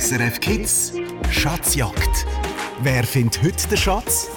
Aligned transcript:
SRF 0.00 0.40
Kids 0.40 0.94
Schatzjagd. 1.30 2.24
Wer 2.82 3.04
findet 3.04 3.42
heute 3.42 3.68
den 3.68 3.76
Schatz? 3.76 4.30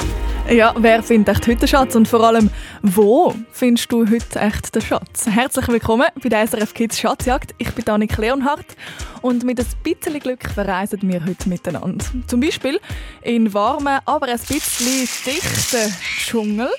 Ja, 0.50 0.73
wer 0.78 1.02
findet 1.02 1.38
echt 1.38 1.47
heute 1.47 1.59
den 1.59 1.68
Schatz 1.70 1.96
und 1.96 2.05
vor 2.05 2.21
allem, 2.21 2.50
wo 2.82 3.34
findest 3.50 3.89
du 3.89 4.05
heute 4.05 4.41
echt 4.41 4.76
den 4.76 4.81
Schatz? 4.81 5.26
Herzlich 5.26 5.65
willkommen 5.70 6.07
bei 6.21 6.28
der 6.28 6.46
SRF 6.46 6.73
Kids 6.73 6.99
Schatzjagd. 6.99 7.55
Ich 7.59 7.71
bin 7.71 7.88
Annik 7.88 8.18
Leonhardt 8.18 8.76
und 9.21 9.45
mit 9.45 9.57
ein 9.57 9.66
bisschen 9.84 10.20
Glück 10.20 10.49
verreisen 10.49 10.99
wir 11.04 11.26
heute 11.26 11.48
miteinander. 11.48 12.04
Zum 12.27 12.41
Beispiel 12.41 12.82
in 13.21 13.54
warmen, 13.54 14.00
aber 14.04 14.27
ein 14.27 14.39
bisschen 14.39 15.07
dichten 15.25 15.95
Dschungel. 16.25 16.70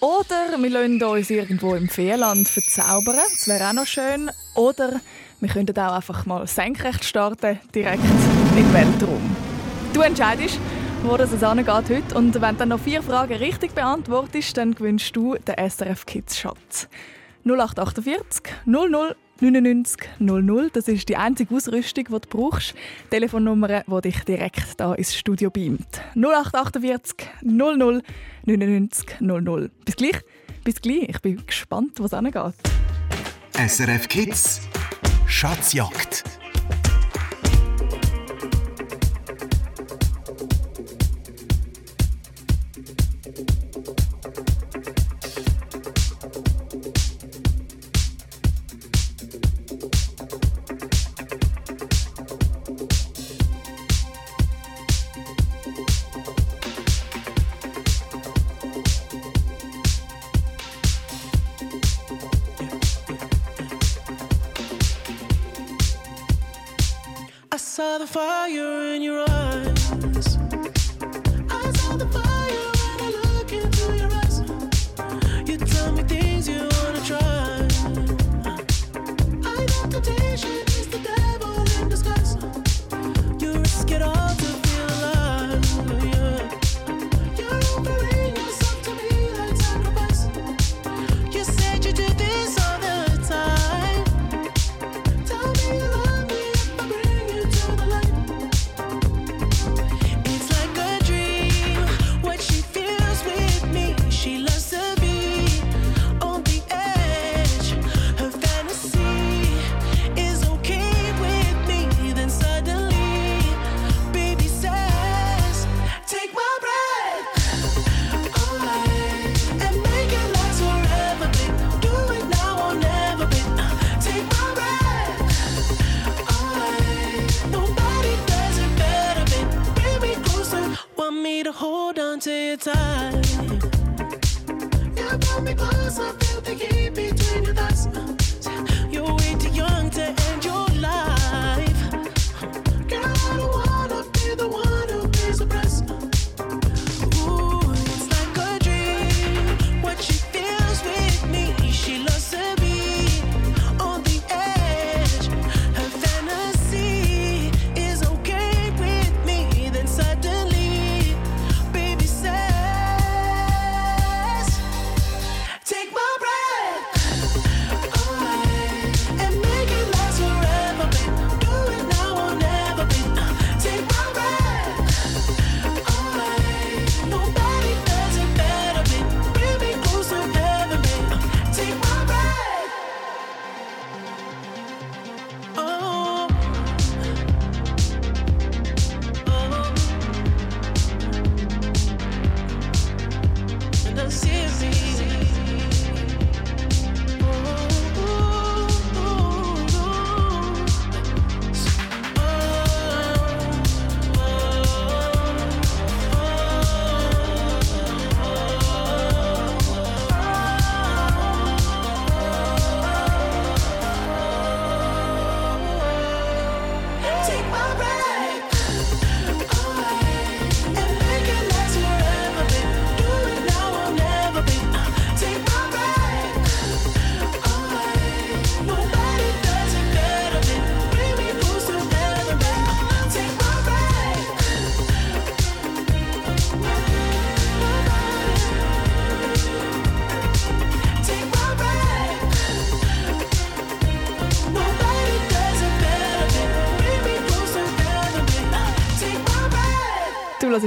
Oder 0.00 0.58
wir 0.58 0.68
lassen 0.68 1.02
uns 1.02 1.30
irgendwo 1.30 1.74
im 1.76 1.88
Feenland 1.88 2.46
verzaubern. 2.46 3.16
Das 3.16 3.48
wäre 3.48 3.70
auch 3.70 3.72
noch 3.72 3.86
schön. 3.86 4.30
Oder 4.54 5.00
wir 5.42 5.48
könnten 5.48 5.76
auch 5.76 5.96
einfach 5.96 6.24
mal 6.24 6.46
senkrecht 6.46 7.04
starten, 7.04 7.58
direkt 7.74 8.04
den 8.56 8.72
Weltraum. 8.72 9.36
Du 9.92 10.00
entscheidest, 10.00 10.60
wo 11.02 11.16
das 11.16 11.32
es 11.32 11.42
angeht 11.42 11.68
heute. 11.68 12.14
Und 12.14 12.40
wenn 12.40 12.52
du 12.52 12.58
dann 12.58 12.68
noch 12.68 12.78
vier 12.78 13.02
Fragen 13.02 13.34
richtig 13.34 13.74
beantwortest, 13.74 14.56
dann 14.56 14.72
gewinnst 14.72 15.16
du 15.16 15.34
den 15.34 15.68
SRF 15.68 16.06
Kids 16.06 16.38
Schatz. 16.38 16.88
0848 17.44 18.54
00 18.66 19.16
99 19.40 20.08
00. 20.20 20.70
Das 20.72 20.86
ist 20.86 21.08
die 21.08 21.16
einzige 21.16 21.52
Ausrüstung, 21.56 22.04
die 22.04 22.12
du 22.12 22.20
brauchst. 22.28 22.74
Telefonnummer, 23.10 23.82
die 23.82 24.00
dich 24.00 24.22
direkt 24.22 24.78
da 24.78 24.94
ins 24.94 25.16
Studio 25.16 25.50
beamt. 25.50 26.00
0848 26.14 27.28
00 27.42 28.00
99 28.46 29.20
00. 29.20 29.70
Bis 29.84 29.96
gleich. 29.96 30.20
Bis 30.62 30.80
gleich. 30.80 31.08
Ich 31.08 31.20
bin 31.20 31.44
gespannt, 31.44 31.98
was 31.98 32.14
angeht. 32.14 32.54
SRF 33.54 34.06
Kids 34.06 34.60
Schatzjagd. 35.32 36.41
The 67.98 68.06
fire 68.06 68.94
in 68.94 69.02
your 69.02 69.28
eyes. 69.28 69.41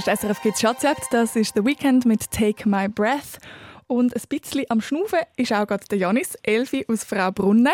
Hörst 0.05 0.21
SRF 0.21 0.41
Kids 0.41 0.61
Schatzjagd. 0.61 1.07
Das 1.11 1.35
ist 1.35 1.53
«The 1.55 1.65
Weekend» 1.65 2.05
mit 2.05 2.29
«Take 2.31 2.67
My 2.67 2.87
Breath». 2.87 3.39
Und 3.87 4.15
ein 4.15 4.21
bisschen 4.27 4.65
am 4.69 4.81
Schnaufen 4.81 5.19
ist 5.37 5.53
auch 5.53 5.65
gerade 5.67 5.85
der 5.89 5.97
Janis, 5.97 6.35
Elfi 6.43 6.85
aus 6.87 7.03
Frau 7.03 7.31
Brunnen. 7.31 7.73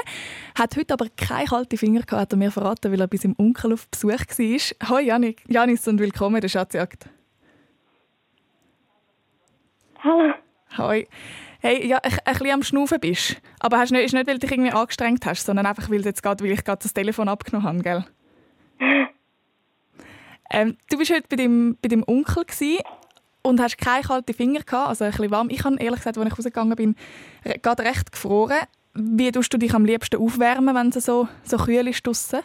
Hat 0.57 0.75
heute 0.75 0.93
aber 0.93 1.07
keine 1.17 1.45
kalten 1.45 1.77
Finger 1.77 2.01
gehabt, 2.01 2.21
hat 2.21 2.33
er 2.33 2.37
mir 2.37 2.51
verraten, 2.51 2.91
weil 2.91 2.99
er 2.99 3.07
bis 3.07 3.23
im 3.23 3.35
Onkel 3.37 3.73
auf 3.73 3.87
Besuch 3.87 4.11
war. 4.11 4.89
Hoi 4.89 5.01
Janik, 5.01 5.41
Janis 5.47 5.87
und 5.87 5.99
willkommen 5.99 6.35
in 6.35 6.41
der 6.41 6.49
Schatzjagd. 6.49 7.09
Hallo. 10.03 10.33
Hoi. 10.77 11.07
Hey, 11.59 11.87
ja, 11.87 11.97
ein, 11.97 12.11
ein 12.11 12.33
bisschen 12.33 12.51
am 12.51 12.63
Schnaufen 12.63 12.99
bist. 12.99 13.41
Aber 13.59 13.77
hast 13.77 13.91
nicht, 13.91 14.05
ist 14.05 14.13
nicht, 14.13 14.27
weil 14.27 14.35
du 14.37 14.47
dich 14.47 14.51
irgendwie 14.51 14.71
angestrengt 14.71 15.25
hast, 15.25 15.45
sondern 15.45 15.65
einfach, 15.65 15.89
weil, 15.89 16.01
du 16.01 16.09
jetzt 16.09 16.23
grad, 16.23 16.41
weil 16.41 16.51
ich 16.51 16.63
gerade 16.63 16.81
das 16.81 16.93
Telefon 16.93 17.29
abgenommen 17.29 17.67
habe, 17.67 18.05
gell? 18.79 19.07
Ähm, 20.53 20.77
du 20.89 20.97
bist 20.97 21.11
heute 21.11 21.27
bei 21.29 21.37
deinem, 21.37 21.77
bei 21.81 21.87
deinem 21.87 22.03
Onkel 22.05 22.43
gewesen 22.43 22.83
und 23.41 23.59
hast 23.61 23.77
keine 23.77 24.03
kalten 24.03 24.33
Finger 24.33 24.61
gehabt, 24.61 24.89
also 24.89 25.05
ein 25.05 25.11
bisschen 25.11 25.31
warm. 25.31 25.49
Ich 25.49 25.63
habe 25.63 25.77
ehrlich 25.79 25.99
gesagt, 25.99 26.17
als 26.17 26.27
ich 26.27 26.37
rausgegangen 26.37 26.75
bin, 26.75 26.95
gerade 27.61 27.83
recht 27.83 28.11
gefroren. 28.11 28.59
Wie 28.93 29.31
tust 29.31 29.53
du 29.53 29.57
dich 29.57 29.73
am 29.73 29.85
liebsten 29.85 30.21
aufwärmen, 30.21 30.75
wenn 30.75 30.89
es 30.89 31.05
so, 31.05 31.29
so 31.43 31.57
kühl 31.57 31.87
ist 31.87 32.05
draussen? 32.05 32.41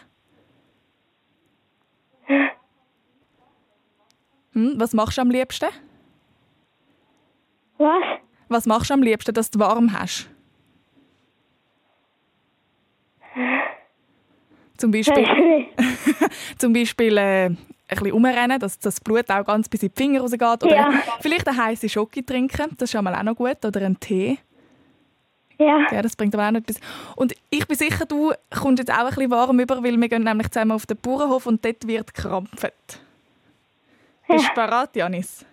Hm, 4.53 4.75
was 4.77 4.93
machst 4.93 5.17
du 5.17 5.21
am 5.21 5.29
liebsten? 5.29 5.67
Was? 7.77 8.03
Was 8.47 8.65
machst 8.65 8.89
du 8.89 8.93
am 8.93 9.03
liebsten, 9.03 9.33
dass 9.33 9.51
du 9.51 9.59
warm 9.59 9.91
hast? 9.91 10.29
Zum 14.77 14.91
Beispiel, 14.91 15.67
zum 16.57 16.71
Beispiel 16.71 17.17
äh, 17.17 17.49
ein 17.89 17.97
bisschen 17.97 18.11
umrennen, 18.13 18.59
dass 18.59 18.77
das 18.79 18.99
Blut 18.99 19.29
auch 19.29 19.45
ganz 19.45 19.69
bis 19.69 19.81
in 19.83 19.89
die 19.89 19.95
Finger 19.95 20.21
rausgeht. 20.21 20.41
Oder 20.63 20.75
Ja. 20.75 20.89
vielleicht 21.21 21.47
eine 21.47 21.57
heiße 21.65 21.87
Schoki 21.89 22.23
trinken, 22.23 22.69
das 22.77 22.83
ist 22.89 22.91
schon 22.91 23.03
mal 23.03 23.15
auch 23.15 23.23
noch 23.23 23.35
gut. 23.35 23.63
Oder 23.63 23.81
einen 23.85 23.99
Tee, 23.99 24.37
Ja. 25.57 25.87
ja, 25.91 26.01
das 26.01 26.15
bringt 26.15 26.35
aber 26.35 26.47
auch 26.47 26.51
noch 26.51 26.59
etwas. 26.59 26.77
Und 27.15 27.33
ich 27.49 27.65
bin 27.67 27.77
sicher, 27.77 28.05
du 28.05 28.33
kommst 28.59 28.79
jetzt 28.79 28.91
auch 28.91 28.99
ein 29.05 29.07
bisschen 29.07 29.31
warm 29.31 29.59
über, 29.59 29.81
weil 29.83 29.97
wir 29.99 30.09
gehen 30.09 30.23
nämlich 30.23 30.49
zusammen 30.51 30.71
auf 30.73 30.85
den 30.85 30.97
Bauernhof 30.97 31.45
und 31.45 31.63
dort 31.63 31.87
wird 31.87 32.13
gekrampft. 32.13 32.99
Bist 34.27 34.49
du 34.49 34.53
bereit, 34.53 34.95
Janis? 34.95 35.45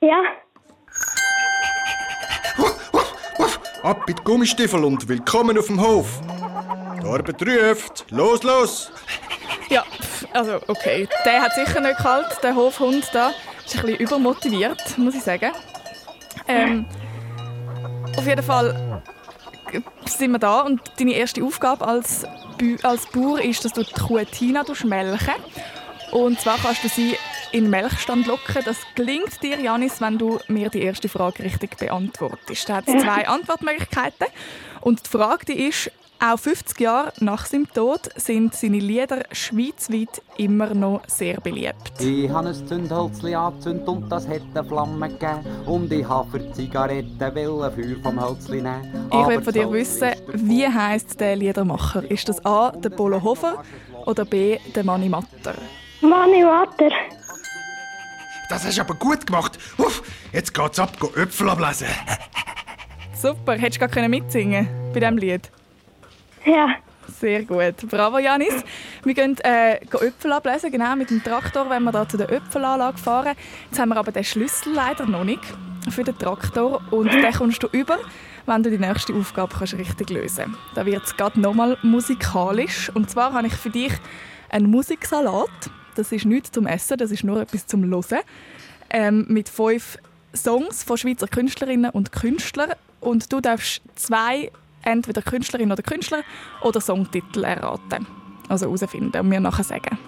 Ja. 0.00 0.22
Ab 3.82 4.04
mit 4.06 4.22
Gummistiefel 4.24 4.84
und 4.84 5.08
willkommen 5.08 5.56
auf 5.58 5.66
dem 5.66 5.80
Hof. 5.80 6.20
Die 7.02 7.06
Arbeit 7.06 7.40
ruft. 7.42 8.04
Los, 8.10 8.42
los! 8.42 8.92
Ja, 9.70 9.84
also 10.32 10.60
okay. 10.66 11.08
Der 11.24 11.40
hat 11.40 11.54
sicher 11.54 11.80
nicht 11.80 11.96
kalt, 11.98 12.26
der 12.42 12.54
Hofhund 12.54 13.08
da. 13.12 13.32
Ist 13.64 13.76
ein 13.76 13.82
bisschen 13.82 13.98
übermotiviert, 13.98 14.98
muss 14.98 15.14
ich 15.14 15.22
sagen. 15.22 15.52
Ähm, 16.48 16.86
auf 18.16 18.26
jeden 18.26 18.42
Fall 18.42 19.02
sind 20.04 20.32
wir 20.32 20.38
da 20.40 20.62
und 20.62 20.80
deine 20.98 21.12
erste 21.12 21.44
Aufgabe 21.44 21.86
als, 21.86 22.24
als 22.82 23.06
Bauer 23.06 23.40
ist, 23.40 23.64
dass 23.64 23.72
du 23.72 23.84
die 23.84 23.92
Kuh 23.92 24.18
Tina 24.24 24.64
melken 24.84 25.34
Und 26.10 26.40
zwar 26.40 26.58
kannst 26.58 26.82
du 26.82 26.88
sie 26.88 27.16
in 27.52 27.64
den 27.64 27.70
Melkstand 27.70 28.26
locken. 28.26 28.62
Das 28.64 28.76
gelingt 28.96 29.42
dir, 29.42 29.60
Janis, 29.60 30.00
wenn 30.00 30.18
du 30.18 30.40
mir 30.48 30.68
die 30.68 30.82
erste 30.82 31.08
Frage 31.08 31.44
richtig 31.44 31.76
beantwortest. 31.76 32.68
Da 32.68 32.76
hat 32.76 32.88
es 32.88 33.02
zwei 33.02 33.28
Antwortmöglichkeiten. 33.28 34.26
Und 34.80 35.04
die 35.04 35.10
Frage 35.10 35.46
die 35.46 35.68
ist, 35.68 35.90
auch 36.20 36.38
50 36.38 36.78
Jahre 36.80 37.12
nach 37.20 37.46
seinem 37.46 37.66
Tod 37.72 38.10
sind 38.16 38.54
seine 38.54 38.78
Lieder 38.78 39.24
schweizweit 39.32 40.22
immer 40.36 40.74
noch 40.74 41.02
sehr 41.06 41.40
beliebt. 41.40 41.92
Ich 41.98 42.28
habe 42.30 42.48
ein 42.48 42.66
Zündhölzli 42.66 43.34
angezündet 43.34 43.88
und 43.88 44.08
das 44.10 44.28
hat 44.28 44.42
eine 44.54 44.64
Flamme 44.64 45.08
gegeben. 45.08 45.40
Und 45.66 45.90
ich 45.92 46.06
habe 46.06 46.30
für 46.30 46.52
Zigaretten 46.52 47.18
wollen 47.18 47.72
Feuer 47.72 47.96
vom 48.02 48.22
Hölzli 48.22 48.60
nehmen. 48.60 49.08
Ich 49.10 49.26
will 49.26 49.42
von 49.42 49.52
dir 49.52 49.72
wissen, 49.72 50.10
wie 50.34 50.66
heißt 50.66 51.18
der 51.20 51.36
Liedermacher? 51.36 52.08
Ist 52.10 52.28
das 52.28 52.44
A, 52.44 52.70
der 52.70 52.90
Polo 52.90 53.22
Hofer 53.22 53.62
oder 54.06 54.24
B, 54.24 54.58
der 54.74 54.84
Manni 54.84 55.08
Matter? 55.08 55.54
Mani 56.02 56.44
Water. 56.44 56.90
Das 58.48 58.64
hast 58.64 58.76
du 58.76 58.82
aber 58.82 58.94
gut 58.94 59.26
gemacht. 59.26 59.58
Uff, 59.78 60.02
jetzt 60.32 60.52
geht's 60.52 60.78
ab, 60.78 60.98
go 60.98 61.08
Äpfel 61.16 61.48
ablesen. 61.48 61.86
Super, 63.14 63.52
hättest 63.52 63.76
du 63.76 63.80
gar 63.80 63.88
können 63.88 64.10
mitsingen 64.10 64.66
bei 64.92 65.00
diesem 65.00 65.18
Lied? 65.18 65.50
Ja. 66.44 66.76
Sehr 67.18 67.44
gut. 67.44 67.76
Bravo, 67.88 68.18
Janis. 68.18 68.64
Wir 69.04 69.14
gehen 69.14 69.36
äh, 69.42 69.76
Äpfel 69.76 70.32
ablesen, 70.32 70.70
genau, 70.70 70.94
mit 70.96 71.10
dem 71.10 71.22
Traktor, 71.22 71.68
wenn 71.68 71.82
wir 71.82 71.92
da 71.92 72.08
zu 72.08 72.16
der 72.16 72.30
Äpfelanlage 72.30 72.98
fahren. 72.98 73.34
Jetzt 73.68 73.78
haben 73.78 73.88
wir 73.90 73.96
aber 73.96 74.12
den 74.12 74.24
Schlüssel 74.24 74.72
leider 74.72 75.06
noch 75.06 75.24
nicht 75.24 75.42
für 75.90 76.04
den 76.04 76.16
Traktor 76.16 76.80
und 76.90 77.12
den 77.12 77.32
kommst 77.32 77.62
du 77.62 77.68
über, 77.72 77.98
wenn 78.46 78.62
du 78.62 78.70
die 78.70 78.78
nächste 78.78 79.14
Aufgabe 79.14 79.54
kannst 79.58 79.74
richtig 79.74 80.10
lösen 80.10 80.56
Da 80.74 80.86
wird 80.86 81.04
es 81.04 81.16
gerade 81.16 81.40
nochmal 81.40 81.78
musikalisch. 81.82 82.90
Und 82.94 83.10
zwar 83.10 83.32
habe 83.32 83.46
ich 83.48 83.54
für 83.54 83.70
dich 83.70 83.92
einen 84.48 84.70
Musiksalat. 84.70 85.48
Das 85.96 86.12
ist 86.12 86.24
nichts 86.24 86.52
zum 86.52 86.66
Essen, 86.66 86.96
das 86.98 87.10
ist 87.10 87.24
nur 87.24 87.40
etwas 87.40 87.66
zum 87.66 87.84
Hören. 87.84 88.20
Ähm, 88.90 89.26
mit 89.28 89.48
fünf 89.48 89.98
Songs 90.34 90.84
von 90.84 90.96
Schweizer 90.96 91.28
Künstlerinnen 91.28 91.90
und 91.90 92.12
Künstlern. 92.12 92.72
Und 93.00 93.32
du 93.32 93.40
darfst 93.40 93.82
zwei, 93.94 94.50
entweder 94.82 95.22
Künstlerin 95.22 95.72
oder 95.72 95.82
Künstler, 95.82 96.22
oder 96.62 96.80
Songtitel 96.80 97.44
erraten. 97.44 98.06
Also 98.48 98.66
herausfinden 98.66 99.20
und 99.20 99.28
mir 99.28 99.40
nachher 99.40 99.64
sagen. 99.64 99.98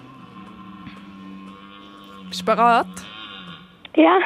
Bist 2.28 2.40
du 2.40 2.44
bereit? 2.46 2.86
Ja. 3.94 4.18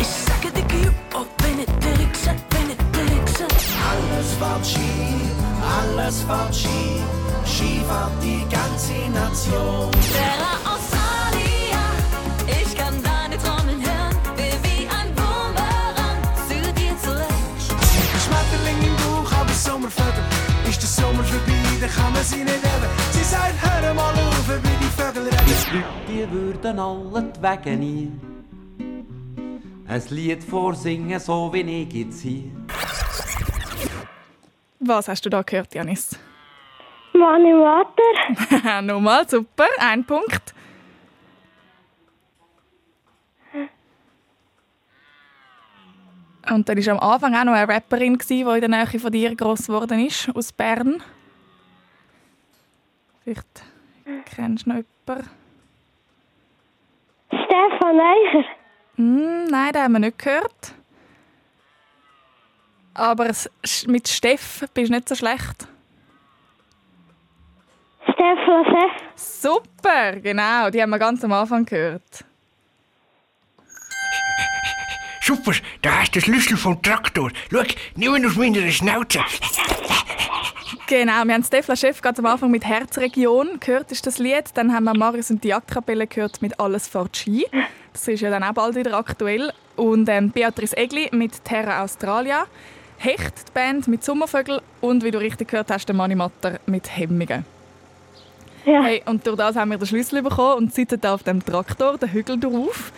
Ich 0.00 0.06
sage 0.06 0.52
dir, 0.52 0.64
gib 0.68 1.16
auf 1.16 1.26
Benedikt, 1.36 1.80
Benedikt. 2.50 3.44
Alles 3.90 4.34
fährt 4.34 4.66
Ski, 4.66 4.80
alles 5.80 6.22
fährt 6.22 6.54
Ski, 6.54 7.02
Ski 7.44 7.80
fährt 7.80 8.22
die 8.22 8.44
ganze 8.54 9.10
Nation. 9.10 9.90
Australia, 10.64 10.99
Sommervögel. 19.80 20.24
Ist 20.68 20.82
der 20.82 20.88
Sommer 20.88 21.24
vorbei, 21.24 21.52
dann 21.80 21.90
kann 21.90 22.12
man 22.12 22.22
sie 22.22 22.44
nicht 22.44 22.62
haben. 22.62 22.90
Sie 23.12 23.24
sagt, 23.24 23.54
hör 23.62 23.94
mal 23.94 24.12
auf, 24.12 24.48
wie 24.48 24.76
die 24.78 25.02
Vögel 25.02 25.22
reden. 25.22 25.40
Die 26.08 26.18
Leute 26.20 26.28
die 26.28 26.30
würden 26.30 26.78
alle 26.78 27.22
die 27.22 27.42
Wege 27.42 27.76
nie 27.76 28.12
ein 29.88 30.02
Lied 30.10 30.44
vorsingen, 30.44 31.18
so 31.18 31.52
wie 31.52 31.82
ich 31.82 31.92
jetzt 31.92 32.20
hier. 32.22 32.44
Was 34.78 35.08
hast 35.08 35.26
du 35.26 35.30
da 35.30 35.42
gehört, 35.42 35.74
Janis? 35.74 36.16
Mani 37.12 37.52
Water. 37.52 38.82
Nochmal, 38.82 39.28
super, 39.28 39.66
ein 39.80 40.04
Punkt. 40.04 40.54
Und 46.48 46.68
dann 46.68 46.78
war 46.78 46.92
am 46.92 47.10
Anfang 47.10 47.34
auch 47.34 47.44
noch 47.44 47.52
eine 47.52 47.68
Rapperin, 47.68 48.18
die 48.18 48.40
in 48.40 48.60
der 48.60 48.68
Nähe 48.68 48.98
von 48.98 49.12
dir 49.12 49.34
gross 49.36 49.66
geworden 49.66 50.04
ist, 50.04 50.34
aus 50.34 50.52
Bern. 50.52 51.02
Vielleicht 53.24 53.64
kennst 54.34 54.66
du 54.66 54.70
noch 54.70 54.76
jemanden. 54.76 55.30
Stefan 57.28 58.00
Eicher. 58.00 58.44
Hm, 58.96 59.44
nein, 59.44 59.72
den 59.72 59.82
haben 59.82 59.92
wir 59.92 59.98
nicht 59.98 60.18
gehört. 60.18 60.74
Aber 62.94 63.30
mit 63.86 64.08
Steff 64.08 64.66
bist 64.74 64.88
du 64.90 64.94
nicht 64.94 65.08
so 65.08 65.14
schlecht. 65.14 65.68
Stefan 68.02 68.64
Seff. 68.64 69.02
Super, 69.14 70.16
genau, 70.20 70.70
die 70.70 70.82
haben 70.82 70.90
wir 70.90 70.98
ganz 70.98 71.22
am 71.24 71.32
Anfang 71.32 71.64
gehört. 71.64 72.24
Super, 75.20 75.52
da 75.82 76.00
hast 76.00 76.14
du 76.14 76.20
den 76.20 76.22
Schlüssel 76.22 76.56
vom 76.56 76.80
Traktor. 76.80 77.30
Schau, 77.50 77.62
nimm 77.94 78.16
ihn 78.16 78.26
aus 78.26 78.36
meiner 78.36 78.70
Schnauze. 78.70 79.20
Genau, 80.86 81.24
wir 81.24 81.34
haben 81.34 81.44
Stefla 81.44 81.76
Chef 81.76 82.00
ganz 82.00 82.18
am 82.18 82.26
Anfang 82.26 82.50
mit 82.50 82.64
Herzregion 82.64 83.60
gehört, 83.60 83.92
ist 83.92 84.06
das 84.06 84.18
Lied. 84.18 84.44
Dann 84.54 84.72
haben 84.72 84.84
wir 84.84 84.94
Marius 84.94 85.30
und 85.30 85.44
die 85.44 85.48
Jagdkapelle 85.48 86.06
gehört 86.06 86.42
mit 86.42 86.58
Alles 86.58 86.88
fährt 86.88 87.16
Ski. 87.16 87.46
Das 87.92 88.08
ist 88.08 88.20
ja 88.20 88.30
dann 88.30 88.42
auch 88.42 88.54
bald 88.54 88.74
wieder 88.74 88.94
aktuell. 88.94 89.52
Und 89.76 90.08
ähm, 90.08 90.30
Beatrice 90.30 90.76
Egli 90.76 91.08
mit 91.12 91.44
Terra 91.44 91.82
Australia. 91.82 92.46
Hecht, 92.98 93.48
die 93.48 93.52
Band 93.52 93.88
mit 93.88 94.02
Sommervögel. 94.02 94.62
Und 94.80 95.04
wie 95.04 95.10
du 95.10 95.18
richtig 95.18 95.48
gehört 95.48 95.70
hast, 95.70 95.86
der 95.86 95.94
Mani 95.94 96.14
Matter 96.14 96.58
mit 96.66 96.96
Hemmingen. 96.96 97.44
Ja. 98.64 98.82
Hey, 98.82 99.02
und 99.06 99.26
durch 99.26 99.36
das 99.36 99.56
haben 99.56 99.70
wir 99.70 99.78
den 99.78 99.86
Schlüssel 99.86 100.22
bekommen 100.22 100.64
und 100.64 100.74
sitzen 100.74 101.00
da 101.00 101.14
auf 101.14 101.22
dem 101.22 101.44
Traktor, 101.44 101.98
den 101.98 102.12
Hügel 102.12 102.38
drauf, 102.38 102.92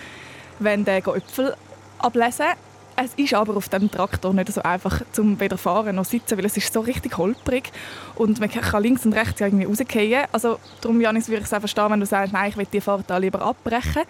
wenn 0.59 0.85
der 0.85 0.97
Äpfel 0.97 1.55
ablesen. 2.02 2.47
Es 2.94 3.14
ist 3.14 3.32
aber 3.32 3.56
auf 3.56 3.71
dem 3.71 3.90
Traktor 3.90 4.35
nicht 4.35 4.52
so 4.52 4.62
einfach 4.62 5.00
zum 5.12 5.40
weder 5.40 5.56
fahren 5.56 5.97
noch 5.97 6.04
sitzen, 6.04 6.37
weil 6.37 6.44
es 6.44 6.56
ist 6.59 6.73
so 6.73 6.80
richtig 6.80 7.16
holprig 7.16 7.73
und 8.16 8.38
man 8.38 8.50
kann 8.50 8.82
links 8.82 9.06
und 9.06 9.14
rechts 9.14 9.40
irgendwie 9.40 9.64
rausgehen. 9.64 10.26
Also 10.30 10.59
darum, 10.82 11.00
Janis, 11.00 11.28
würde 11.28 11.40
ich 11.40 11.47
es 11.47 11.54
auch 11.54 11.61
verstehen, 11.61 11.90
wenn 11.90 12.00
du 12.00 12.06
sagst, 12.06 12.35
nein, 12.35 12.50
ich 12.50 12.56
will 12.56 12.66
die 12.71 12.82
Fahrt 12.82 13.09
da 13.09 13.16
lieber 13.16 13.40
abbrechen, 13.40 14.02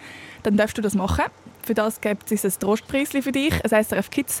dann 0.43 0.57
darfst 0.57 0.77
du 0.77 0.81
das 0.81 0.95
machen. 0.95 1.23
Für 1.61 1.73
das 1.73 2.01
gibt 2.01 2.29
es 2.29 2.43
ein 2.43 2.51
Trostpreisli 2.59 3.21
für 3.21 3.31
dich, 3.31 3.53
ein 3.63 3.83
SRF 3.83 4.09
Kids. 4.09 4.37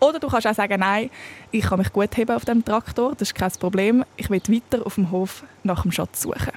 Oder 0.00 0.18
du 0.18 0.28
kannst 0.28 0.48
auch 0.48 0.54
sagen, 0.54 0.80
nein, 0.80 1.08
ich 1.52 1.64
kann 1.64 1.78
mich 1.78 1.92
gut 1.92 2.16
heben 2.16 2.34
auf 2.34 2.44
dem 2.44 2.64
Traktor, 2.64 3.12
das 3.12 3.28
ist 3.28 3.34
kein 3.36 3.52
Problem. 3.52 4.04
Ich 4.16 4.28
will 4.28 4.42
weiter 4.48 4.84
auf 4.84 4.96
dem 4.96 5.12
Hof 5.12 5.44
nach 5.62 5.82
dem 5.82 5.92
Schatz 5.92 6.22
suchen. 6.22 6.52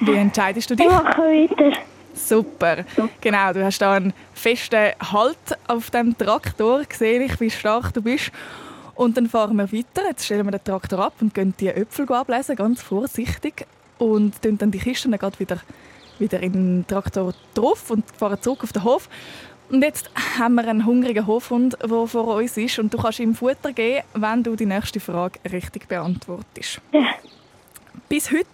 Wie 0.00 0.14
entscheidest 0.14 0.70
du 0.70 0.76
dich? 0.76 0.86
Ich 0.86 0.92
mache 0.92 1.22
weiter. 1.22 1.76
Super. 2.14 2.84
Genau, 3.20 3.52
du 3.52 3.64
hast 3.64 3.80
da 3.80 3.94
einen 3.94 4.12
festen 4.34 4.92
Halt 5.00 5.58
auf 5.66 5.90
dem 5.90 6.16
Traktor. 6.16 6.82
Sehe 6.90 7.22
ich, 7.24 7.40
wie 7.40 7.50
stark 7.50 7.92
du 7.92 8.02
bist. 8.02 8.30
Und 8.94 9.16
dann 9.16 9.28
fahren 9.28 9.56
wir 9.56 9.72
weiter. 9.72 10.08
Jetzt 10.08 10.24
stellen 10.24 10.46
wir 10.46 10.52
den 10.52 10.64
Traktor 10.64 11.00
ab 11.00 11.14
und 11.20 11.34
gehen 11.34 11.54
die 11.58 11.68
Äpfel 11.68 12.10
ablesen, 12.12 12.56
ganz 12.56 12.80
vorsichtig. 12.80 13.66
und 13.98 14.40
tun 14.42 14.58
dann 14.58 14.70
die 14.70 14.78
Kisten 14.78 15.12
dann 15.12 15.32
wieder, 15.38 15.58
wieder 16.18 16.40
in 16.40 16.52
den 16.52 16.86
Traktor 16.86 17.34
drauf 17.54 17.90
und 17.90 18.04
fahren 18.10 18.40
zurück 18.40 18.64
auf 18.64 18.72
den 18.72 18.84
Hof. 18.84 19.08
Und 19.70 19.82
jetzt 19.82 20.10
haben 20.38 20.54
wir 20.56 20.68
einen 20.68 20.84
hungrigen 20.84 21.26
Hofhund, 21.26 21.76
der 21.80 22.06
vor 22.06 22.36
uns 22.36 22.56
ist 22.56 22.78
und 22.78 22.92
du 22.92 22.98
kannst 22.98 23.18
ihm 23.18 23.34
Futter 23.34 23.72
geben, 23.72 24.04
wenn 24.14 24.42
du 24.42 24.56
die 24.56 24.66
nächste 24.66 25.00
Frage 25.00 25.40
richtig 25.50 25.88
beantwortest. 25.88 26.80
Ja. 26.92 27.06
Bis 28.08 28.30
heute 28.30 28.46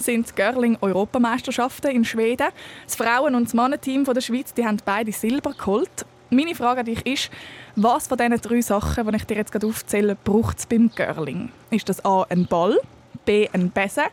sind 0.00 0.30
die 0.30 0.34
Görling-Europameisterschaften 0.34 1.90
in 1.90 2.04
Schweden. 2.04 2.48
Das 2.84 2.96
Frauen- 2.96 3.34
und 3.34 3.44
das 3.44 3.54
Mannenteam 3.54 4.04
von 4.04 4.14
der 4.14 4.20
Schweiz 4.20 4.54
die 4.54 4.64
haben 4.64 4.78
beide 4.84 5.12
Silber 5.12 5.52
geholt. 5.52 6.06
Meine 6.30 6.54
Frage 6.54 6.80
an 6.80 6.86
dich 6.86 7.04
ist, 7.06 7.30
was 7.76 8.08
von 8.08 8.16
diesen 8.16 8.40
drei 8.40 8.60
Sachen, 8.60 9.06
die 9.06 9.16
ich 9.16 9.24
dir 9.24 9.36
jetzt 9.36 9.52
gerade 9.52 9.66
aufzähle, 9.66 10.16
braucht 10.22 10.58
es 10.58 10.66
beim 10.66 10.90
Görling? 10.94 11.50
Ist 11.70 11.88
das 11.88 12.04
A 12.04 12.24
ein 12.28 12.46
Ball, 12.46 12.78
B 13.24 13.48
ein 13.52 13.70
Besen 13.70 14.04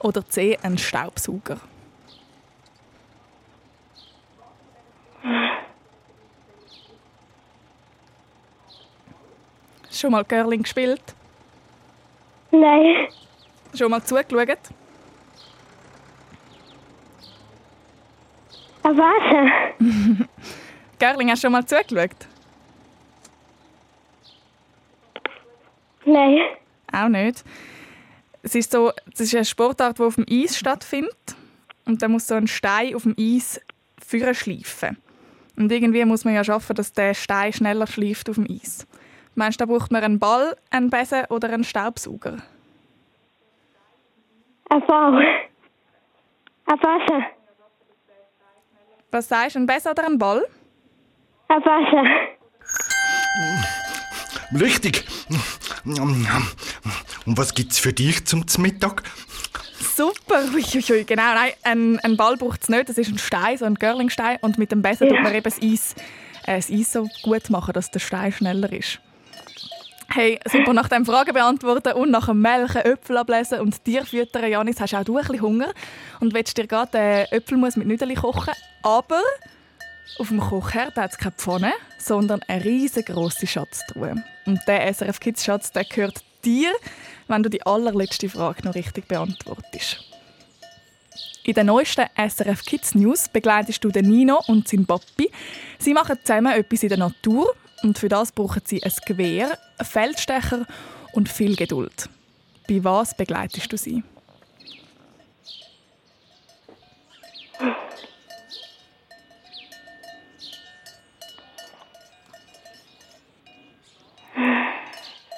oder 0.00 0.26
C 0.28 0.58
ein 0.62 0.78
Staubsauger? 0.78 1.58
Schon 9.90 10.12
mal 10.12 10.24
Görling 10.24 10.62
gespielt? 10.62 11.02
Nein. 12.50 13.08
Schon 13.74 13.90
mal 13.90 14.02
zugeschaut? 14.02 14.58
Ein 18.84 18.98
Wasser. 18.98 20.26
Görling, 20.98 21.30
hast 21.30 21.42
du 21.42 21.46
schon 21.46 21.52
mal 21.52 21.64
zugeschaut? 21.64 22.28
Nein. 26.04 26.38
Auch 26.92 27.08
nicht. 27.08 27.42
Es 28.42 28.54
ist, 28.54 28.72
so, 28.72 28.92
es 29.10 29.20
ist 29.20 29.34
eine 29.34 29.46
Sportart, 29.46 29.98
die 29.98 30.02
auf 30.02 30.16
dem 30.16 30.26
Eis 30.30 30.58
stattfindet. 30.58 31.34
Und 31.86 32.02
da 32.02 32.08
muss 32.08 32.26
so 32.26 32.34
ein 32.34 32.46
Stein 32.46 32.94
auf 32.94 33.04
dem 33.04 33.16
Eis 33.18 33.58
führen 34.04 34.34
schleifen. 34.34 34.98
Und 35.56 35.72
irgendwie 35.72 36.04
muss 36.04 36.26
man 36.26 36.34
ja 36.34 36.44
schaffen, 36.44 36.76
dass 36.76 36.92
der 36.92 37.14
Stein 37.14 37.54
schneller 37.54 37.86
schleift 37.86 38.28
auf 38.28 38.36
dem 38.36 38.46
Eis. 38.50 38.86
Meinst 39.34 39.60
du, 39.60 39.64
da 39.64 39.72
braucht 39.72 39.92
man 39.92 40.04
einen 40.04 40.18
Ball, 40.18 40.56
einen 40.70 40.90
Besen 40.90 41.24
oder 41.30 41.48
einen 41.48 41.64
Staubsauger? 41.64 42.36
Ein 44.68 44.86
Ball. 44.86 45.24
Ein 46.66 46.78
Wasser. 46.82 47.33
Was 49.14 49.28
sagst 49.28 49.54
du, 49.54 49.60
ein 49.60 49.66
Besen 49.66 49.92
oder 49.92 50.06
ein 50.06 50.18
Ball? 50.18 50.44
Ein 51.46 51.60
Wasser. 51.64 52.02
Richtig. 54.60 55.04
Und 55.84 57.38
was 57.38 57.54
gibt's 57.54 57.78
für 57.78 57.92
dich 57.92 58.26
zum 58.26 58.44
Mittag? 58.58 59.04
Super, 59.78 60.42
Uiuiui, 60.52 61.04
genau. 61.04 61.32
Nein, 61.32 61.52
ein, 61.62 62.00
ein 62.00 62.16
Ball 62.16 62.36
braucht 62.36 62.64
es 62.64 62.68
nicht. 62.68 62.88
Das 62.88 62.98
ist 62.98 63.08
ein 63.08 63.18
Stein, 63.18 63.56
so 63.56 63.66
ein 63.66 63.76
Görlingstein. 63.76 64.38
Und 64.40 64.58
mit 64.58 64.72
dem 64.72 64.82
Besen 64.82 65.08
tut 65.08 65.22
man 65.22 65.32
eben 65.32 65.44
das 65.44 65.62
Eis, 65.62 65.94
äh, 66.48 66.56
das 66.56 66.68
Eis 66.68 66.92
so 66.92 67.08
gut 67.22 67.50
machen, 67.50 67.72
dass 67.72 67.92
der 67.92 68.00
Stein 68.00 68.32
schneller 68.32 68.72
ist. 68.72 68.98
Hey, 70.08 70.38
super, 70.50 70.72
nach 70.72 70.88
dem 70.88 71.04
Fragen 71.04 71.32
beantworten 71.32 71.92
und 71.94 72.10
nach 72.10 72.26
dem 72.26 72.40
Melken, 72.40 72.82
Äpfel 72.82 73.16
ablesen 73.16 73.60
und 73.60 73.84
Tier 73.84 74.04
füttern, 74.04 74.48
Janis, 74.48 74.80
hast 74.80 74.94
auch 74.94 75.04
du 75.04 75.18
ein 75.18 75.40
Hunger 75.40 75.72
und 76.20 76.34
willst 76.34 76.56
dir 76.56 76.66
gerade 76.66 76.98
äh, 76.98 77.36
Äpfelmus 77.36 77.76
mit 77.76 77.88
Nüdeli 77.88 78.14
kochen. 78.14 78.54
Aber 78.82 79.20
auf 80.18 80.28
dem 80.28 80.38
Kochherd 80.38 80.96
hat 80.96 81.12
es 81.12 81.18
keine 81.18 81.32
Pfanne, 81.32 81.72
sondern 81.98 82.40
eine 82.46 82.64
riesengroße 82.64 83.46
Schatztruhe. 83.46 84.22
Und 84.46 84.60
der 84.68 84.92
SRF 84.92 85.18
Kids 85.18 85.44
Schatz 85.44 85.72
der 85.72 85.84
gehört 85.84 86.22
dir, 86.44 86.72
wenn 87.26 87.42
du 87.42 87.48
die 87.48 87.64
allerletzte 87.64 88.28
Frage 88.28 88.64
noch 88.64 88.74
richtig 88.74 89.08
beantwortest. 89.08 90.04
In 91.42 91.54
den 91.54 91.66
neuesten 91.66 92.06
SRF 92.16 92.64
Kids 92.64 92.94
News 92.94 93.28
begleitest 93.28 93.82
du 93.82 93.90
den 93.90 94.08
Nino 94.08 94.40
und 94.46 94.68
seinen 94.68 94.86
Papi. 94.86 95.30
Sie 95.78 95.92
machen 95.92 96.18
zusammen 96.22 96.52
etwas 96.52 96.82
in 96.82 96.88
der 96.90 96.98
Natur 96.98 97.54
und 97.84 97.98
für 97.98 98.08
das 98.08 98.32
brauchen 98.32 98.62
sie 98.64 98.82
ein 98.82 98.92
Gewehr, 99.06 99.58
einen 99.78 99.86
Feldstecher 99.86 100.66
und 101.12 101.28
viel 101.28 101.54
Geduld. 101.54 102.08
Bei 102.66 102.82
was 102.82 103.14
begleitest 103.14 103.72
du 103.72 103.76
sie? 103.76 104.02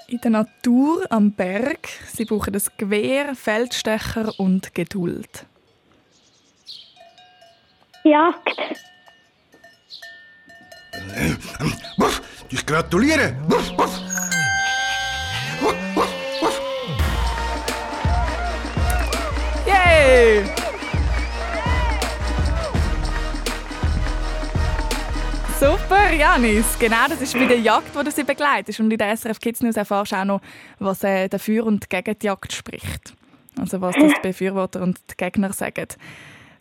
In 0.08 0.20
der 0.20 0.30
Natur 0.30 1.04
am 1.10 1.32
Berg. 1.32 1.88
Sie 2.06 2.24
brauchen 2.24 2.52
das 2.52 2.74
Gewehr, 2.76 3.34
Feldstecher 3.34 4.32
und 4.38 4.72
Geduld. 4.72 5.46
Jagd. 8.04 8.56
Ich 12.50 12.64
gratuliere. 12.64 13.34
Yay! 19.66 20.44
Super, 25.58 26.12
Janis. 26.12 26.78
Genau, 26.78 27.08
das 27.08 27.20
ist 27.20 27.32
bei 27.32 27.46
der 27.46 27.58
Jagd, 27.58 27.94
wo 27.94 28.02
du 28.02 28.10
sie 28.10 28.24
begleitest. 28.24 28.78
Und 28.80 28.90
in 28.90 28.98
der 28.98 29.16
SRF 29.16 29.40
Kids 29.40 29.62
News 29.62 29.76
erfährst 29.76 30.12
du 30.12 30.16
auch 30.16 30.24
noch, 30.24 30.40
was 30.78 31.02
äh, 31.02 31.28
dafür 31.28 31.64
und 31.64 31.88
gegen 31.88 32.18
die 32.18 32.26
Jagd 32.26 32.52
spricht. 32.52 33.14
Also 33.58 33.80
was 33.80 33.96
das 33.96 34.12
die 34.12 34.20
Befürworter 34.22 34.82
und 34.82 34.98
die 35.10 35.16
Gegner 35.16 35.52
sagen. 35.52 35.88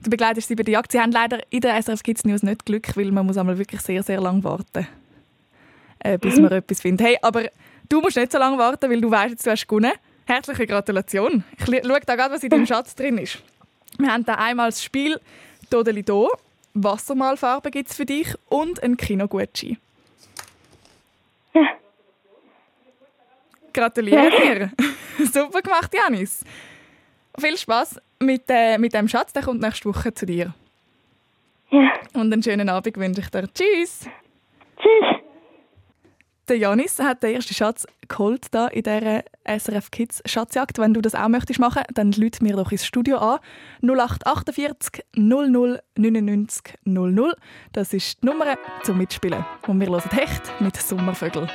Du 0.06 0.12
begleitest 0.12 0.48
sie 0.48 0.56
bei 0.56 0.62
der 0.62 0.74
Jagd. 0.74 0.92
Sie 0.92 1.02
haben 1.02 1.12
leider 1.12 1.40
in 1.50 1.62
der 1.62 1.82
SRF 1.82 2.04
Kids 2.04 2.26
News 2.26 2.44
nicht 2.44 2.64
Glück, 2.64 2.96
weil 2.96 3.12
man 3.12 3.26
muss 3.26 3.38
einmal 3.38 3.58
wirklich 3.58 3.82
sehr, 3.82 4.04
sehr 4.04 4.22
lange 4.22 4.44
warten, 4.44 4.88
äh, 5.98 6.20
bis 6.20 6.40
man 6.40 6.52
etwas 6.52 6.82
findet. 6.82 7.08
Hey, 7.08 7.18
aber 7.24 7.50
du 7.90 8.02
musst 8.02 8.16
nicht 8.16 8.32
so 8.32 8.38
lange 8.38 8.56
warten, 8.60 8.88
weil 8.92 9.02
du 9.02 9.10
weißt, 9.10 9.32
jetzt, 9.32 9.48
du 9.48 9.50
hast 9.50 9.68
gewonnen. 9.68 9.94
Herzliche 10.28 10.68
Gratulation. 10.68 11.44
Ich 11.58 11.66
schaue 11.66 12.00
da 12.06 12.16
gerade, 12.16 12.36
was 12.36 12.44
in 12.44 12.52
deinem 12.52 12.66
Schatz 12.68 12.94
drin 12.94 13.18
ist. 13.18 13.40
Wir 13.98 14.12
haben 14.12 14.24
da 14.24 14.36
einmal 14.36 14.70
das 14.70 14.84
Spiel 14.84 15.20
Dodeli 15.72 16.04
Do, 16.04 16.30
Wassermalfarbe 16.76 17.72
gibt 17.72 17.90
es 17.90 17.96
für 17.96 18.06
dich 18.06 18.28
und 18.48 18.84
ein 18.84 18.98
Kinogutschein. 18.98 19.78
Ja. 21.56 21.68
Gratuliere 23.74 24.30
dir. 24.30 24.72
Super 25.34 25.64
gemacht, 25.64 25.92
Janis. 25.92 26.44
Viel 27.40 27.58
Spaß 27.58 28.00
mit, 28.26 28.44
äh, 28.50 28.78
mit 28.78 28.94
dem 28.94 29.08
Schatz, 29.08 29.34
der 29.34 29.44
kommt 29.44 29.62
nächste 29.62 29.90
Woche 29.90 30.14
zu 30.14 30.26
dir. 30.26 30.54
Ja. 31.72 31.94
Und 32.14 32.32
einen 32.32 32.44
schönen 32.44 32.70
Abend 32.70 32.98
wünsche 32.98 33.22
ich 33.22 33.30
dir. 33.30 33.48
Tschüss. 33.54 34.08
Tschüss. 34.78 35.22
Der 36.48 36.60
Janis 36.60 37.00
hat 37.00 37.24
den 37.24 37.34
ersten 37.34 37.56
Schatz 37.56 37.88
geholt 38.08 38.46
da 38.52 38.68
in 38.68 38.84
dieser 38.84 39.24
SRF 39.46 39.90
Kids 39.90 40.22
Schatzjagd. 40.26 40.78
Wenn 40.78 40.94
du 40.94 41.02
das 41.02 41.16
auch 41.16 41.28
möchtest 41.28 41.60
machen, 41.60 41.82
dann 41.96 42.12
lüt 42.12 42.40
mir 42.44 42.56
doch 42.56 42.72
ins 42.72 42.86
Studio 42.86 43.18
an. 43.18 43.40
0848 43.82 45.04
00 45.16 45.82
99 45.96 46.76
00. 46.84 47.34
Das 47.74 47.94
ist 47.94 48.22
die 48.22 48.28
Nummer 48.28 48.58
zum 48.84 49.00
Mitspielen. 49.00 49.44
Und 49.66 49.80
wir 49.80 49.88
hören 49.88 50.12
Hecht 50.12 50.62
mit 50.62 50.78
Sommervögel. 50.78 51.48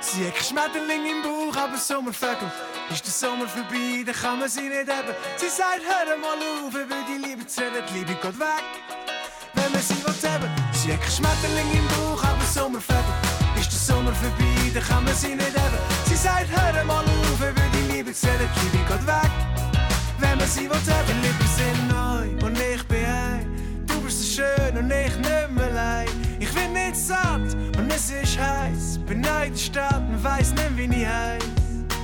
Sie 0.00 0.26
hat 0.26 0.36
Schmetterling 0.36 1.04
im 1.04 1.22
Bauch, 1.22 1.56
aber 1.56 1.76
Sommervögel. 1.76 2.50
Ist 2.90 3.04
der 3.04 3.12
Sommer 3.12 3.48
vorbei, 3.48 4.04
dann 4.06 4.14
kann 4.14 4.38
man 4.38 4.48
sie 4.48 4.68
nicht 4.68 4.88
haben. 4.88 5.14
Sie 5.36 5.48
sagt, 5.48 5.82
hör 5.82 6.16
mal 6.16 6.38
auf, 6.38 6.70
ich 6.70 6.88
will 6.88 7.04
die 7.08 7.26
Liebe 7.26 7.46
zu 7.46 7.60
reden, 7.60 7.84
die 7.90 7.98
Liebe 7.98 8.14
geht 8.14 8.38
weg. 8.38 8.64
Wenn 9.54 9.72
man 9.72 9.82
sie 9.82 9.96
will 9.96 10.30
haben. 10.30 10.50
Sie 10.72 10.92
hat 10.92 11.02
Schmetterling 11.04 11.70
im 11.72 11.86
Bauch, 11.88 12.22
aber 12.22 12.44
Sommervögel. 12.44 13.14
Ist 13.58 13.72
der 13.72 13.78
Sommer 13.78 14.14
vorbei, 14.14 14.70
dann 14.72 14.82
kann 14.84 15.04
man 15.04 15.14
sie 15.14 15.34
nicht 15.34 15.58
haben. 15.58 15.78
Sie 16.06 16.16
sagt, 16.16 16.46
hör 16.48 16.84
mal 16.84 17.04
auf, 17.04 17.34
ich 17.34 17.40
will 17.40 17.70
die 17.74 17.92
Liebe 17.92 18.12
zu 18.14 18.26
reden, 18.26 18.48
die 18.56 18.76
Liebe 18.76 18.88
geht 18.88 19.06
weg. 19.06 19.32
Wenn 20.20 20.38
man 20.38 20.48
sie 20.48 20.70
will 20.70 20.76
haben. 20.76 21.06
Die 21.08 21.26
Lippen 21.26 21.48
sind 21.56 21.88
neu 21.88 22.46
und 22.46 22.58
ich 22.58 22.82
bin 22.86 23.04
ein. 23.04 23.84
Du 23.86 24.00
bist 24.00 24.20
so 24.20 24.42
schön 24.42 24.76
und 24.78 24.90
ich 24.90 25.16
nicht 25.16 25.50
mehr 25.50 25.66
allein. 25.66 26.27
Ich 26.48 26.54
bin 26.54 26.72
nicht 26.72 26.96
satt 26.96 27.54
und 27.78 27.92
es 27.92 28.10
ist 28.10 28.38
heiß. 28.38 28.98
Bin 29.06 29.20
neu 29.20 29.44
in 29.46 29.52
der 29.52 29.58
Stadt 29.58 30.02
und 30.08 30.24
weiss 30.24 30.52
nicht, 30.52 30.76
wie 30.76 30.84
ich 30.84 31.06
heiß. 31.06 31.44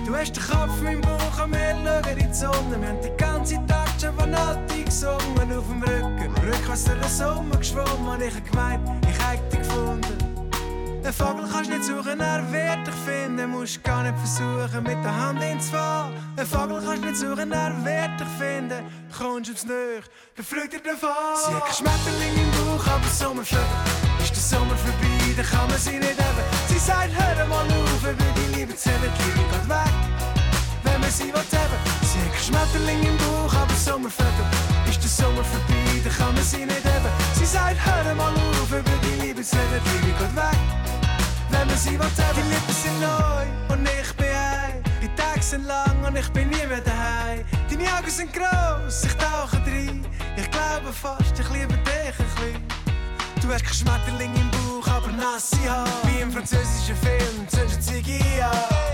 Du 0.07 0.15
hast 0.15 0.37
den 0.37 0.43
Kopf 0.45 0.83
im 0.83 1.01
Bauch 1.01 1.45
und 1.45 1.53
wir 1.53 1.71
schauen 1.71 2.19
in 2.19 2.29
die 2.29 2.35
Sonne. 2.35 2.77
Wir 2.79 2.89
haben 2.89 3.01
den 3.01 3.17
ganzen 3.17 3.67
Tag 3.67 3.89
schon 3.99 4.15
von 4.19 4.31
Nati 4.31 4.85
gesungen 4.85 5.51
auf 5.57 5.67
dem 5.67 5.83
Rücken. 5.83 6.35
Rückwärts 6.45 6.85
durch 6.85 7.01
den 7.01 7.09
Sommer 7.09 7.57
geschwommen 7.57 8.07
und 8.07 8.21
ich 8.21 8.35
hab 8.35 8.51
gemeint, 8.51 8.89
ich 9.09 9.27
hätte 9.27 9.57
dich 9.57 9.67
gefunden. 9.67 10.25
Den 11.03 11.13
Vogel 11.13 11.49
kannst 11.51 11.71
nicht 11.71 11.85
suchen, 11.85 12.21
er 12.21 12.53
wird 12.53 12.87
dich 12.87 12.95
finden. 13.07 13.51
Musst 13.51 13.83
gar 13.83 14.03
nicht 14.03 14.19
versuchen, 14.19 14.83
mit 14.83 15.05
der 15.05 15.17
Hand 15.17 15.43
ins 15.43 15.71
Fahr. 15.71 16.11
Den 16.37 16.47
Vogel 16.47 16.83
kannst 16.85 17.05
nicht 17.05 17.17
suchen, 17.17 17.51
er 17.51 17.73
wird 17.85 18.21
dich 18.21 18.29
finden. 18.39 18.85
Kommst 19.17 19.51
aufs 19.51 19.65
Nöch, 19.65 20.05
dann 20.37 20.45
fliegt 20.45 20.75
er 20.75 20.81
davon. 20.81 21.11
Sie 21.47 21.55
hat 21.55 21.75
Schmetterling 21.75 22.35
im 22.35 22.51
Bauch, 22.51 22.87
aber 22.87 23.09
Sommervögel. 23.09 24.24
Ist 24.45 24.51
Sommer 24.51 24.77
vorbei, 24.77 25.33
dann 25.39 25.47
kann 25.47 25.69
man 25.71 25.79
sie 25.79 25.99
nicht 25.99 26.21
haben. 26.21 26.45
Sie 26.69 26.79
sagt, 26.79 27.09
hör 27.17 27.47
mal 27.47 27.65
auf, 27.65 28.03
will 28.03 28.15
die 28.37 28.59
Liebe 28.59 28.77
zählen, 28.77 29.01
die 29.01 29.25
Liebe 29.25 29.49
geht 29.49 29.69
weg. 29.71 29.95
Wenn 30.83 31.01
man 31.01 31.11
sie 31.11 31.33
will 31.33 31.49
haben. 31.57 31.81
Sie 32.03 32.21
hat 32.21 32.45
Schmetterling 32.45 33.01
im 33.09 33.17
Sommervögel. 33.75 34.47
Ist 34.87 35.03
der 35.03 35.09
Sommer 35.09 35.45
vorbei, 35.45 35.97
dann 36.05 36.13
kann 36.13 36.35
man 36.35 36.45
sie 36.45 36.67
nicht 36.67 36.85
haben. 36.85 37.13
Sie 37.33 37.47
sagt, 37.47 37.79
hör 37.87 38.15
mal 38.15 38.35
auf, 38.35 38.69
über 38.69 38.83
die 39.03 39.25
Liebe 39.25 39.43
zu 39.43 39.57
reden, 39.57 39.81
die 39.87 40.07
Liebe 40.07 40.19
geht 40.19 40.37
weg. 40.37 40.61
Wenn 41.49 41.67
man 41.67 41.79
sie 41.79 41.99
will 41.99 42.05
haben, 42.05 42.37
die 42.37 42.49
Lippen 42.53 42.75
sind 42.83 43.01
neu 43.01 43.73
und 43.73 43.89
ich 43.89 44.13
bin 44.13 44.27
ein. 44.29 44.83
Die 45.01 45.09
Tage 45.17 45.41
sind 45.43 45.65
lang 45.65 46.05
und 46.07 46.17
ich 46.17 46.29
bin 46.33 46.51
nie 46.51 46.67
mehr 46.67 46.83
daheim. 46.83 47.47
Deine 47.71 47.85
Augen 47.97 48.11
sind 48.11 48.31
gross, 48.31 49.05
ich 49.05 49.15
tauche 49.15 49.57
rein. 49.65 50.05
Ich 50.37 50.51
glaube 50.51 50.93
fast, 50.93 51.33
ich 51.33 51.49
liebe 51.49 51.73
dich 51.79 52.13
ein 52.19 52.27
bisschen. 52.37 52.74
Du 53.45 53.53
hast 53.53 53.63
kein 53.63 53.75
Schmetterling 53.75 54.35
im 54.37 54.51
Bauch, 54.51 54.89
aber 54.89 55.13
nasse 55.13 55.57
Haare. 55.69 55.87
Wie 56.05 56.23
im 56.23 56.33
französischen 56.33 56.97
Film, 56.97 57.47
zwischen 57.49 57.83
Ziggy. 57.83 58.19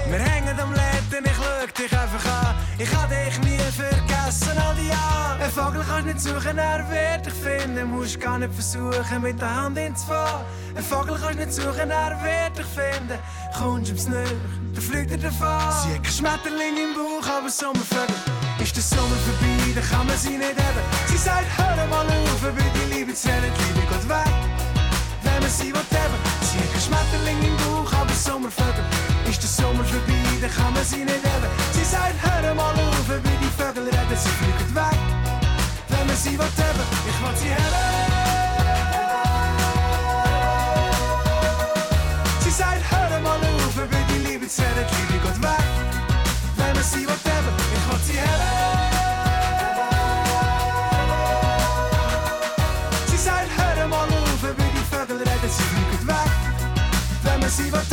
Wir 0.09 0.19
hängen 0.19 0.59
am 0.59 0.73
Läden, 0.73 1.25
ich 1.25 1.37
schau 1.37 1.67
dich 1.67 1.93
einfach 1.93 2.49
an. 2.49 2.57
Ich 2.77 2.91
kann 2.91 3.09
dich 3.09 3.39
nie 3.45 3.59
vergessen, 3.59 4.59
all 4.59 4.75
die 4.75 4.89
Jahre. 4.89 5.45
Ein 5.45 5.51
Vogel 5.53 5.85
kannst 5.87 6.07
nicht 6.07 6.21
suchen, 6.21 6.59
er 6.59 6.85
wird 6.91 7.27
dich 7.27 7.33
finden. 7.35 7.91
Musst 7.93 8.21
gar 8.21 8.41
nicht 8.41 8.53
versuchen, 8.53 9.23
mit 9.23 9.41
der 9.41 9.55
Hand 9.55 9.79
ins 9.79 10.03
Fahren. 10.03 10.45
Ein 10.75 10.83
Vogel 10.83 11.17
kannst 11.23 11.39
nicht 11.39 11.53
suchen, 11.53 11.89
er 11.89 12.19
wird 12.21 12.59
dich 12.59 12.67
finden. 12.67 13.19
Kommst 13.57 13.91
ums 13.91 14.09
Nöch, 14.09 14.35
dann 14.75 14.83
fliegt 14.83 15.13
er 15.13 15.19
davon. 15.19 15.61
Sie 15.85 15.95
hat 15.95 16.03
kein 16.03 16.13
Schmetterling 16.13 16.77
im 16.77 16.95
Bauch, 16.97 17.39
aber 17.39 17.49
Sommervögel. 17.49 18.17
Ist 18.59 18.75
der 18.75 18.83
Sommer 18.83 19.17
vorbei, 19.25 19.73
dann 19.77 19.89
kann 19.89 20.07
man 20.09 20.17
sie 20.19 20.37
nicht 20.37 20.59
haben. 20.59 20.85
Sie 21.07 21.17
sagt, 21.17 21.47
hör 21.57 21.87
mal 21.87 22.05
auf, 22.05 22.43
über 22.43 22.90
die 23.13 23.27
Liebe 23.27 23.87
geht 23.91 24.09
weg. 24.09 24.35
Wenn 25.23 25.41
man 25.41 25.51
sie 25.51 25.73
hat 26.61 26.73
kein 26.73 26.81
Schmetterling 26.81 27.39
im 27.43 27.57
Bauch, 27.57 27.93
aber 27.93 28.15
Sommervögel. 28.15 28.85
Ist 29.29 29.43
der 29.43 29.49
Sommer 29.49 29.85
vorbei, 29.85 30.23
dann 30.41 30.51
kann 30.51 30.73
man 30.73 30.85
sie 30.85 31.05
nicht 31.05 31.25
haben. 31.25 31.51
Sie 31.73 31.85
sagt, 31.85 32.15
hör 32.23 32.55
mal 32.55 32.75
auf, 32.75 33.09
über 33.09 33.19
die 33.19 33.51
Vögel 33.59 33.85
reden, 33.85 34.17
sie 34.17 34.29
fliegen 34.39 34.75
weg. 34.75 34.99
Wenn 35.89 36.07
man 36.07 36.17
sie 36.17 36.39
will 36.39 36.47
haben, 36.61 36.87
ich 37.09 37.19
will 37.23 37.37
sie 37.37 37.51
haben. 37.51 38.01
Sie 42.45 42.51
sagt, 42.51 42.85
hör 42.91 43.21
mal 43.21 43.39
auf, 43.39 43.77
über 43.77 44.03
die 44.11 44.19
Liebe 44.27 44.47
reden, 44.47 44.87
die 44.91 45.13
Liebe 45.13 45.27
geht 45.27 45.43
weg. 45.43 45.67
Wenn 46.57 46.75
man 46.75 46.85
sie 46.85 47.07
will 47.07 47.09
haben, 47.25 47.30
Wenn 57.69 57.90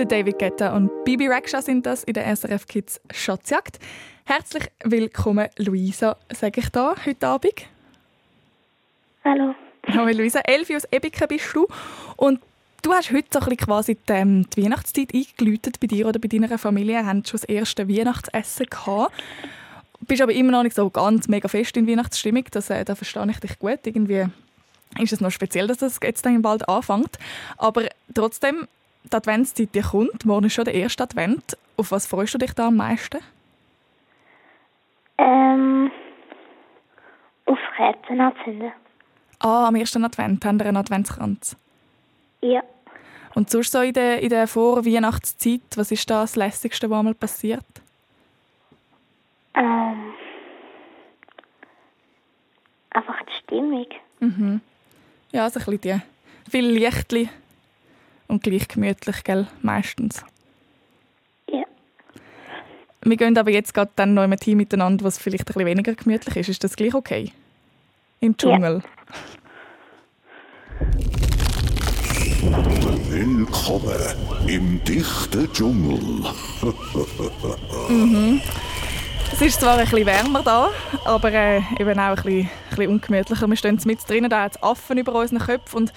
Der 0.00 0.06
David 0.06 0.38
Guetta 0.38 0.74
und 0.74 1.04
Bibi 1.04 1.28
Rexha 1.28 1.60
sind 1.60 1.84
das 1.84 2.04
in 2.04 2.14
der 2.14 2.34
SRF 2.34 2.66
Kids 2.66 3.02
Schatzjagd. 3.12 3.78
Herzlich 4.24 4.64
willkommen, 4.82 5.48
Luisa, 5.58 6.16
sage 6.32 6.60
ich 6.62 6.70
da 6.70 6.94
heute 7.04 7.26
Abend. 7.26 7.52
Hallo. 9.22 9.54
Hallo 9.86 10.06
Luisa, 10.06 10.40
Elfi 10.40 10.74
aus 10.74 10.84
Ebiken 10.90 11.28
bist 11.28 11.54
du. 11.54 11.68
Und 12.16 12.40
du 12.80 12.94
hast 12.94 13.12
heute 13.12 13.28
so 13.30 13.40
ein 13.40 13.44
bisschen 13.44 13.56
quasi 13.58 13.94
die, 13.96 14.12
ähm, 14.14 14.46
die 14.48 14.64
Weihnachtszeit 14.64 15.10
eingeläutet 15.14 15.78
bei 15.78 15.86
dir 15.86 16.08
oder 16.08 16.18
bei 16.18 16.28
deiner 16.28 16.56
Familie. 16.56 17.04
Haben 17.04 17.22
schon 17.26 17.38
das 17.38 17.44
erste 17.44 17.86
Weihnachtsessen 17.86 18.68
gehabt. 18.70 19.12
Bist 20.00 20.22
aber 20.22 20.32
immer 20.32 20.52
noch 20.52 20.62
nicht 20.62 20.76
so 20.76 20.88
ganz 20.88 21.28
mega 21.28 21.46
fest 21.46 21.76
in 21.76 21.86
Weihnachtsstimmung. 21.86 22.44
Das, 22.52 22.70
äh, 22.70 22.86
da 22.86 22.94
verstehe 22.94 23.30
ich 23.30 23.40
dich 23.40 23.58
gut. 23.58 23.80
Irgendwie 23.84 24.24
ist 24.98 25.12
es 25.12 25.20
noch 25.20 25.30
speziell, 25.30 25.66
dass 25.66 25.76
das 25.76 26.00
jetzt 26.02 26.24
dann 26.24 26.40
bald 26.40 26.66
anfängt. 26.70 27.18
Aber 27.58 27.84
trotzdem, 28.14 28.66
die 29.04 29.16
Adventszeit 29.16 29.74
die 29.74 29.80
kommt. 29.80 30.24
Morgen 30.24 30.46
ist 30.46 30.54
schon 30.54 30.64
der 30.64 30.74
erste 30.74 31.02
Advent. 31.02 31.56
Auf 31.76 31.90
was 31.92 32.06
freust 32.06 32.34
du 32.34 32.38
dich 32.38 32.52
da 32.52 32.68
am 32.68 32.76
meisten? 32.76 33.18
Ähm, 35.18 35.90
auf 37.46 37.58
Kerzen 37.76 38.20
anzünden. 38.20 38.72
Ah, 39.38 39.68
am 39.68 39.74
ersten 39.74 40.04
Advent 40.04 40.44
haben 40.44 40.58
wir 40.58 40.66
einen 40.66 40.76
Adventskranz. 40.76 41.56
Ja. 42.42 42.62
Und 43.34 43.50
sonst 43.50 43.72
so 43.72 43.80
in 43.80 43.92
der, 43.92 44.20
in 44.20 44.28
der 44.28 44.46
Vorweihnachtszeit, 44.46 45.62
was 45.76 45.90
ist 45.90 46.08
da 46.10 46.22
das 46.22 46.36
Lässigste, 46.36 46.90
was 46.90 46.98
einmal 46.98 47.14
passiert? 47.14 47.64
Ähm, 49.54 50.12
einfach 52.90 53.16
die 53.22 53.44
Stimmung. 53.44 53.86
Ja, 55.32 55.48
so 55.48 55.60
ein 55.60 55.64
bisschen 55.64 56.02
die 56.46 56.50
viel 56.50 56.66
Lichtli 56.66 57.28
und 58.30 58.42
gleich 58.42 58.68
gemütlich, 58.68 59.24
gell, 59.24 59.46
meistens. 59.60 60.24
Ja. 61.48 61.64
Wir 63.02 63.16
gehen 63.16 63.36
aber 63.36 63.50
jetzt 63.50 63.74
gerade 63.74 63.90
dann 63.96 64.14
noch 64.14 64.24
im 64.24 64.36
Team 64.36 64.58
miteinander, 64.58 65.04
was 65.04 65.18
vielleicht 65.18 65.42
ein 65.42 65.46
bisschen 65.46 65.66
weniger 65.66 65.94
gemütlich 65.94 66.36
ist. 66.36 66.48
Ist 66.48 66.64
das 66.64 66.76
gleich 66.76 66.94
okay? 66.94 67.32
Im 68.20 68.36
Dschungel? 68.36 68.82
Willkommen 73.08 73.96
im 74.46 74.82
dichten 74.84 75.52
Dschungel. 75.52 76.24
Es 79.32 79.42
ist 79.42 79.60
zwar 79.60 79.78
ein 79.78 79.84
bisschen 79.84 80.06
wärmer 80.06 80.42
da, 80.42 80.70
aber 81.04 81.32
äh, 81.32 81.60
eben 81.78 81.98
auch 81.98 82.08
ein 82.08 82.14
bisschen, 82.16 82.40
ein 82.40 82.48
bisschen 82.68 82.88
ungemütlicher. 82.88 83.46
Wir 83.46 83.56
stehen 83.56 83.80
mit 83.84 84.08
drinnen, 84.08 84.30
da 84.30 84.42
hat 84.42 84.62
Affen 84.62 84.98
über 84.98 85.14
unseren 85.14 85.38
Köpfen 85.38 85.76
und 85.78 85.92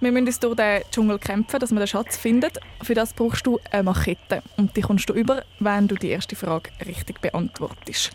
wir 0.00 0.12
müssen 0.12 0.26
uns 0.26 0.40
durch 0.40 0.56
den 0.56 0.82
Dschungel 0.90 1.18
kämpfen, 1.18 1.58
dass 1.60 1.72
wir 1.72 1.78
den 1.78 1.86
Schatz 1.88 2.16
finden. 2.16 2.50
Für 2.82 2.94
das 2.94 3.12
brauchst 3.12 3.46
du 3.46 3.58
eine 3.70 3.82
Machete 3.82 4.42
und 4.56 4.76
die 4.76 4.82
kommst 4.82 5.08
du 5.08 5.14
über, 5.14 5.42
wenn 5.58 5.88
du 5.88 5.94
die 5.94 6.10
erste 6.10 6.36
Frage 6.36 6.70
richtig 6.86 7.20
beantwortest. 7.20 8.10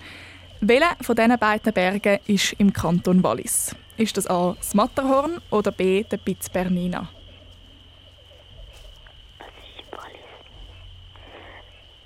Welcher 0.62 0.96
von 1.02 1.15
diesen 1.15 1.38
beiden 1.39 1.74
Bergen 1.74 2.20
ist 2.28 2.54
im 2.60 2.72
Kanton 2.72 3.24
Wallis? 3.24 3.76
Ist 3.98 4.15
das 4.17 4.28
A. 4.28 4.56
das 4.58 4.74
Matterhorn 4.74 5.41
oder 5.50 5.72
B. 5.72 6.04
der 6.04 6.17
Piz 6.17 6.50
Bernina? 6.50 7.10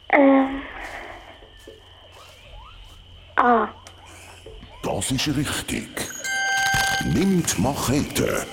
Ähm. 0.09 0.61
Ah, 3.35 3.67
Das 4.83 5.11
ist 5.11 5.27
richtig. 5.35 5.89
Nimmt 7.13 7.59
Machete 7.59 8.45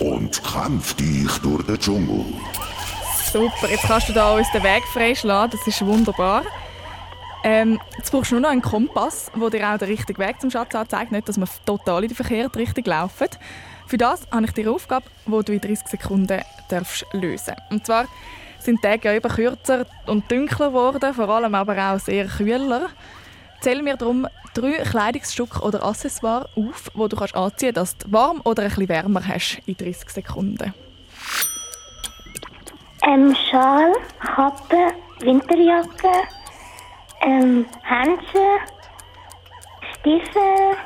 und 0.00 0.42
kämpft 0.42 0.98
dich 0.98 1.30
durch 1.38 1.64
den 1.66 1.78
Dschungel. 1.78 2.24
Super, 3.32 3.70
jetzt 3.70 3.84
kannst 3.84 4.08
du 4.08 4.12
da 4.12 4.34
uns 4.34 4.50
den 4.52 4.62
Weg 4.62 4.82
freischlagen, 4.92 5.52
das 5.56 5.66
ist 5.66 5.84
wunderbar. 5.84 6.42
Ähm, 7.42 7.80
jetzt 7.96 8.10
brauchst 8.10 8.30
du 8.30 8.34
nur 8.34 8.42
noch 8.42 8.50
einen 8.50 8.60
Kompass, 8.60 9.30
der 9.34 9.50
dir 9.50 9.70
auch 9.70 9.78
den 9.78 9.88
richtigen 9.88 10.20
Weg 10.20 10.40
zum 10.40 10.50
Schatz 10.50 10.74
anzeigt, 10.74 11.12
nicht, 11.12 11.28
dass 11.28 11.38
wir 11.38 11.46
total 11.64 12.02
in 12.02 12.08
die 12.08 12.14
verkehrte 12.14 12.58
Richtung 12.58 12.84
laufen. 12.84 13.28
Für 13.86 13.96
das 13.96 14.26
habe 14.30 14.44
ich 14.44 14.52
dir 14.52 14.66
eine 14.66 14.72
Aufgabe, 14.72 15.06
die 15.26 15.44
du 15.44 15.52
in 15.52 15.60
30 15.60 15.88
Sekunden 15.88 16.42
darfst 16.68 17.06
lösen 17.12 17.54
Und 17.70 17.86
zwar 17.86 18.06
sind 18.58 18.84
die 18.84 18.86
Tage 18.86 19.08
ja 19.08 19.14
immer 19.14 19.34
kürzer 19.34 19.86
und 20.06 20.30
dunkler 20.30 20.68
geworden, 20.68 21.14
vor 21.14 21.28
allem 21.28 21.54
aber 21.54 21.76
auch 21.76 21.98
sehr 21.98 22.26
kühler. 22.26 22.90
Zähl 23.60 23.82
mir 23.82 23.96
darum 23.96 24.26
drei 24.54 24.72
Kleidungsstücke 24.82 25.60
oder 25.60 25.84
Accessoires 25.84 26.48
auf, 26.56 26.90
die 26.94 27.08
du 27.08 27.16
kannst 27.16 27.34
anziehen 27.36 27.74
kannst, 27.74 28.02
dass 28.02 28.06
du 28.06 28.12
warm 28.12 28.40
oder 28.44 28.62
ein 28.62 28.68
bisschen 28.68 28.88
wärmer 28.88 29.26
hast 29.26 29.60
in 29.66 29.76
30 29.76 30.08
Sekunden. 30.10 30.74
ähm, 33.06 33.34
Schal, 33.50 33.92
Kappe, 34.20 34.92
Winterjacke, 35.20 36.08
ähm, 37.22 37.66
Handschuhe, 37.84 38.58
Stiefel, 39.94 40.76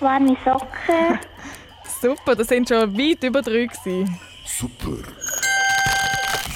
warme 0.00 0.36
Socken. 0.44 1.18
Super, 2.00 2.34
das 2.36 2.48
sind 2.48 2.68
schon 2.68 2.96
weit 2.98 3.22
über 3.24 3.40
drei. 3.42 3.66
Gewesen. 3.66 4.18
Super. 4.44 4.98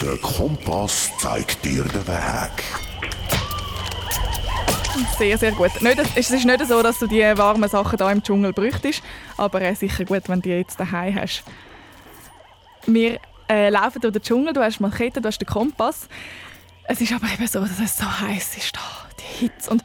Der 0.03 0.17
Kompass 0.19 1.11
zeigt 1.19 1.65
dir 1.65 1.83
den 1.83 2.07
Weg. 2.07 2.65
Sehr, 5.19 5.39
sehr 5.39 5.53
gut. 5.53 5.83
Nicht, 5.83 5.99
es 6.17 6.31
ist 6.31 6.45
nicht 6.45 6.67
so, 6.67 6.83
dass 6.83 6.99
du 6.99 7.07
die 7.07 7.23
warmen 7.37 7.69
Sachen 7.69 7.99
hier 7.99 8.11
im 8.11 8.23
Dschungel 8.23 8.53
bräuchtest, 8.53 9.03
aber 9.37 9.61
äh, 9.63 9.75
sicher 9.75 10.05
gut, 10.05 10.29
wenn 10.29 10.41
du 10.41 10.49
die 10.49 10.57
jetzt 10.57 10.79
daheim 10.79 11.15
hast. 11.15 11.43
Wir 12.87 13.19
äh, 13.49 13.71
laufen 13.71 14.01
durch 14.01 14.13
den 14.13 14.23
Dschungel, 14.23 14.53
du 14.53 14.63
hast 14.63 14.81
Machete, 14.81 15.21
du 15.21 15.29
hast 15.29 15.39
den 15.39 15.47
Kompass. 15.47 16.09
Es 16.85 17.01
ist 17.01 17.13
aber 17.13 17.27
eben 17.33 17.47
so, 17.47 17.61
dass 17.61 17.79
es 17.79 17.97
so 17.97 18.05
heiß 18.05 18.57
ist 18.57 18.77
da, 18.77 18.81
die 19.21 19.47
Hitze. 19.47 19.71
Und, 19.71 19.83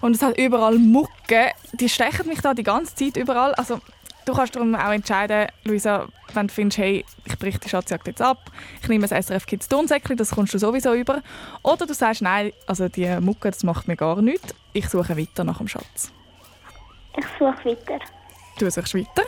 und 0.00 0.16
es 0.16 0.22
hat 0.22 0.38
überall 0.38 0.78
Mucke. 0.78 1.52
Die 1.72 1.88
stechen 1.88 2.26
mich 2.26 2.40
da 2.40 2.54
die 2.54 2.62
ganze 2.62 2.94
Zeit 2.94 3.16
überall. 3.16 3.54
Also, 3.54 3.80
du 4.26 4.34
kannst 4.34 4.54
darum 4.54 4.74
auch 4.74 4.92
entscheiden, 4.92 5.46
Luisa, 5.64 6.06
wenn 6.34 6.48
du 6.48 6.52
findest, 6.52 6.78
hey, 6.78 7.04
ich 7.24 7.38
breche 7.38 7.58
die 7.58 7.68
Schatzjagd 7.68 8.06
jetzt 8.06 8.20
ab, 8.20 8.50
ich 8.82 8.88
nehme 8.88 9.10
ein 9.10 9.22
SRF 9.22 9.46
Kids 9.46 9.68
Turnsäckchen, 9.68 10.16
das 10.16 10.32
kommst 10.32 10.52
du 10.52 10.58
sowieso 10.58 10.92
über. 10.92 11.22
Oder 11.62 11.86
du 11.86 11.94
sagst, 11.94 12.20
nein, 12.20 12.52
also 12.66 12.88
die 12.88 13.08
Mucke, 13.20 13.50
das 13.50 13.62
macht 13.62 13.88
mir 13.88 13.96
gar 13.96 14.20
nichts. 14.20 14.54
Ich 14.74 14.88
suche 14.88 15.16
weiter 15.16 15.44
nach 15.44 15.58
dem 15.58 15.68
Schatz. 15.68 16.12
Ich 17.16 17.24
suche 17.38 17.64
weiter. 17.64 17.98
Du 18.58 18.70
suchst 18.70 18.94
weiter. 18.94 19.22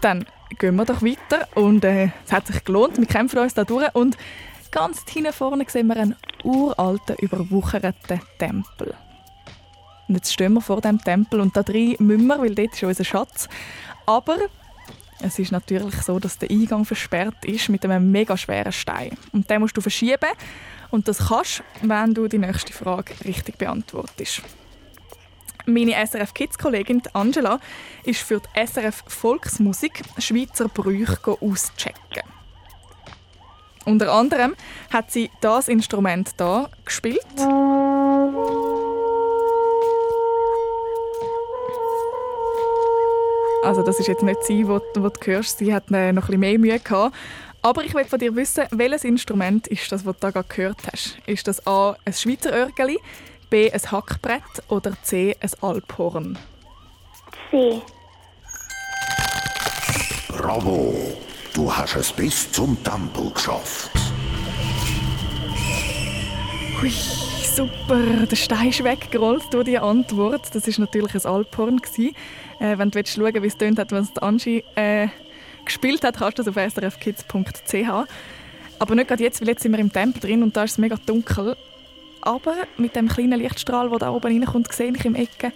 Dann 0.00 0.26
gehen 0.58 0.76
wir 0.76 0.84
doch 0.84 1.00
weiter. 1.00 1.48
Und 1.54 1.84
äh, 1.84 2.10
es 2.26 2.32
hat 2.32 2.46
sich 2.46 2.62
gelohnt. 2.64 2.98
Wir 2.98 3.06
kämpfen 3.06 3.38
uns 3.38 3.54
da 3.54 3.64
durch. 3.64 3.94
Und 3.94 4.18
ganz 4.70 5.02
hinten 5.08 5.32
vorne 5.32 5.64
sehen 5.68 5.86
wir 5.86 5.96
einen 5.96 6.16
uralten, 6.42 7.16
überwucherten 7.16 8.20
Tempel. 8.38 8.94
Und 10.08 10.16
jetzt 10.16 10.32
stehen 10.32 10.52
wir 10.52 10.60
vor 10.60 10.80
dem 10.80 11.02
Tempel 11.02 11.40
und 11.40 11.56
da 11.56 11.62
drin 11.62 11.96
müssen 11.98 12.26
wir, 12.26 12.38
weil 12.38 12.54
dort 12.54 12.74
ist 12.74 12.82
unser 12.82 13.04
Schatz. 13.04 13.48
Aber 14.06 14.36
es 15.20 15.38
ist 15.38 15.52
natürlich 15.52 15.94
so, 16.02 16.18
dass 16.18 16.38
der 16.38 16.50
Eingang 16.50 16.84
versperrt 16.84 17.44
ist 17.44 17.68
mit 17.68 17.84
einem 17.84 18.10
mega 18.10 18.36
schweren 18.36 18.72
Stein. 18.72 19.16
Und 19.32 19.48
den 19.48 19.60
musst 19.60 19.76
du 19.76 19.80
verschieben. 19.80 20.30
Und 20.90 21.08
das 21.08 21.28
kannst 21.28 21.62
wenn 21.82 22.14
du 22.14 22.28
die 22.28 22.38
nächste 22.38 22.72
Frage 22.72 23.14
richtig 23.24 23.58
beantwortest. 23.58 24.42
Meine 25.66 25.94
SRF 26.06 26.34
Kids 26.34 26.58
Kollegin 26.58 27.00
die 27.00 27.14
Angela 27.14 27.58
ist 28.04 28.20
für 28.20 28.40
die 28.40 28.66
SRF 28.66 29.02
Volksmusik 29.06 30.02
Schweizer 30.18 30.68
Brüche 30.68 31.38
auschecken. 31.40 32.22
Unter 33.86 34.12
anderem 34.12 34.54
hat 34.92 35.10
sie 35.10 35.30
das 35.40 35.68
Instrument 35.68 36.32
da 36.36 36.68
gespielt. 36.84 37.24
Also 43.64 43.82
das 43.82 43.98
ist 43.98 44.08
jetzt 44.08 44.22
nicht 44.22 44.42
sie, 44.44 44.68
wo, 44.68 44.80
wo 44.96 45.08
du 45.08 45.20
hörst. 45.24 45.58
Sie 45.58 45.74
hat 45.74 45.90
äh, 45.90 46.12
noch 46.12 46.24
ein 46.24 46.26
bisschen 46.26 46.40
mehr 46.40 46.58
Mühe 46.58 46.78
gehabt. 46.78 47.16
Aber 47.62 47.82
ich 47.82 47.94
will 47.94 48.04
von 48.04 48.18
dir 48.18 48.36
wissen, 48.36 48.64
welches 48.72 49.04
Instrument 49.04 49.66
ist 49.68 49.90
das, 49.90 50.04
was 50.04 50.14
du 50.16 50.20
da 50.20 50.30
gerade 50.30 50.48
gehört 50.48 50.82
hast? 50.92 51.16
Ist 51.24 51.48
das 51.48 51.66
A 51.66 51.96
ein 52.04 52.12
Schweizer 52.12 52.52
Örgeli, 52.52 52.98
B 53.48 53.72
ein 53.72 53.80
Hackbrett 53.90 54.42
oder 54.68 54.92
C 55.02 55.34
ein 55.40 55.50
Alphorn? 55.62 56.38
C. 57.50 57.80
Bravo! 60.28 60.94
Du 61.54 61.74
hast 61.74 61.96
es 61.96 62.12
bis 62.12 62.52
zum 62.52 62.76
Tempel 62.84 63.30
geschafft. 63.30 63.90
Hui, 66.82 66.92
super. 67.54 68.26
Der 68.26 68.36
Stein 68.36 68.70
ist 68.70 68.82
weggerollt 68.82 69.44
durch 69.52 69.64
die 69.64 69.78
Antwort. 69.78 70.52
Das 70.52 70.66
war 70.66 70.74
natürlich 70.78 71.14
ein 71.14 71.24
Alphorn. 71.24 71.80
Äh, 72.58 72.78
wenn 72.78 72.90
du 72.90 72.96
willst 72.96 73.14
schauen 73.14 73.42
wie 73.42 73.46
es 73.46 73.56
tönt 73.56 73.78
hat, 73.78 73.92
wenn 73.92 74.02
es 74.02 74.16
Angie 74.18 74.64
äh, 74.74 75.06
gespielt 75.64 76.02
hat, 76.02 76.18
kannst 76.18 76.38
du 76.38 76.42
das 76.42 76.56
auf 76.56 76.72
srfkids.ch. 76.72 78.08
Aber 78.78 78.94
nicht 78.96 79.06
gerade 79.06 79.22
jetzt, 79.22 79.40
weil 79.40 79.48
jetzt 79.48 79.62
sind 79.62 79.70
wir 79.70 79.78
im 79.78 79.92
Tempel 79.92 80.20
drin 80.20 80.42
und 80.42 80.56
da 80.56 80.64
ist 80.64 80.72
es 80.72 80.78
mega 80.78 80.96
dunkel. 81.06 81.56
Aber 82.22 82.54
mit 82.76 82.96
dem 82.96 83.08
kleinen 83.08 83.38
Lichtstrahl, 83.38 83.88
der 83.88 83.98
da 83.98 84.10
oben 84.10 84.26
reinkommt, 84.26 84.72
sehe 84.72 84.92
ich 84.92 85.04
im 85.04 85.14
Ecke 85.14 85.52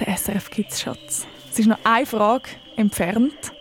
den 0.00 0.16
SRF 0.16 0.50
Kids 0.50 0.80
Schatz. 0.80 1.26
Es 1.52 1.58
ist 1.60 1.66
noch 1.66 1.78
eine 1.84 2.06
Frage 2.06 2.48
entfernt, 2.76 3.52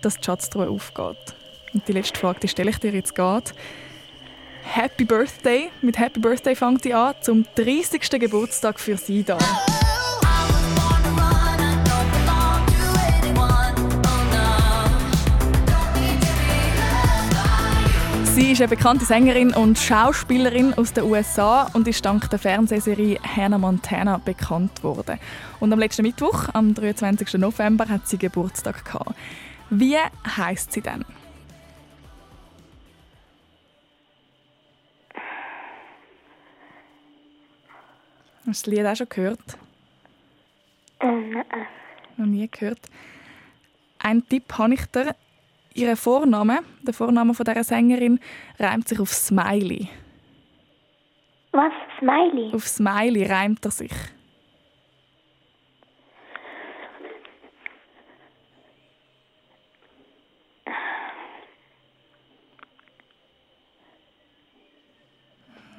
dass 0.00 0.16
die 0.16 0.24
Schatztruhe 0.24 0.70
aufgeht. 0.70 1.34
Und 1.74 1.86
die 1.88 1.92
letzte 1.92 2.18
Frage, 2.18 2.40
die 2.40 2.48
stelle 2.48 2.70
ich 2.70 2.78
dir 2.78 2.92
jetzt 2.92 3.14
gerade. 3.14 3.50
Happy 4.62 5.04
Birthday. 5.04 5.70
Mit 5.82 5.98
Happy 5.98 6.20
Birthday 6.20 6.54
fängt 6.54 6.82
sie 6.82 6.94
an, 6.94 7.14
zum 7.20 7.44
30. 7.56 8.08
Geburtstag 8.20 8.78
für 8.78 8.96
sie 8.96 9.24
da. 9.24 9.38
Sie 18.34 18.52
ist 18.52 18.60
eine 18.60 18.68
bekannte 18.68 19.04
Sängerin 19.04 19.52
und 19.52 19.78
Schauspielerin 19.78 20.72
aus 20.74 20.92
den 20.92 21.04
USA 21.04 21.68
und 21.72 21.88
ist 21.88 22.04
dank 22.04 22.30
der 22.30 22.38
Fernsehserie 22.38 23.18
Hannah 23.20 23.58
Montana 23.58 24.18
bekannt 24.18 24.84
worden. 24.84 25.18
Und 25.58 25.72
am 25.72 25.78
letzten 25.80 26.02
Mittwoch, 26.02 26.48
am 26.52 26.72
23. 26.72 27.34
November, 27.34 27.88
hat 27.88 28.06
sie 28.06 28.16
Geburtstag 28.16 28.84
gehabt. 28.84 29.16
Wie 29.70 29.96
heißt 30.36 30.72
sie 30.72 30.82
denn? 30.82 31.04
Hast 38.48 38.66
du 38.66 38.70
das 38.70 38.78
Lied 38.78 38.86
auch 38.86 38.96
schon 38.96 39.08
gehört? 39.10 39.58
Ähm, 41.00 41.32
nein. 41.32 41.44
Noch 42.16 42.24
nie 42.24 42.48
gehört. 42.48 42.80
Ein 43.98 44.26
Tipp 44.26 44.44
habe 44.56 44.72
ich 44.72 44.86
dir. 44.86 45.14
ihr 45.74 45.94
Vorname, 45.96 46.60
der 46.80 46.94
Vorname 46.94 47.34
von 47.34 47.44
dieser 47.44 47.62
Sängerin, 47.62 48.18
reimt 48.58 48.88
sich 48.88 48.98
auf 49.00 49.12
Smiley. 49.12 49.90
Was? 51.52 51.72
Smiley? 51.98 52.54
Auf 52.54 52.66
Smiley 52.66 53.26
reimt 53.26 53.66
er 53.66 53.70
sich. 53.70 53.92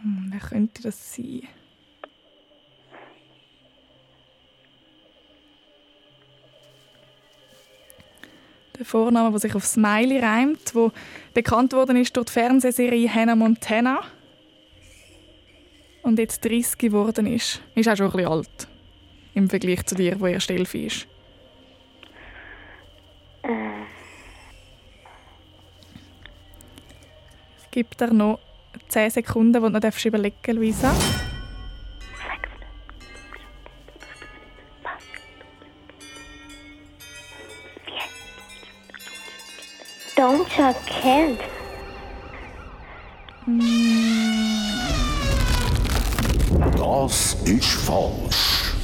Hm, 0.04 0.28
wer 0.30 0.40
könnte 0.40 0.84
das 0.84 1.16
sein? 1.16 1.48
Der 8.80 8.86
Vorname, 8.86 9.30
der 9.32 9.40
sich 9.40 9.56
auf 9.56 9.66
Smiley 9.66 10.20
reimt, 10.20 10.74
wo 10.74 10.92
bekannt 11.34 11.74
worden 11.74 11.98
ist 11.98 12.16
durch 12.16 12.28
die 12.28 12.32
Fernsehserie 12.32 13.14
Hannah 13.14 13.36
Montana 13.36 14.00
und 16.02 16.18
jetzt 16.18 16.46
30 16.46 16.78
geworden 16.78 17.28
ist. 17.28 17.62
Ist 17.76 17.90
auch 17.90 17.98
schon 17.98 18.08
ein 18.08 18.14
bisschen 18.14 18.32
alt. 18.32 18.68
Im 19.34 19.50
Vergleich 19.50 19.86
zu 19.86 19.96
dir, 19.96 20.18
wo 20.20 20.28
erst 20.28 20.50
11 20.50 20.74
ist. 20.76 21.08
Äh, 23.44 23.80
Ich 27.70 27.72
gebe 27.72 27.96
dir 27.96 28.12
noch 28.12 28.40
10 28.88 29.12
Sekunden, 29.12 29.62
wo 29.62 29.68
du 29.68 29.74
noch 29.74 29.80
darfst 29.80 30.04
überlegen 30.04 30.60
Luisa. 40.20 40.28
Doja 40.28 40.74
Cat. 40.74 41.40
Das 46.78 47.34
ist 47.46 47.72
falsch. 47.86 48.76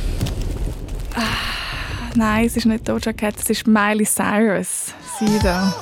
Nein, 2.16 2.46
es 2.46 2.56
ist 2.56 2.66
nicht 2.66 2.88
Doja 2.88 3.12
Cat, 3.12 3.36
es 3.38 3.50
ist 3.50 3.68
Miley 3.68 4.06
Cyrus. 4.06 4.94
Sie 5.20 5.40
da. 5.40 5.74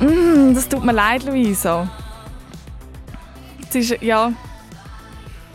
Mm, 0.00 0.54
das 0.54 0.68
tut 0.68 0.84
mir 0.84 0.92
leid, 0.92 1.24
Luisa. 1.24 1.88
Es 3.68 3.74
ist, 3.74 4.02
ja... 4.02 4.32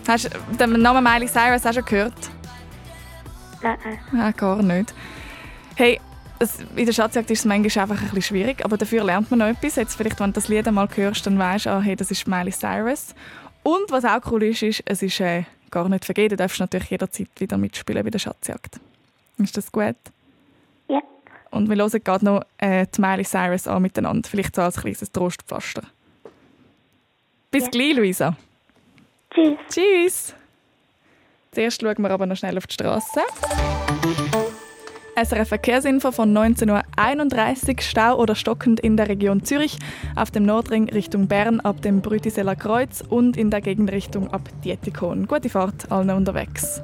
Hast 0.08 0.26
du 0.26 0.56
den 0.58 0.82
Namen 0.82 1.04
Miley 1.04 1.28
Cyrus 1.28 1.65
auch 1.65 1.74
schon 1.74 1.86
gehört? 1.86 2.32
Nein. 3.62 3.78
Nein, 4.12 4.34
gar 4.36 4.63
nicht. 4.63 4.93
Hey, 5.76 6.00
es, 6.41 6.60
in 6.75 6.86
der 6.86 6.93
Schatzjagd 6.93 7.30
ist 7.32 7.39
es 7.39 7.45
manchmal 7.45 7.84
einfach 7.84 7.95
ein 8.01 8.06
bisschen 8.10 8.21
schwierig, 8.21 8.63
aber 8.65 8.77
dafür 8.77 9.04
lernt 9.04 9.30
man 9.32 9.39
noch 9.39 9.47
etwas. 9.47 9.75
Jetzt 9.75 9.95
vielleicht, 9.95 10.19
wenn 10.19 10.27
du 10.27 10.34
das 10.34 10.47
Lied 10.47 10.67
einmal 10.67 10.88
hörst, 10.93 11.25
dann 11.25 11.38
weißt 11.39 11.65
du, 11.67 11.69
ah, 11.69 11.82
hey, 11.82 11.95
das 11.95 12.12
ist 12.12 12.27
Miley 12.27 12.51
Cyrus. 12.51 13.13
Und 13.63 13.91
was 13.91 14.04
auch 14.06 14.19
cool 14.32 14.43
ist, 14.43 14.63
ist, 14.63 14.82
es 14.86 15.01
ist 15.04 15.19
äh, 15.19 15.43
gar 15.69 15.88
nicht 15.88 16.06
vergeben. 16.06 16.30
Du 16.30 16.36
darfst 16.38 16.60
natürlich 16.60 16.89
jederzeit 16.89 17.27
wieder 17.38 17.58
mitspielen 17.58 18.04
bei 18.04 18.10
der 18.10 18.19
Schatzjagd. 18.19 18.80
Ist 19.38 19.56
das 19.56 19.71
gut? 19.71 19.95
Ja. 20.88 20.99
Und 21.51 21.69
wir 21.69 21.75
hören 21.77 22.04
gerade 22.04 22.25
noch 22.25 22.43
äh, 22.58 22.86
die 22.95 23.01
Miley 23.01 23.23
Cyrus 23.25 23.67
an 23.67 23.82
miteinander. 23.82 24.27
Vielleicht 24.30 24.56
so 24.56 24.62
als 24.63 24.77
kleines 24.82 25.12
Trostpflaster. 25.12 25.84
Bis 27.51 27.63
Ja. 27.65 27.69
gleich, 27.69 27.95
Luisa. 27.95 28.36
Tschüss. 29.34 29.58
Tschüss. 29.69 30.34
Zuerst 31.51 31.82
schauen 31.82 32.01
wir 32.01 32.12
aber 32.12 32.25
noch 32.25 32.36
schnell 32.38 32.58
auf 32.58 32.65
die 32.67 32.73
Straße. 32.73 33.21
SRF 35.23 35.49
Verkehrsinfo 35.49 36.12
von 36.12 36.36
19.31 36.36 37.69
Uhr. 37.69 37.75
Stau 37.81 38.17
oder 38.17 38.34
stockend 38.34 38.79
in 38.79 38.97
der 38.97 39.07
Region 39.07 39.43
Zürich, 39.43 39.77
auf 40.15 40.31
dem 40.31 40.43
Nordring 40.43 40.89
Richtung 40.89 41.27
Bern 41.27 41.60
ab 41.60 41.81
dem 41.81 42.01
Brütiseller 42.01 42.55
Kreuz 42.55 43.03
und 43.07 43.38
in 43.38 43.51
der 43.51 43.62
Gegenrichtung 43.62 44.34
ab 44.34 44.49
Dietikon. 44.63 45.27
Gute 45.27 45.49
Fahrt 45.49 45.91
allen 45.91 46.10
unterwegs. 46.10 46.81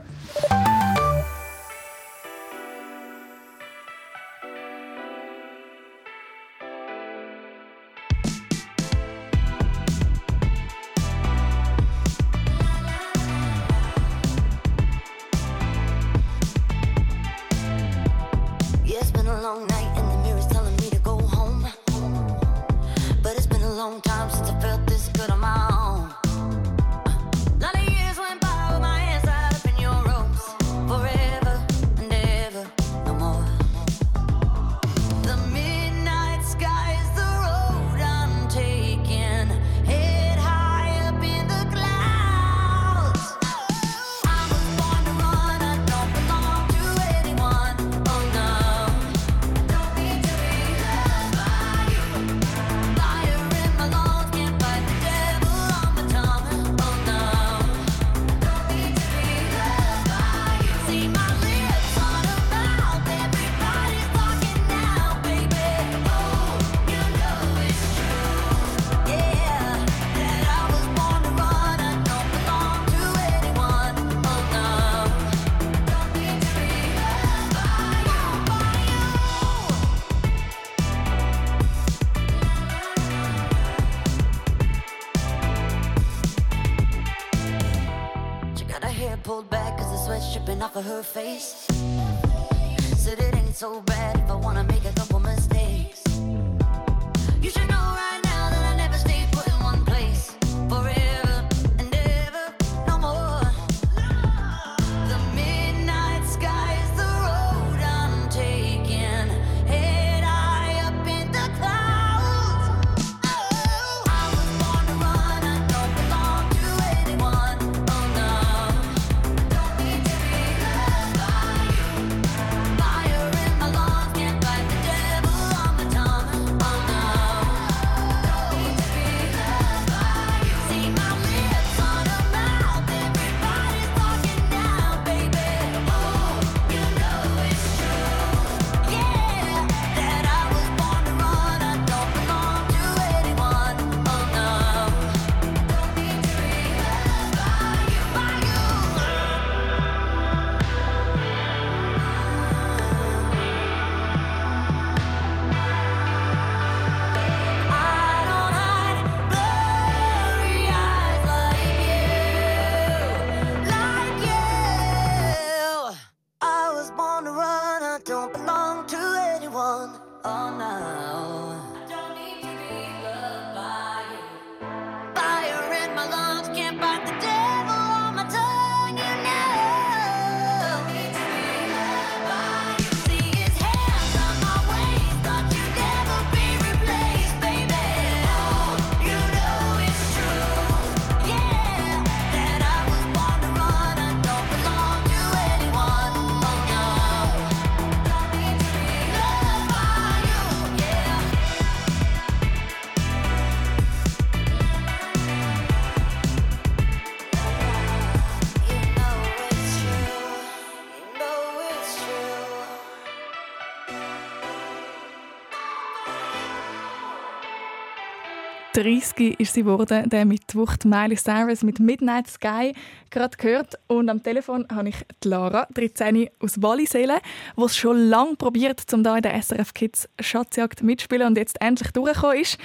30 218.78 219.40
ist 219.40 219.56
sie 219.56 219.63
geworden, 219.63 220.08
der 220.08 220.24
Mittwoch, 220.24 220.78
die 220.78 220.88
Miley 220.88 221.16
Cyrus 221.16 221.63
mit 221.63 221.80
Midnight 221.80 222.28
Sky, 222.28 222.74
gerade 223.10 223.36
gehört. 223.36 223.74
Und 223.88 224.08
am 224.08 224.22
Telefon 224.22 224.68
habe 224.72 224.90
ich 224.90 224.98
die 225.24 225.30
Lara, 225.30 225.66
13 225.74 226.30
aus 226.40 226.62
Wallisellen, 226.62 227.18
die 227.58 227.63
es 227.63 227.76
schon 227.76 227.98
lange 227.98 228.36
probiert, 228.36 228.84
um 228.94 229.02
da 229.02 229.16
in 229.16 229.24
der 229.24 229.42
SRF 229.42 229.74
Kids 229.74 230.08
Schatzjagd 230.20 230.84
mitzuspielen 230.84 231.26
und 231.26 231.40
jetzt 231.40 231.60
endlich 231.60 231.92
durchgekommen 231.92 232.38
ist. 232.38 232.60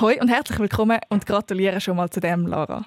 Hoi 0.00 0.18
und 0.20 0.30
herzlich 0.30 0.58
willkommen 0.58 0.98
und 1.10 1.26
gratuliere 1.26 1.80
schon 1.80 1.96
mal 1.96 2.10
zu 2.10 2.18
dem, 2.18 2.48
Lara. 2.48 2.84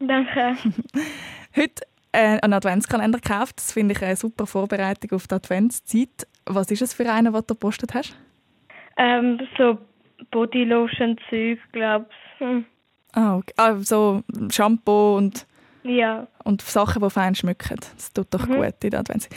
Danke. 0.00 0.56
Heute 1.54 1.82
äh, 2.12 2.38
einen 2.40 2.54
Adventskalender 2.54 3.20
gekauft. 3.20 3.58
Das 3.58 3.72
finde 3.72 3.92
ich 3.92 4.02
eine 4.02 4.16
super 4.16 4.46
Vorbereitung 4.46 5.12
auf 5.12 5.28
die 5.28 5.34
Adventszeit. 5.34 6.26
Was 6.46 6.70
ist 6.70 6.80
es 6.80 6.94
für 6.94 7.12
einen, 7.12 7.30
den 7.30 7.42
du 7.42 7.54
gepostet 7.54 7.92
hast? 7.92 8.16
Ähm, 8.96 9.38
so 9.58 9.76
Bodylotion-Zeug, 10.34 11.58
glaub's. 11.72 12.14
Hm. 12.38 12.64
Ah, 13.12 13.36
okay. 13.36 13.52
ah, 13.56 13.76
so 13.78 14.22
Shampoo 14.50 15.16
und, 15.16 15.46
Ja. 15.84 16.26
und 16.42 16.62
Sachen, 16.62 17.02
die 17.02 17.10
fein 17.10 17.34
schmücken. 17.34 17.78
Das 17.94 18.12
tut 18.12 18.26
doch 18.34 18.46
Mhm. 18.46 18.54
gut 18.56 18.74
in 18.82 18.90
der 18.90 19.00
Adventszeit. 19.00 19.36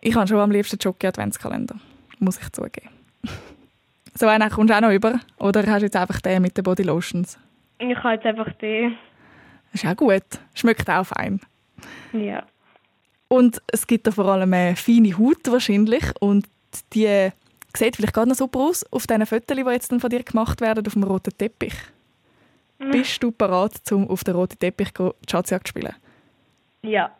Ich 0.00 0.14
habe 0.14 0.26
schon 0.28 0.38
am 0.38 0.50
liebsten 0.50 0.78
Jockey-Adventskalender, 0.80 1.76
muss 2.20 2.38
ich 2.40 2.50
zugeben. 2.52 2.90
so 4.14 4.26
einen 4.28 4.48
kommst 4.50 4.70
du 4.70 4.76
auch 4.76 4.80
noch 4.80 4.92
über? 4.92 5.20
Oder 5.38 5.60
hast 5.66 5.80
du 5.80 5.86
jetzt 5.86 5.96
einfach 5.96 6.20
den 6.20 6.42
mit 6.42 6.56
den 6.56 6.64
Bodylotions? 6.64 7.38
Ich 7.78 7.96
habe 7.98 8.14
jetzt 8.14 8.26
einfach 8.26 8.52
die. 8.60 8.96
Das 9.72 9.82
ist 9.82 9.88
auch 9.90 9.96
gut. 9.96 10.22
Schmeckt 10.54 10.88
auch 10.88 11.04
fein. 11.06 11.40
Ja. 12.12 12.44
Und 13.28 13.60
es 13.68 13.86
gibt 13.86 14.06
da 14.06 14.10
vor 14.12 14.26
allem 14.26 14.52
eine 14.52 14.76
feine 14.76 15.16
Haut 15.18 15.50
wahrscheinlich 15.50 16.04
und 16.20 16.46
die 16.92 17.30
sieht 17.76 17.96
vielleicht 17.96 18.14
gerade 18.14 18.28
noch 18.28 18.36
super 18.36 18.60
aus 18.60 18.84
auf 18.90 19.06
diesen 19.06 19.26
Fotos, 19.26 19.56
die 19.56 19.62
jetzt 19.70 19.92
dann 19.92 20.00
von 20.00 20.10
dir 20.10 20.22
gemacht 20.22 20.60
werden 20.60 20.86
auf 20.86 20.92
dem 20.92 21.04
roten 21.04 21.36
Teppich. 21.36 21.74
Bist 22.90 23.22
du 23.22 23.30
bereit, 23.30 23.80
um 23.92 24.08
auf 24.10 24.24
den 24.24 24.34
roten 24.34 24.58
Teppich 24.58 24.92
die 24.92 25.10
Schatzjagd 25.30 25.68
zu 25.68 25.70
spielen? 25.70 25.94
Ja. 26.82 27.12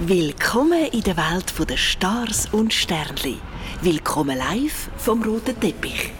Willkommen 0.00 0.86
in 0.92 1.02
der 1.02 1.16
Welt 1.16 1.52
der 1.68 1.76
Stars 1.76 2.46
und 2.52 2.72
Sternli. 2.72 3.38
Willkommen 3.82 4.38
live 4.38 4.88
vom 4.98 5.22
roten 5.22 5.58
Teppich. 5.58 6.12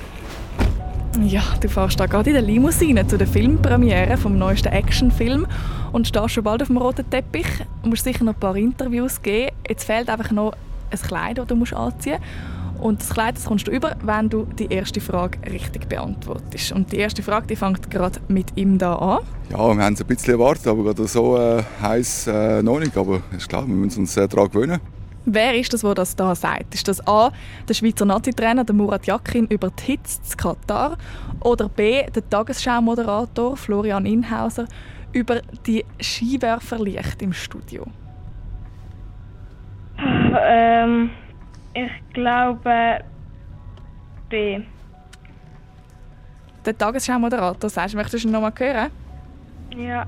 Ja, 1.22 1.42
du 1.60 1.68
fährst 1.68 1.98
da 2.00 2.06
gerade 2.06 2.30
in 2.30 2.34
der 2.34 2.42
Limousine 2.42 3.06
zu 3.06 3.16
der 3.16 3.26
Filmpremiere 3.26 4.16
vom 4.16 4.36
neuesten 4.36 4.68
Actionfilm 4.68 5.46
und 5.92 6.08
stehst 6.08 6.32
schon 6.32 6.44
bald 6.44 6.62
auf 6.62 6.68
dem 6.68 6.76
roten 6.76 7.08
Teppich. 7.08 7.46
Du 7.82 7.90
musst 7.90 8.04
sicher 8.04 8.24
noch 8.24 8.34
ein 8.34 8.40
paar 8.40 8.56
Interviews 8.56 9.22
geben. 9.22 9.54
Jetzt 9.68 9.84
fehlt 9.84 10.10
einfach 10.10 10.30
noch 10.30 10.54
ein 10.90 10.98
Kleid, 10.98 11.38
das 11.38 11.46
du 11.46 11.56
musst 11.56 11.74
anziehen 11.74 12.18
musst. 12.20 12.56
Und 12.80 13.00
das 13.00 13.10
Kleid 13.10 13.36
das 13.36 13.46
kommst 13.46 13.66
du 13.66 13.70
über, 13.70 13.96
wenn 14.02 14.28
du 14.28 14.44
die 14.44 14.66
erste 14.66 15.00
Frage 15.00 15.38
richtig 15.50 15.88
beantwortest. 15.88 16.72
Und 16.72 16.92
die 16.92 16.96
erste 16.96 17.22
Frage 17.22 17.46
die 17.46 17.56
fängt 17.56 17.90
gerade 17.90 18.20
mit 18.28 18.56
ihm 18.56 18.78
da 18.78 18.94
an. 18.96 19.20
Ja, 19.50 19.58
wir 19.74 19.84
haben 19.84 19.94
es 19.94 20.00
ein 20.00 20.06
bisschen 20.06 20.34
erwartet, 20.34 20.66
aber 20.66 20.84
gerade 20.84 21.06
so 21.06 21.36
äh, 21.38 21.62
heiß 21.80 22.26
äh, 22.26 22.62
noch 22.62 22.78
nicht. 22.78 22.96
Aber 22.96 23.22
ist 23.36 23.48
klar, 23.48 23.66
wir 23.66 23.74
müssen 23.74 24.00
uns 24.00 24.16
äh, 24.16 24.28
daran 24.28 24.50
gewöhnen. 24.50 24.80
Wer 25.28 25.58
ist 25.58 25.72
das, 25.72 25.80
der 25.80 25.94
das 25.94 26.14
da 26.14 26.34
sagt? 26.36 26.74
Ist 26.74 26.86
das 26.86 27.04
A, 27.06 27.32
der 27.68 27.74
Schweizer 27.74 28.04
Nazi-Trainer 28.04 28.62
der 28.62 28.74
Murat 28.76 29.06
Yakin 29.06 29.46
über 29.48 29.70
die 29.70 29.82
Hitze 29.82 30.20
in 30.30 30.36
Katar? 30.36 30.96
Oder 31.40 31.68
B, 31.68 32.04
der 32.14 32.28
Tagesschau-Moderator 32.30 33.56
Florian 33.56 34.06
Inhauser 34.06 34.66
über 35.12 35.40
die 35.66 35.84
Skiwerferlicht 36.00 37.22
im 37.22 37.32
Studio? 37.32 37.86
Ähm, 39.98 41.10
ich 41.74 41.90
glaube 42.12 43.00
B. 44.28 44.60
Der 46.64 46.76
Tagesschau-Moderator, 46.76 47.70
sagst 47.70 47.94
du, 47.94 47.98
möchtest 47.98 48.24
du 48.24 48.28
ihn 48.28 48.32
noch 48.32 48.40
mal 48.40 48.52
hören? 48.56 48.90
Ja. 49.76 50.06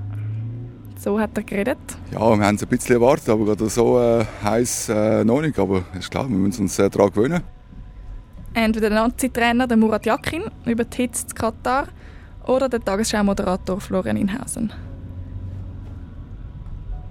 So 0.98 1.20
hat 1.20 1.30
er 1.36 1.44
geredet. 1.44 1.78
Ja, 2.10 2.18
wir 2.18 2.44
haben 2.44 2.56
es 2.56 2.62
ein 2.62 2.68
bisschen 2.68 2.96
erwartet, 2.96 3.28
aber 3.28 3.44
gerade 3.44 3.68
so 3.68 4.00
äh, 4.00 4.24
heiß 4.42 4.88
äh, 4.88 5.24
noch 5.24 5.40
nicht. 5.40 5.56
Aber 5.58 5.84
ist 5.96 6.10
klar, 6.10 6.28
wir 6.28 6.36
müssen 6.36 6.62
uns 6.62 6.78
äh, 6.78 6.90
daran 6.90 7.10
gewöhnen. 7.10 7.42
Entweder 8.54 8.90
der 8.90 8.98
Nazi-Trainer 8.98 9.68
der 9.68 9.76
Murat 9.76 10.04
Yakin 10.04 10.42
über 10.66 10.84
die 10.84 10.96
Hitze 10.96 11.26
in 11.28 11.34
Katar 11.34 11.86
oder 12.44 12.68
der 12.68 12.80
Tagesschau-Moderator 12.80 13.80
Florian 13.80 14.16
Inhausen. 14.16 14.72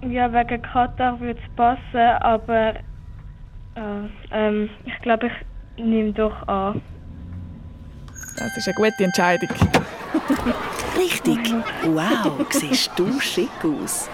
Ja, 0.10 0.32
wegen 0.32 0.62
Katar 0.62 1.20
würde 1.20 1.39
es 1.39 1.56
passen, 1.56 2.22
aber 2.22 2.76
äh, 3.76 4.10
ähm, 4.32 4.70
ich 4.86 5.00
glaube, 5.02 5.28
ich 5.28 5.84
nehme 5.84 6.13
doch 6.13 6.48
an. 6.48 6.82
Das 8.38 8.56
ist 8.56 8.67
eine 8.67 8.76
gute 8.76 9.04
Entscheidung. 9.04 9.50
Richtig. 10.98 11.54
Wow, 11.84 12.46
siehst 12.50 12.91
du 12.96 13.20
schick 13.20 13.50
aus. 13.63 14.10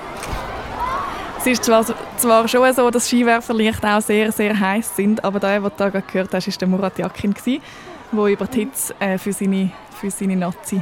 Es 1.39 1.47
ist 1.47 1.63
zwar, 1.65 1.85
zwar 2.17 2.47
schon 2.47 2.73
so, 2.73 2.89
dass 2.89 3.07
Skiwerferlichter 3.07 3.97
auch 3.97 4.01
sehr, 4.01 4.31
sehr 4.31 4.57
heiß 4.57 4.95
sind, 4.95 5.23
aber 5.23 5.39
der, 5.39 5.59
den 5.59 5.63
du 5.63 5.71
da 5.75 5.89
gerade 5.89 6.05
gehört 6.07 6.33
hast, 6.33 6.47
war 6.47 6.53
der 6.57 6.67
Murat 6.69 6.97
Yakin, 6.97 7.33
der 7.45 8.27
über 8.27 8.47
die 8.47 8.59
Hitze 8.59 8.95
äh, 8.99 9.17
für, 9.17 9.33
seine, 9.33 9.71
für 9.91 10.09
seine 10.09 10.37
Nazi 10.37 10.81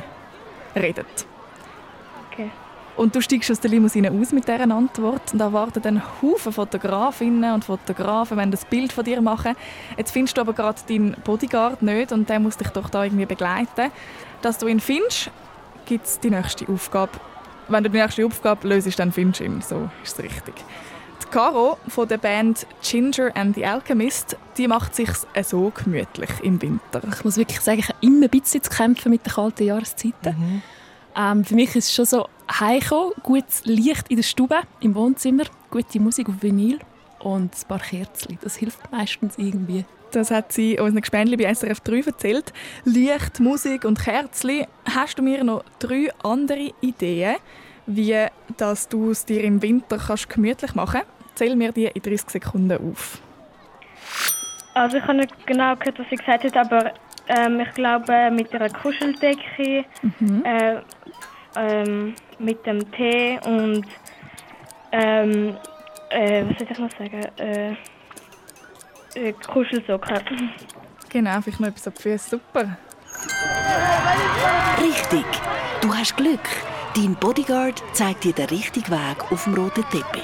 redet. 0.75 1.25
Und 3.01 3.15
du 3.15 3.21
steigst 3.21 3.49
aus 3.49 3.59
der 3.59 3.71
Limousine 3.71 4.11
aus 4.11 4.31
mit 4.31 4.47
dieser 4.47 4.61
Antwort 4.61 5.33
und 5.33 5.39
da 5.39 5.51
warten 5.51 5.81
dann 5.81 6.03
Haufen 6.21 6.53
Fotografinnen 6.53 7.51
und 7.51 7.65
Fotografen, 7.65 8.37
wenn 8.37 8.51
das 8.51 8.63
Bild 8.63 8.93
von 8.93 9.03
dir 9.03 9.21
machen. 9.21 9.55
Jetzt 9.97 10.11
findest 10.11 10.37
du 10.37 10.41
aber 10.41 10.53
gerade 10.53 10.79
deinen 10.87 11.15
Bodyguard 11.23 11.81
nicht 11.81 12.11
und 12.11 12.29
der 12.29 12.39
muss 12.39 12.57
dich 12.57 12.67
doch 12.67 12.91
da 12.91 13.03
irgendwie 13.03 13.25
begleiten. 13.25 13.89
Dass 14.43 14.59
du 14.59 14.67
ihn 14.67 14.79
findest, 14.79 15.31
gibt 15.87 16.05
es 16.05 16.19
die 16.19 16.29
nächste 16.29 16.71
Aufgabe. 16.71 17.13
Wenn 17.69 17.83
du 17.83 17.89
die 17.89 17.97
nächste 17.97 18.23
Aufgabe 18.23 18.67
löst, 18.67 18.99
dann 18.99 19.11
findest 19.11 19.39
du 19.39 19.45
ihn. 19.45 19.61
So 19.61 19.89
ist 20.03 20.19
es 20.19 20.23
richtig. 20.23 20.53
Die 21.23 21.27
Caro 21.31 21.79
von 21.87 22.07
der 22.07 22.19
Band 22.19 22.67
Ginger 22.83 23.31
and 23.33 23.55
the 23.55 23.65
Alchemist, 23.65 24.37
die 24.59 24.67
macht 24.67 24.93
sich 24.93 25.09
so 25.41 25.71
gemütlich 25.71 26.29
im 26.43 26.61
Winter. 26.61 27.01
Ich 27.11 27.23
muss 27.23 27.37
wirklich 27.37 27.61
sagen, 27.61 27.79
ich 27.79 27.89
habe 27.89 27.97
immer 28.01 28.25
ein 28.25 28.29
bisschen 28.29 28.61
zu 28.61 28.69
kämpfen 28.69 29.09
mit 29.09 29.25
den 29.25 29.33
kalten 29.33 29.63
Jahreszeiten. 29.63 30.61
Ähm, 31.17 31.43
für 31.43 31.55
mich 31.55 31.75
ist 31.75 31.87
es 31.87 31.93
schon 31.95 32.05
so 32.05 32.27
heimkommen, 32.59 33.13
gutes 33.23 33.63
Licht 33.65 34.09
in 34.09 34.17
der 34.17 34.23
Stube, 34.23 34.57
im 34.79 34.95
Wohnzimmer, 34.95 35.43
gute 35.69 35.99
Musik 35.99 36.29
auf 36.29 36.35
Vinyl 36.41 36.79
und 37.19 37.53
ein 37.55 37.67
paar 37.67 37.79
Kerzen. 37.79 38.37
Das 38.41 38.55
hilft 38.55 38.91
meistens 38.91 39.37
irgendwie. 39.37 39.85
Das 40.11 40.29
hat 40.31 40.51
sie 40.51 40.77
unseren 40.77 41.01
Gespendli 41.01 41.37
bei 41.37 41.53
SRF 41.53 41.79
3 41.79 41.99
erzählt. 42.01 42.51
Licht, 42.83 43.39
Musik 43.39 43.85
und 43.85 43.99
Kerzli. 43.99 44.67
Hast 44.93 45.17
du 45.17 45.23
mir 45.23 45.43
noch 45.43 45.63
drei 45.79 46.09
andere 46.23 46.71
Ideen, 46.81 47.37
wie 47.85 48.25
dass 48.57 48.89
du 48.89 49.11
es 49.11 49.25
dir 49.25 49.41
im 49.43 49.61
Winter 49.61 49.97
kannst 49.97 50.29
gemütlich 50.29 50.75
machen 50.75 51.01
kannst? 51.01 51.37
Zähl 51.37 51.55
mir 51.55 51.71
die 51.71 51.85
in 51.85 52.01
30 52.01 52.29
Sekunden 52.29 52.91
auf. 52.91 53.21
Also 54.73 54.97
ich 54.97 55.03
habe 55.03 55.15
nicht 55.15 55.47
genau 55.47 55.75
gehört, 55.77 55.99
was 55.99 56.07
sie 56.09 56.15
gesagt 56.17 56.43
hat, 56.43 56.57
aber 56.57 56.91
ähm, 57.27 57.59
ich 57.61 57.71
glaube 57.73 58.31
mit 58.31 58.53
einer 58.53 58.69
Kuscheldecke, 58.69 59.85
Mhm. 60.19 60.43
äh, 60.45 60.81
ähm, 61.55 62.15
mit 62.43 62.65
dem 62.65 62.91
Tee 62.91 63.39
und 63.45 63.85
ähm, 64.91 65.57
äh, 66.09 66.43
was 66.45 66.57
soll 66.57 66.67
ich 66.71 66.79
noch 66.79 66.91
sagen? 66.91 67.21
Äh, 67.37 67.75
äh, 69.15 69.33
Kuschelsocken. 69.33 70.51
Genau, 71.09 71.41
vielleicht 71.41 71.59
noch 71.59 71.67
etwas 71.67 71.87
auf 71.87 71.93
die 71.95 72.01
Füße. 72.03 72.29
Super. 72.29 72.77
Richtig. 74.81 75.25
Du 75.81 75.93
hast 75.93 76.15
Glück. 76.17 76.39
Dein 76.95 77.15
Bodyguard 77.15 77.81
zeigt 77.93 78.23
dir 78.23 78.33
den 78.33 78.47
richtigen 78.47 78.91
Weg 78.91 79.31
auf 79.31 79.45
dem 79.45 79.53
roten 79.53 79.83
Teppich. 79.91 80.23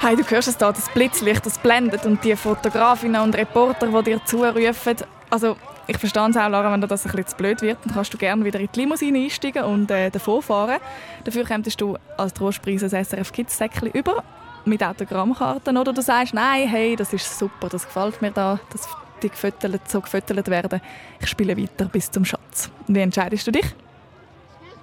Hey, 0.00 0.14
du 0.14 0.22
hörst 0.22 0.46
es 0.46 0.56
da, 0.56 0.70
das 0.70 0.88
Blitzlicht, 0.90 1.44
das 1.44 1.58
blendet 1.58 2.06
und 2.06 2.22
die 2.22 2.36
Fotografinnen 2.36 3.20
und 3.20 3.36
Reporter, 3.36 3.88
die 3.88 4.10
dir 4.10 4.24
zurufen. 4.24 4.96
Also, 5.30 5.56
ich 5.88 5.96
verstehe 5.96 6.28
es 6.28 6.36
auch, 6.36 6.48
Lara, 6.48 6.70
wenn 6.70 6.82
dir 6.82 6.86
das 6.86 7.06
ein 7.06 7.10
bisschen 7.10 7.26
zu 7.26 7.36
blöd 7.36 7.62
wird, 7.62 7.78
dann 7.84 7.94
kannst 7.94 8.12
du 8.12 8.18
gerne 8.18 8.44
wieder 8.44 8.60
in 8.60 8.68
die 8.72 8.80
Limousine 8.80 9.20
einsteigen 9.20 9.64
und 9.64 9.90
äh, 9.90 10.10
davon 10.10 10.42
fahren. 10.42 10.78
Dafür 11.24 11.46
kommst 11.46 11.80
du 11.80 11.96
als 12.18 12.34
Trostpreis 12.34 12.82
ein 12.82 13.04
SRF 13.04 13.32
Kids 13.32 13.56
Säckchen 13.56 13.90
über 13.92 14.22
mit 14.66 14.82
Autogrammkarten 14.82 15.78
oder 15.78 15.94
du 15.94 16.02
sagst, 16.02 16.34
nein, 16.34 16.68
hey, 16.68 16.94
das 16.94 17.14
ist 17.14 17.38
super, 17.38 17.70
das 17.70 17.86
gefällt 17.86 18.20
mir 18.20 18.30
da, 18.30 18.60
dass 18.70 18.86
die 19.22 19.30
gefüttert, 19.30 19.90
so 19.90 20.02
gefüttert 20.02 20.48
werden. 20.48 20.80
Ich 21.20 21.28
spiele 21.28 21.56
weiter 21.56 21.86
bis 21.86 22.10
zum 22.10 22.24
Schatz. 22.24 22.70
Wie 22.86 23.00
entscheidest 23.00 23.46
du 23.46 23.50
dich? 23.50 23.74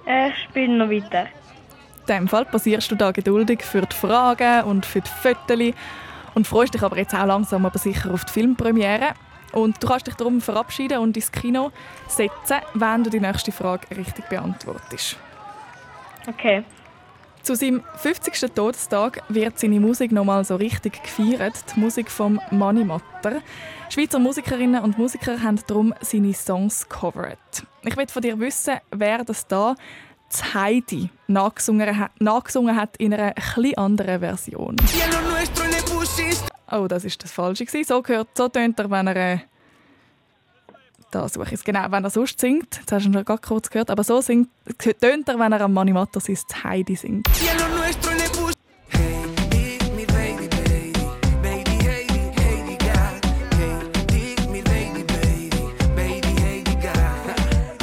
Ich 0.04 0.42
spiele 0.44 0.76
noch 0.76 0.90
weiter. 0.90 1.26
In 2.00 2.06
diesem 2.08 2.28
Fall 2.28 2.44
passierst 2.46 2.90
du 2.90 2.96
da 2.96 3.12
geduldig 3.12 3.62
für 3.62 3.82
die 3.82 3.94
Fragen 3.94 4.64
und 4.64 4.84
für 4.84 5.00
die 5.00 5.10
Fotos 5.22 5.72
und 6.34 6.46
freust 6.46 6.74
dich 6.74 6.82
aber 6.82 6.98
jetzt 6.98 7.14
auch 7.14 7.26
langsam 7.26 7.64
aber 7.64 7.78
sicher 7.78 8.12
auf 8.12 8.24
die 8.24 8.32
Filmpremiere. 8.32 9.14
Und 9.56 9.82
du 9.82 9.86
kannst 9.86 10.06
dich 10.06 10.14
darum 10.16 10.42
verabschieden 10.42 10.98
und 10.98 11.16
ins 11.16 11.32
Kino 11.32 11.72
setzen, 12.08 12.58
wenn 12.74 13.02
du 13.02 13.08
die 13.08 13.20
nächste 13.20 13.52
Frage 13.52 13.86
richtig 13.96 14.28
beantwortest. 14.28 15.16
Okay. 16.28 16.62
Zu 17.40 17.54
seinem 17.54 17.82
50. 17.96 18.52
Todestag 18.54 19.22
wird 19.30 19.58
seine 19.58 19.80
Musik 19.80 20.12
nochmal 20.12 20.44
so 20.44 20.56
richtig 20.56 21.02
gefeiert, 21.02 21.54
die 21.74 21.80
Musik 21.80 22.10
vom 22.10 22.38
Mani 22.50 22.84
Matter. 22.84 23.40
Schweizer 23.88 24.18
Musikerinnen 24.18 24.82
und 24.82 24.98
Musiker 24.98 25.42
haben 25.42 25.58
darum 25.66 25.94
seine 26.02 26.34
Songs 26.34 26.86
covered. 26.90 27.38
Ich 27.82 27.96
will 27.96 28.08
von 28.08 28.20
dir 28.20 28.38
wissen, 28.38 28.74
wer 28.90 29.24
das 29.24 29.46
da 29.46 29.74
das 30.28 30.52
Heidi 30.52 31.08
nachgesungen 31.28 31.98
hat, 31.98 32.20
nachgesungen 32.20 32.76
hat 32.76 32.98
in 32.98 33.14
einer 33.14 33.30
etwas 33.30 33.74
anderen 33.78 34.20
Version. 34.20 34.76
Oh, 36.70 36.86
das 36.88 37.04
ist 37.04 37.22
das 37.22 37.32
Falsche 37.32 37.64
gewesen. 37.64 37.86
So 37.86 38.02
gehört, 38.02 38.28
so 38.36 38.48
tönt 38.48 38.78
er, 38.78 38.90
wenn 38.90 39.06
er 39.06 39.16
äh, 39.16 39.38
da 41.10 41.28
suche 41.28 41.46
ich 41.46 41.52
es 41.52 41.64
genau, 41.64 41.86
wenn 41.90 42.04
er 42.04 42.10
sonst 42.10 42.40
singt. 42.40 42.76
Jetzt 42.76 42.92
hast 42.92 43.06
du 43.06 43.10
ihn 43.10 43.24
gerade 43.24 43.40
kurz 43.40 43.70
gehört, 43.70 43.90
aber 43.90 44.02
so 44.02 44.20
singt, 44.20 44.48
tönt 44.78 45.28
er, 45.28 45.38
wenn 45.38 45.52
er 45.52 45.60
am 45.60 45.72
Mani 45.72 45.92
Matter 45.92 46.20
sein 46.20 46.36
Heidi 46.64 46.96
singt. 46.96 47.26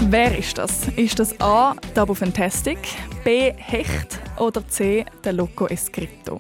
Wer 0.09 0.38
ist 0.38 0.57
das? 0.59 0.89
Ist 0.89 1.17
das 1.17 1.41
A. 1.41 1.75
Double 1.95 2.13
Fantastic, 2.13 2.77
B. 3.23 3.51
Hecht 3.57 4.19
oder 4.38 4.67
C. 4.67 5.05
Der 5.23 5.34
Loco 5.34 5.65
Escrito? 5.65 6.38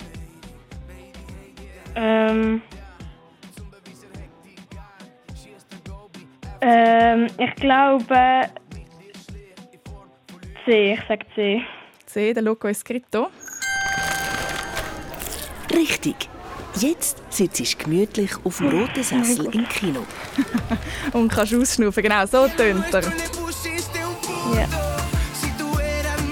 Ähm, 1.95 2.61
ähm, 6.61 7.27
ich 7.37 7.55
glaube 7.55 8.49
C, 10.65 10.93
ich 10.93 10.99
sage 11.07 11.25
C. 11.35 11.61
C. 12.05 12.33
Der 12.33 12.43
Loco 12.43 12.67
Escrito. 12.67 13.29
Richtig. 15.73 16.29
Jetzt 16.75 17.21
sitzt 17.29 17.59
du 17.59 17.83
gemütlich 17.83 18.31
auf 18.43 18.57
dem 18.57 18.69
roten 18.69 19.03
Sessel 19.03 19.45
im 19.53 19.67
Kino. 19.67 20.05
Und 21.13 21.31
kannst 21.31 21.53
ausschnaufen. 21.53 22.01
Genau, 22.01 22.25
so 22.25 22.47
tönt 22.47 22.91
er. 22.93 23.01
Ja. 24.55 24.67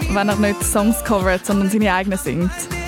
Wenn 0.09 0.30
er 0.30 0.36
nicht 0.36 0.64
Songs 0.64 1.03
covert, 1.03 1.45
sondern 1.45 1.70
seine 1.70 1.93
eigenen 1.93 2.18
singt. 2.18 2.81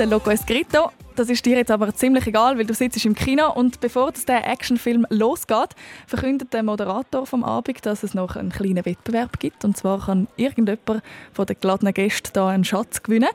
Der 0.00 0.06
Loco 0.06 0.30
Escrito, 0.30 0.92
das 1.14 1.28
ist 1.28 1.44
dir 1.44 1.58
jetzt 1.58 1.70
aber 1.70 1.94
ziemlich 1.94 2.26
egal, 2.26 2.56
weil 2.56 2.64
du 2.64 2.72
sitzt 2.72 3.04
im 3.04 3.14
Kino 3.14 3.52
und 3.52 3.82
bevor 3.82 4.12
das 4.12 4.24
der 4.24 4.50
Actionfilm 4.50 5.06
losgeht, 5.10 5.76
verkündet 6.06 6.54
der 6.54 6.62
Moderator 6.62 7.26
vom 7.26 7.44
Abend, 7.44 7.84
dass 7.84 8.02
es 8.02 8.14
noch 8.14 8.34
einen 8.34 8.48
kleinen 8.48 8.86
Wettbewerb 8.86 9.38
gibt. 9.38 9.62
Und 9.62 9.76
zwar 9.76 10.06
kann 10.06 10.26
irgendjemand 10.38 11.02
von 11.34 11.44
den 11.44 11.56
geladenen 11.60 11.92
Gästen 11.92 12.30
da 12.32 12.48
einen 12.48 12.64
Schatz 12.64 13.02
gewinnen. 13.02 13.28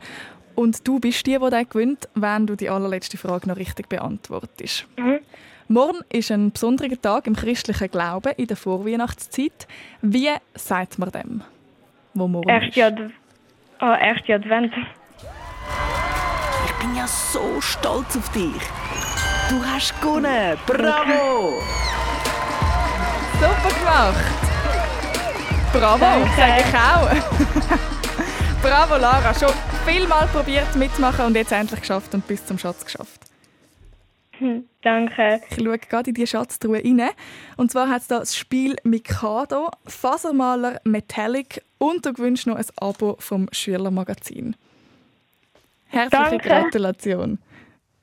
Und 0.56 0.88
du 0.88 1.00
bist 1.00 1.28
die, 1.28 1.38
die 1.38 1.50
den 1.52 1.70
gewinnt, 1.70 2.10
wenn 2.16 2.48
du 2.48 2.56
die 2.56 2.72
allerletzte 2.72 3.20
Frage 3.20 3.48
noch 3.48 3.58
richtig 3.58 3.88
beantwortest. 3.88 4.88
Morgen 5.68 6.00
ist 6.10 6.32
ein 6.32 6.50
besonderer 6.50 7.00
Tag 7.00 7.28
im 7.28 7.36
christlichen 7.36 7.92
Glauben 7.92 8.34
in 8.38 8.48
der 8.48 8.58
Vorweihnachtszeit. 8.58 9.68
Wie 10.02 10.32
sagt 10.56 10.98
man 10.98 11.12
dem, 11.12 11.44
wo 12.16 12.28
morgen 12.28 12.50
ist? 12.50 12.76
Erste, 12.76 13.04
Adv 13.04 13.14
oh, 13.82 14.04
erste 14.04 14.34
Advent. 14.34 14.74
Ich 16.86 16.90
bin 16.92 17.00
ja 17.00 17.08
so 17.08 17.60
stolz 17.62 18.16
auf 18.16 18.30
dich. 18.30 18.62
Du 19.50 19.66
hast 19.66 20.00
gewonnen. 20.00 20.56
Bravo! 20.68 21.60
Super 23.42 23.80
gemacht! 23.80 24.26
Bravo, 25.74 25.98
Danke. 25.98 26.30
sage 26.38 26.62
ich 26.62 26.76
auch. 26.76 27.10
Bravo, 28.62 28.98
Lara. 28.98 29.34
Schon 29.34 29.50
vielmal 29.84 30.28
probiert 30.28 30.76
mitzumachen 30.76 31.26
und 31.26 31.36
jetzt 31.36 31.52
endlich 31.52 31.80
geschafft 31.80 32.14
und 32.14 32.28
bis 32.28 32.46
zum 32.46 32.60
Schatz 32.60 32.86
geschafft. 32.86 33.20
Hm, 34.38 34.70
Danke. 34.84 35.42
Ich 35.50 35.64
schaue 35.64 35.80
gerade 35.80 36.12
in 36.12 36.14
die 36.14 36.28
Schatztruhe 36.28 36.84
rein. 36.84 37.10
Und 37.58 37.72
zwar 37.72 37.90
hat 37.90 38.04
es 38.04 38.08
da 38.10 38.20
das 38.20 38.38
Spiel 38.38 38.76
Mikado, 38.84 39.72
Fasermaler 39.88 40.82
Metallic 40.84 41.64
und 41.80 42.06
du 42.06 42.14
gewünscht 42.14 42.46
noch 42.46 42.58
ein 42.58 42.66
Abo 42.80 43.16
vom 43.20 43.50
Schülermagazin. 43.52 44.56
Herzliche 45.88 46.30
Danke. 46.30 46.50
Gratulation. 46.50 47.40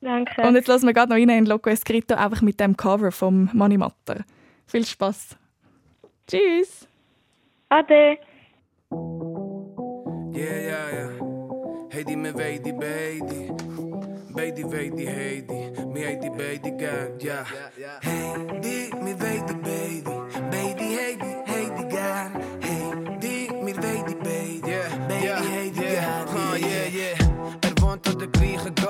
Danke. 0.01 0.43
Und 0.43 0.55
jetzt 0.57 0.66
lassen 0.68 0.87
wir 0.87 0.93
gerade 0.95 1.11
noch 1.11 1.16
rein 1.16 1.28
in 1.28 1.47
Loco 1.47 1.70
Escrito, 1.70 2.14
einfach 2.14 2.43
mit 2.43 2.59
dem 2.59 2.76
Cover 2.76 3.12
vom 3.12 3.49
Money 3.53 3.78
Matter. 3.78 4.24
Viel 4.66 4.85
Spaß. 4.85 5.37
Tschüss. 6.26 6.87
Ade. 7.68 8.18
Yeah, 10.35 10.59
yeah, 10.61 10.93
yeah. 10.93 11.11
Heidi 11.95 12.16
me 12.16 12.35
Veidi 12.35 12.72
Beidi. 12.72 13.51
Beidi 14.35 14.64
Veidi 14.64 15.07
Heidi. 15.07 15.72
Me 15.87 16.07
Heidi 16.07 16.30
Beidi 16.30 16.70
Gang, 16.72 17.20
ja. 17.20 17.45
Heidi 18.05 18.91
me 19.03 19.14
Veidi 19.20 19.55
Beidi. 19.55 20.11
Er 28.23 28.29
wohnt 28.41 28.82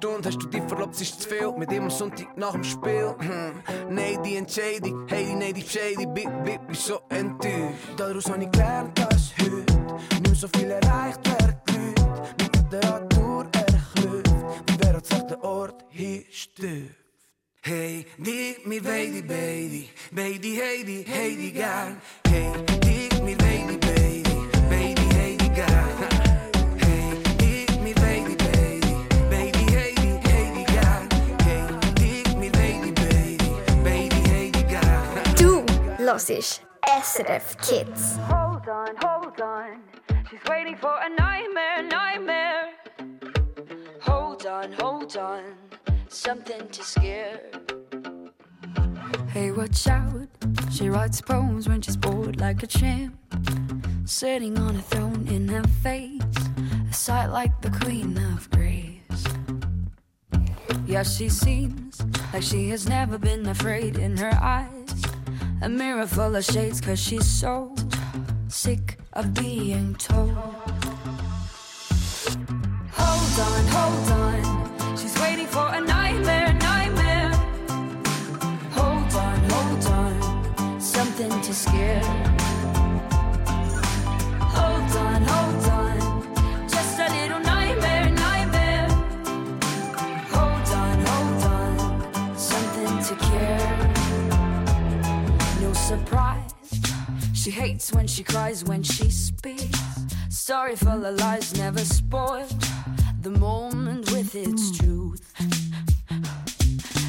Stunde 0.00 0.28
hast 0.28 0.42
du 0.42 0.46
dich 0.46 0.62
verlobt, 0.62 0.98
ist 0.98 1.20
zu 1.20 1.28
viel. 1.28 1.52
Mit 1.58 1.70
ihm 1.70 1.82
am 1.82 1.90
Sonntag 1.90 2.34
nach 2.34 2.52
dem 2.52 2.64
Spiel. 2.64 3.14
Hm. 3.18 3.94
Nein, 3.94 4.22
die 4.22 4.36
Entscheidung, 4.36 5.06
hey, 5.08 5.34
nein, 5.34 5.52
die 5.52 5.60
Bescheidung, 5.60 6.14
bip, 6.14 6.30
bip, 6.42 6.66
bist 6.68 6.86
so 6.86 7.00
enttäuscht. 7.10 7.74
Daraus 7.98 8.30
habe 8.30 8.44
ich 8.44 8.50
gelernt, 8.50 8.98
dass 8.98 9.34
heute 9.38 9.74
nicht 10.22 10.40
so 10.40 10.48
viel 10.48 10.70
erreicht 10.70 11.20
werden. 11.26 11.60
Leute 12.00 12.34
mit 12.38 12.56
Literatur 12.56 13.46
erklüft, 13.52 14.30
wie 14.68 14.76
wer 14.78 14.94
an 14.94 15.02
rechten 15.02 15.34
Ort 15.42 15.84
hinstirbt. 15.90 16.96
Hey, 17.60 18.06
dik 18.16 18.66
mir 18.66 18.82
Baby, 18.82 19.20
Baby, 19.20 19.90
Baby, 20.12 20.60
Heidi, 20.62 21.04
Heidi 21.04 21.50
gern. 21.50 22.00
Hey, 22.26 22.50
dik 22.80 23.22
mir 23.22 23.36
Baby, 23.36 23.76
Baby, 23.76 24.48
Baby, 24.70 25.14
Heidi 25.14 25.48
gern. 25.50 25.98
Hey, 25.98 25.99
Hörst 36.10 36.60
SRF 36.88 37.56
Kids. 37.62 38.16
Hold 38.26 38.68
on, 38.68 38.96
hold 38.96 39.40
on. 39.40 39.80
She's 40.28 40.40
waiting 40.48 40.74
for 40.76 40.92
a 41.00 41.08
nightmare, 41.08 41.84
nightmare. 41.84 42.70
Hold 44.00 44.44
on, 44.44 44.72
hold 44.72 45.16
on. 45.16 45.54
Something 46.08 46.66
to 46.66 46.82
scare. 46.82 47.38
Hey, 49.28 49.52
watch 49.52 49.86
out. 49.86 50.26
She 50.72 50.88
writes 50.88 51.20
poems 51.20 51.68
when 51.68 51.80
she's 51.80 51.96
bored 51.96 52.40
like 52.40 52.64
a 52.64 52.66
champ. 52.66 53.16
Sitting 54.04 54.58
on 54.58 54.74
a 54.74 54.82
throne 54.82 55.28
in 55.28 55.46
her 55.46 55.62
face. 55.80 56.22
A 56.90 56.92
sight 56.92 57.26
like 57.26 57.62
the 57.62 57.70
queen 57.70 58.18
of 58.34 58.50
grace. 58.50 59.24
Yeah, 60.86 61.04
she 61.04 61.28
seems 61.28 62.04
like 62.32 62.42
she 62.42 62.68
has 62.70 62.88
never 62.88 63.16
been 63.16 63.46
afraid 63.46 63.96
in 63.96 64.16
her 64.16 64.36
eyes. 64.42 65.09
A 65.62 65.68
mirror 65.68 66.06
full 66.06 66.36
of 66.36 66.44
shades, 66.44 66.80
cause 66.80 66.98
she's 66.98 67.26
so 67.26 67.74
sick 68.48 68.98
of 69.12 69.34
being 69.34 69.94
told. 69.96 70.30
Hold 72.92 73.40
on, 73.46 73.64
hold 73.68 74.10
on. 74.12 74.96
She's 74.96 75.14
waiting 75.20 75.46
for 75.46 75.68
a 75.74 75.80
nightmare, 75.82 76.54
nightmare. 76.54 77.32
Hold 78.72 79.14
on, 79.14 79.38
hold 79.50 79.86
on. 79.86 80.80
Something 80.80 81.40
to 81.42 81.52
scare. 81.52 82.39
She 97.34 97.50
hates 97.50 97.92
when 97.92 98.06
she 98.06 98.22
cries, 98.22 98.64
when 98.64 98.82
she 98.82 99.10
speaks. 99.10 99.78
Story 100.28 100.76
full 100.76 101.04
of 101.04 101.18
lies, 101.20 101.56
never 101.56 101.80
spoiled. 101.80 102.54
The 103.22 103.30
moment 103.30 104.10
with 104.12 104.34
its 104.34 104.76
truth. 104.78 105.22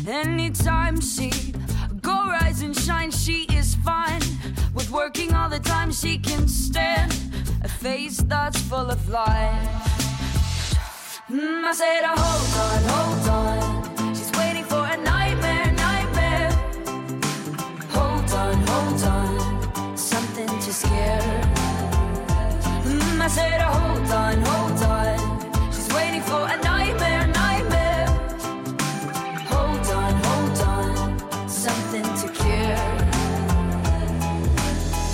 Anytime 0.07 0.99
she 0.99 1.31
go 2.01 2.11
rise 2.11 2.61
and 2.61 2.75
shine, 2.75 3.11
she 3.11 3.43
is 3.53 3.75
fine. 3.75 4.21
With 4.73 4.89
working 4.89 5.33
all 5.33 5.49
the 5.49 5.59
time, 5.59 5.91
she 5.91 6.17
can 6.17 6.47
stand 6.47 7.13
a 7.63 7.67
face 7.67 8.17
that's 8.17 8.59
full 8.61 8.89
of 8.89 9.09
life. 9.09 9.91
Mm, 11.29 11.63
I 11.63 11.73
said, 11.73 12.01
oh, 12.03 12.15
hold 12.17 13.29
on, 13.29 13.61
hold 13.63 13.85
on. 13.85 13.90
Said, 23.35 23.61
oh, 23.61 23.71
hold 23.71 24.11
on, 24.11 24.41
hold 24.41 24.83
on. 24.83 25.71
She's 25.71 25.87
waiting 25.93 26.21
for 26.21 26.41
a 26.53 26.57
nightmare, 26.69 27.27
nightmare. 27.27 28.07
Hold 29.51 29.87
on, 29.99 30.13
hold 30.25 30.59
on. 30.75 31.47
Something 31.47 32.07
to 32.21 32.27
cure. 32.39 32.87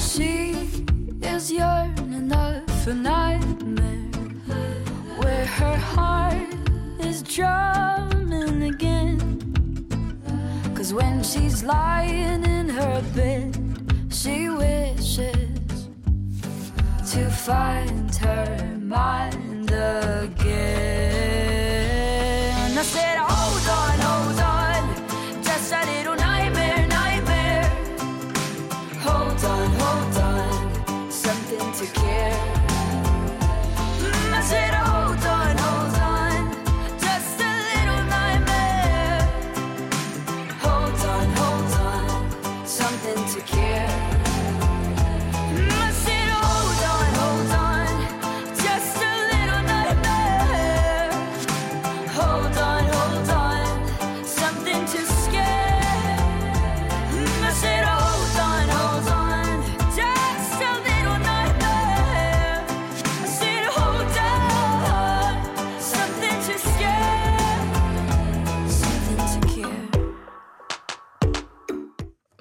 She 0.09 0.33
is 1.21 1.51
yearning 1.51 2.31
for 2.83 2.95
nightmare 2.95 4.09
where 5.21 5.45
her 5.45 5.77
heart 5.77 6.49
is 6.99 7.21
drumming 7.21 8.63
again. 8.73 9.19
Cause 10.75 10.91
when 10.91 11.21
she's 11.21 11.63
lying 11.63 12.43
in 12.45 12.67
her 12.69 13.03
bed, 13.13 13.55
she 14.09 14.49
wishes 14.49 15.46
to 17.17 17.29
find 17.31 18.15
her 18.17 18.77
mind 18.79 19.71
again. 19.71 20.37
I 22.77 22.83
said, 22.83 23.17
hold 23.17 23.67
on, 23.81 24.06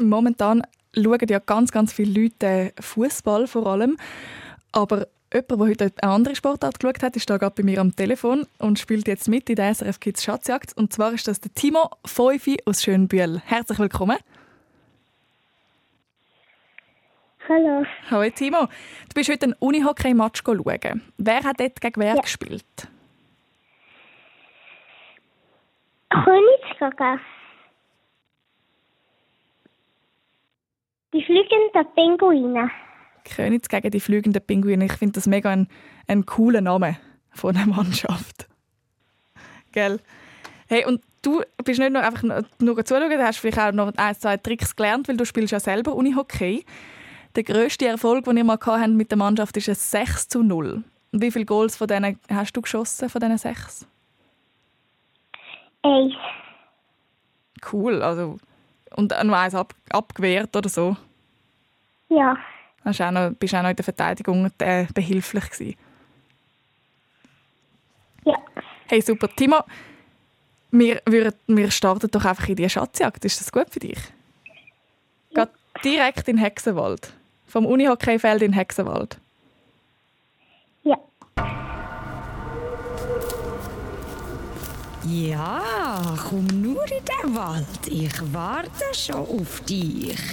Momentan 0.09 0.63
schauen 0.95 1.29
ja 1.29 1.39
ganz, 1.39 1.73
ganz 1.73 1.93
viele 1.93 2.23
Leute 2.23 2.73
Fußball 2.81 3.47
vor 3.47 3.67
allem. 3.67 3.97
Aber 4.73 5.07
jemand, 5.33 5.51
der 5.51 5.59
heute 5.59 5.93
eine 6.01 6.13
andere 6.13 6.37
Sportart 6.37 6.79
geschaut 6.79 7.03
hat, 7.03 7.17
ist 7.17 7.29
da 7.29 7.37
gerade 7.37 7.55
bei 7.57 7.63
mir 7.63 7.81
am 7.81 7.95
Telefon 7.95 8.47
und 8.59 8.79
spielt 8.79 9.09
jetzt 9.09 9.29
mit 9.29 9.49
in 9.51 9.57
der 9.57 9.75
SRF 9.75 10.01
Kids 10.01 10.25
Schatzjagd. 10.25 10.77
Und 10.77 10.93
zwar 10.93 11.13
ist 11.13 11.29
das 11.29 11.41
der 11.41 11.53
Timo 11.55 11.91
Feufi 12.05 12.59
aus 12.65 12.83
Schönbühl. 12.83 13.41
Herzlich 13.45 13.79
willkommen. 13.79 14.17
Hallo. 17.49 17.85
Hallo 18.11 18.31
Timo. 18.31 18.67
Du 19.09 19.15
bist 19.15 19.31
heute 19.31 19.45
einen 19.45 19.55
Unihockey-Match 19.61 20.43
schauen. 20.45 21.03
Wer 21.17 21.45
hat 21.45 21.61
dort 21.61 21.81
gegen 21.81 22.01
wer 22.01 22.17
gespielt? 22.17 22.65
Königsgaga. 26.11 27.21
Die 31.17 31.25
fliegenden 31.25 31.95
Pinguine. 31.95 32.71
Königs 33.25 33.71
gegen 33.71 33.91
die 33.91 34.01
fliegenden 34.01 34.43
Pinguine. 34.43 34.85
Ich 34.85 34.93
finde 34.93 35.15
das 35.15 35.27
mega 35.27 35.51
ein, 35.51 35.67
ein 36.07 36.27
cooler 36.27 36.61
Name 36.61 36.99
von 37.31 37.57
einer 37.57 37.75
Mannschaft. 37.75 38.47
Gell? 39.73 39.99
Hey, 40.69 40.85
und 40.85 41.01
du 41.23 41.41
bist 41.65 41.81
nicht 41.81 41.91
nur 41.91 42.03
einfach 42.03 42.23
nur 42.23 42.85
zuschauen, 42.85 43.09
du 43.09 43.25
hast 43.25 43.39
vielleicht 43.39 43.59
auch 43.59 43.73
noch 43.73 43.95
ein, 43.97 44.15
zwei 44.15 44.37
Tricks 44.37 44.77
gelernt, 44.77 45.09
weil 45.09 45.17
du 45.17 45.25
spielst 45.25 45.53
ja 45.53 45.61
selber 45.61 45.95
Unihockey. 45.95 46.67
Der 47.35 47.45
grösste 47.45 47.87
Erfolg, 47.87 48.27
den 48.27 48.37
ihr 48.37 48.45
mal 48.45 48.59
habt 48.61 48.91
mit 48.91 49.11
der 49.11 49.17
Mannschaft, 49.17 49.57
ist 49.57 49.71
ein 49.71 49.75
6 49.75 50.29
zu 50.29 50.43
0. 50.43 50.85
Und 51.13 51.23
wie 51.23 51.31
viele 51.31 51.47
Goals 51.47 51.79
von 51.79 51.89
denen 51.89 52.21
hast 52.31 52.53
du 52.53 52.61
geschossen, 52.61 53.09
von 53.09 53.23
diesen 53.23 53.39
sechs? 53.39 53.89
Eins. 55.81 56.13
Cool, 57.73 58.03
also... 58.03 58.37
Und 58.97 59.11
noch 59.11 59.35
eins 59.37 59.55
ab, 59.55 59.75
abgewehrt 59.91 60.57
oder 60.57 60.69
so? 60.69 60.97
Ja. 62.09 62.37
Hast 62.85 63.01
auch 63.01 63.11
noch, 63.11 63.31
bist 63.31 63.55
auch 63.55 63.63
noch 63.63 63.71
in 63.71 63.77
der 63.77 63.85
Verteidigung 63.85 64.51
äh, 64.59 64.87
behilflich 64.93 65.51
gewesen? 65.51 65.77
Ja. 68.25 68.37
Hey, 68.87 69.01
super. 69.01 69.29
Timo, 69.29 69.61
wir, 70.71 71.03
wir, 71.07 71.35
wir 71.47 71.71
starten 71.71 72.11
doch 72.11 72.25
einfach 72.25 72.49
in 72.49 72.57
die 72.57 72.69
Schatzjagd. 72.69 73.25
Ist 73.25 73.41
das 73.41 73.53
gut 73.53 73.71
für 73.71 73.81
dich? 73.81 73.99
Geht 75.35 75.49
direkt 75.85 76.29
in 76.29 76.39
Hexenwald. 76.39 77.13
Vom 77.47 77.67
Unihockeyfeld 77.67 78.43
in 78.43 78.53
Hexenwald. 78.53 79.19
Ja. 85.09 86.17
Komm 86.29 86.47
nur 86.61 86.85
in 86.85 87.05
den 87.05 87.35
Wald. 87.35 87.67
Ich 87.89 88.13
warte 88.33 88.85
schon 88.95 89.17
auf 89.17 89.61
dich. 89.61 90.17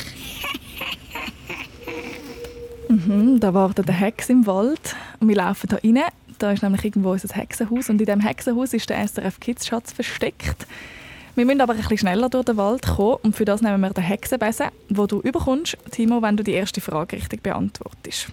Mhm, 2.89 3.39
da 3.39 3.51
wartet 3.55 3.89
eine 3.89 3.97
Hex 3.97 4.29
im 4.29 4.45
Wald 4.45 4.95
wir 5.27 5.35
laufen 5.35 5.67
da 5.69 5.77
rein. 5.77 5.99
Da 6.39 6.51
ist 6.51 6.63
nämlich 6.63 6.83
irgendwo 6.83 7.11
unser 7.11 7.33
Hexenhaus 7.33 7.89
und 7.89 7.99
in 8.01 8.05
diesem 8.05 8.19
Hexenhaus 8.19 8.73
ist 8.73 8.89
der 8.89 9.07
SRF 9.07 9.39
Kids 9.39 9.67
Schatz 9.67 9.93
versteckt. 9.93 10.67
Wir 11.35 11.45
müssen 11.45 11.61
aber 11.61 11.73
ein 11.73 11.79
bisschen 11.79 11.97
schneller 11.97 12.29
durch 12.29 12.45
den 12.45 12.57
Wald 12.57 12.85
kommen 12.85 13.17
und 13.23 13.35
für 13.35 13.45
das 13.45 13.61
nehmen 13.61 13.81
wir 13.81 13.89
den 13.89 14.03
Hexenbesen, 14.03 14.67
wo 14.89 15.07
du 15.07 15.21
überkommst, 15.21 15.77
Timo, 15.91 16.21
wenn 16.21 16.37
du 16.37 16.43
die 16.43 16.51
erste 16.51 16.81
Frage 16.81 17.15
richtig 17.15 17.41
beantwortest. 17.41 18.27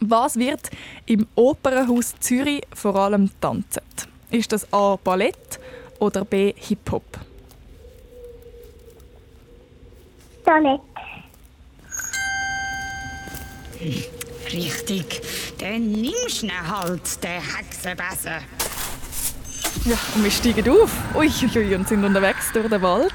Was 0.00 0.36
wird 0.36 0.70
im 1.06 1.26
Opernhaus 1.34 2.14
Zürich 2.20 2.62
vor 2.74 2.96
allem 2.96 3.30
tanzen? 3.40 3.82
Ist 4.30 4.52
das 4.52 4.72
A. 4.72 4.96
Ballett 4.96 5.58
oder 5.98 6.24
B. 6.24 6.54
Hip-Hop? 6.56 7.02
Ballett. 10.44 10.80
Richtig. 14.52 15.22
Dann 15.58 15.92
nimmst 15.92 16.42
du 16.42 16.48
halt, 16.50 17.22
den 17.22 17.40
Hexenbesen. 17.40 18.44
Ja, 19.84 19.96
und 20.14 20.24
wir 20.24 20.30
steigen 20.30 20.68
auf. 20.68 20.92
Ui, 21.14 21.28
ui, 21.28 21.58
ui, 21.58 21.74
und 21.74 21.88
sind 21.88 22.04
unterwegs 22.04 22.52
durch 22.52 22.68
den 22.68 22.82
Wald. 22.82 23.14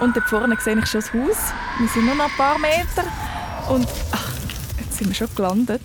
Und 0.00 0.16
dort 0.16 0.28
vorne 0.28 0.56
sehe 0.60 0.78
ich 0.78 0.86
schon 0.86 1.00
das 1.00 1.12
Haus. 1.12 1.52
Wir 1.78 1.88
sind 1.88 2.06
nur 2.06 2.14
noch 2.14 2.24
ein 2.24 2.36
paar 2.36 2.58
Meter. 2.58 3.04
Und 3.68 3.88
ach, 4.12 4.32
jetzt 4.80 4.98
sind 4.98 5.08
wir 5.08 5.14
schon 5.14 5.34
gelandet. 5.34 5.82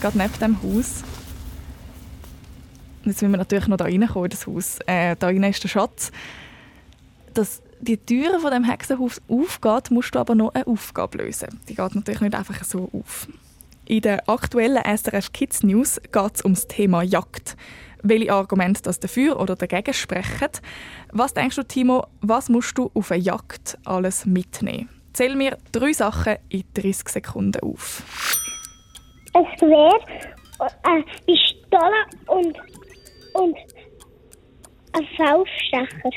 Gerade 0.00 0.18
neben 0.18 0.38
dem 0.38 0.62
Haus. 0.62 1.02
Jetzt 3.04 3.20
müssen 3.20 3.32
wir 3.32 3.38
natürlich 3.38 3.66
noch 3.66 3.78
da 3.78 3.86
reinkommen 3.86 4.26
in 4.26 4.30
das 4.30 4.46
Haus. 4.46 4.78
Äh, 4.86 5.16
da 5.18 5.26
rein 5.26 5.42
ist 5.42 5.64
der 5.64 5.68
Schatz. 5.68 6.12
Dass 7.34 7.60
die 7.80 7.96
Türe 7.96 8.38
von 8.38 8.52
dem 8.52 8.62
Hexenhaus 8.62 9.20
aufgeht, 9.26 9.90
musst 9.90 10.14
du 10.14 10.20
aber 10.20 10.36
noch 10.36 10.54
eine 10.54 10.68
Aufgabe 10.68 11.18
lösen. 11.18 11.58
Die 11.68 11.74
geht 11.74 11.96
natürlich 11.96 12.20
nicht 12.20 12.36
einfach 12.36 12.62
so 12.62 12.88
auf. 12.92 13.26
In 13.86 14.02
der 14.02 14.28
aktuellen 14.28 14.84
SRF 14.84 15.32
Kids 15.32 15.64
News 15.64 16.00
geht 16.12 16.34
es 16.36 16.42
um 16.42 16.54
das 16.54 16.68
Thema 16.68 17.02
Jagd. 17.02 17.56
Welche 18.04 18.32
Argumente 18.32 18.82
das 18.82 19.00
dafür 19.00 19.40
oder 19.40 19.56
dagegen 19.56 19.94
sprechen. 19.94 20.50
Was 21.10 21.34
denkst 21.34 21.56
du, 21.56 21.64
Timo, 21.64 22.06
was 22.20 22.48
musst 22.48 22.78
du 22.78 22.92
auf 22.94 23.10
eine 23.10 23.20
Jagd 23.20 23.78
alles 23.84 24.26
mitnehmen? 24.26 24.88
Zähl 25.12 25.34
mir 25.34 25.58
drei 25.72 25.92
Sachen 25.92 26.36
in 26.50 26.62
30 26.74 27.08
Sekunden 27.08 27.60
auf. 27.62 28.04
Ein 29.34 29.44
Gewehr, 29.58 29.98
eine 30.84 31.04
Pistole 31.26 32.06
und, 32.28 32.56
und 33.34 33.56
ein 34.92 35.06
Fauststecher. 35.16 36.10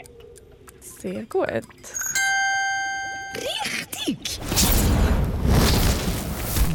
Sehr 0.79 1.23
gut. 1.23 1.63
Richtig. 3.35 4.39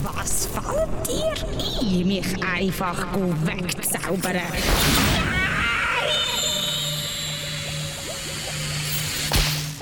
Was 0.03 0.47
fällt 0.47 1.07
dir 1.07 1.33
ein, 1.81 2.07
mich 2.07 2.45
einfach 2.45 3.07
wegzaubern? 3.15 4.41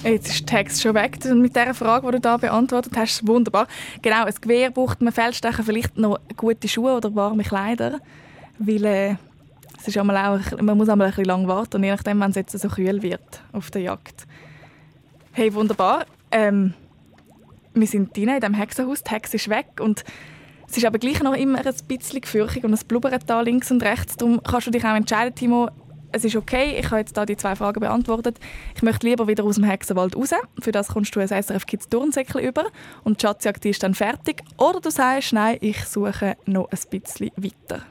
Jetzt 0.04 0.28
ist 0.28 0.48
der 0.48 0.58
Text 0.58 0.80
schon 0.80 0.94
weg. 0.94 1.18
Mit 1.24 1.56
dieser 1.56 1.74
Frage, 1.74 2.06
die 2.06 2.12
du 2.12 2.20
da 2.20 2.36
beantwortet 2.36 2.92
hast, 2.96 3.26
wunderbar. 3.26 3.66
Genau, 4.00 4.24
ein 4.24 4.34
Gewehr 4.40 4.70
braucht 4.70 5.02
man 5.02 5.12
Feldstecher 5.12 5.62
vielleicht 5.64 5.98
noch 5.98 6.18
gute 6.36 6.68
Schuhe 6.68 6.96
oder 6.96 7.14
warme 7.14 7.42
Kleider, 7.42 7.98
weil 8.58 8.84
äh, 8.84 9.16
es 9.78 9.88
ist 9.88 9.96
einmal 9.96 10.16
auch, 10.16 10.60
man 10.60 10.76
muss 10.76 10.88
einmal 10.88 11.06
ein 11.06 11.10
bisschen 11.10 11.26
lang 11.26 11.46
warten 11.46 11.76
und 11.76 11.84
je 11.84 11.90
nachdem, 11.90 12.20
wenn 12.20 12.30
es 12.30 12.36
jetzt 12.36 12.58
so 12.58 12.68
kühl 12.68 13.02
wird 13.02 13.42
auf 13.52 13.70
der 13.70 13.82
Jagd. 13.82 14.26
Hey, 15.32 15.54
wunderbar. 15.54 16.04
Ähm, 16.30 16.74
wir 17.74 17.86
sind 17.86 18.16
drin 18.16 18.28
in 18.28 18.40
diesem 18.40 18.54
Hexenhaus, 18.54 19.02
die 19.02 19.10
Hexe 19.10 19.36
ist 19.36 19.48
weg 19.48 19.66
und 19.80 20.04
es 20.68 20.76
ist 20.76 20.84
aber 20.84 20.98
gleich 20.98 21.22
noch 21.22 21.34
immer 21.34 21.64
ein 21.64 21.74
bisschen 21.86 22.20
gefürchtig 22.20 22.64
und 22.64 22.72
es 22.72 22.84
blubbert 22.84 23.22
da 23.26 23.40
links 23.40 23.70
und 23.70 23.82
rechts. 23.82 24.16
Darum 24.16 24.42
kannst 24.42 24.66
du 24.66 24.70
dich 24.70 24.84
auch 24.84 24.96
entscheiden, 24.96 25.34
Timo, 25.34 25.70
es 26.10 26.24
ist 26.24 26.36
okay, 26.36 26.78
ich 26.78 26.86
habe 26.86 26.98
jetzt 26.98 27.16
da 27.16 27.24
die 27.24 27.36
zwei 27.36 27.54
Fragen 27.54 27.80
beantwortet. 27.80 28.38
Ich 28.74 28.82
möchte 28.82 29.06
lieber 29.06 29.28
wieder 29.28 29.44
aus 29.44 29.56
dem 29.56 29.64
Hexenwald 29.64 30.16
raus. 30.16 30.30
Für 30.60 30.72
das 30.72 30.88
kommst 30.88 31.14
du 31.14 31.20
ein 31.20 31.28
SRF 31.28 31.66
Kids 31.66 31.88
Turnsäckchen 31.88 32.40
über 32.40 32.66
und 33.04 33.20
die 33.20 33.26
Schatzjagd 33.26 33.64
ist 33.66 33.82
dann 33.82 33.94
fertig. 33.94 34.42
Oder 34.56 34.80
du 34.80 34.90
sagst, 34.90 35.32
nein, 35.32 35.58
ich 35.60 35.84
suche 35.84 36.36
noch 36.46 36.68
ein 36.70 36.78
bisschen 36.90 37.30
weiter. 37.36 37.82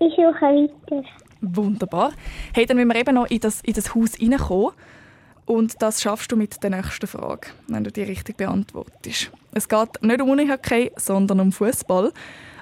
Ich 0.00 0.14
suche 0.14 0.40
weiter. 0.40 1.04
Wunderbar. 1.40 2.12
Hey, 2.52 2.66
dann 2.66 2.76
müssen 2.76 2.88
wir 2.88 2.96
eben 2.96 3.14
noch 3.14 3.26
in 3.26 3.40
das, 3.40 3.60
in 3.62 3.74
das 3.74 3.94
Haus 3.94 4.20
reinkommen. 4.20 4.72
Und 5.46 5.80
das 5.80 6.02
schaffst 6.02 6.30
du 6.30 6.36
mit 6.36 6.62
der 6.62 6.70
nächsten 6.70 7.06
Frage, 7.06 7.48
wenn 7.68 7.82
du 7.82 7.90
die 7.90 8.02
richtig 8.02 8.36
beantwortest. 8.36 9.30
Es 9.52 9.66
geht 9.68 10.02
nicht 10.02 10.20
um 10.20 10.28
Unihockey, 10.28 10.92
sondern 10.96 11.40
um 11.40 11.52
Fußball. 11.52 12.12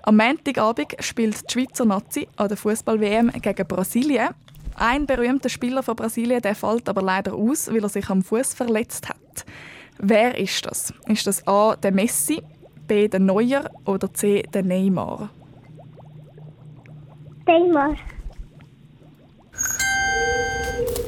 Am 0.03 0.17
Montagabend 0.17 0.95
spielt 1.01 1.51
die 1.51 1.53
Schweizer 1.53 1.85
Nazi 1.85 2.29
an 2.37 2.47
der 2.47 2.57
Fußball-WM 2.57 3.33
gegen 3.43 3.67
Brasilien. 3.67 4.29
Ein 4.77 5.05
berühmter 5.05 5.49
Spieler 5.49 5.83
von 5.83 5.97
Brasilien 5.97 6.41
der 6.43 6.55
fällt 6.55 6.89
aber 6.89 7.03
leider 7.03 7.35
aus, 7.35 7.69
weil 7.69 7.83
er 7.83 7.89
sich 7.89 8.09
am 8.09 8.23
Fuß 8.23 8.55
verletzt 8.55 9.09
hat. 9.09 9.45
Wer 9.99 10.39
ist 10.39 10.65
das? 10.65 10.95
Ist 11.09 11.27
das 11.27 11.45
A. 11.49 11.75
der 11.75 11.91
Messi, 11.91 12.41
B. 12.87 13.09
der 13.09 13.21
Neuer 13.21 13.69
oder 13.85 14.13
C. 14.15 14.43
der 14.43 14.63
Neymar? 14.63 15.31
Neymar. 17.47 17.97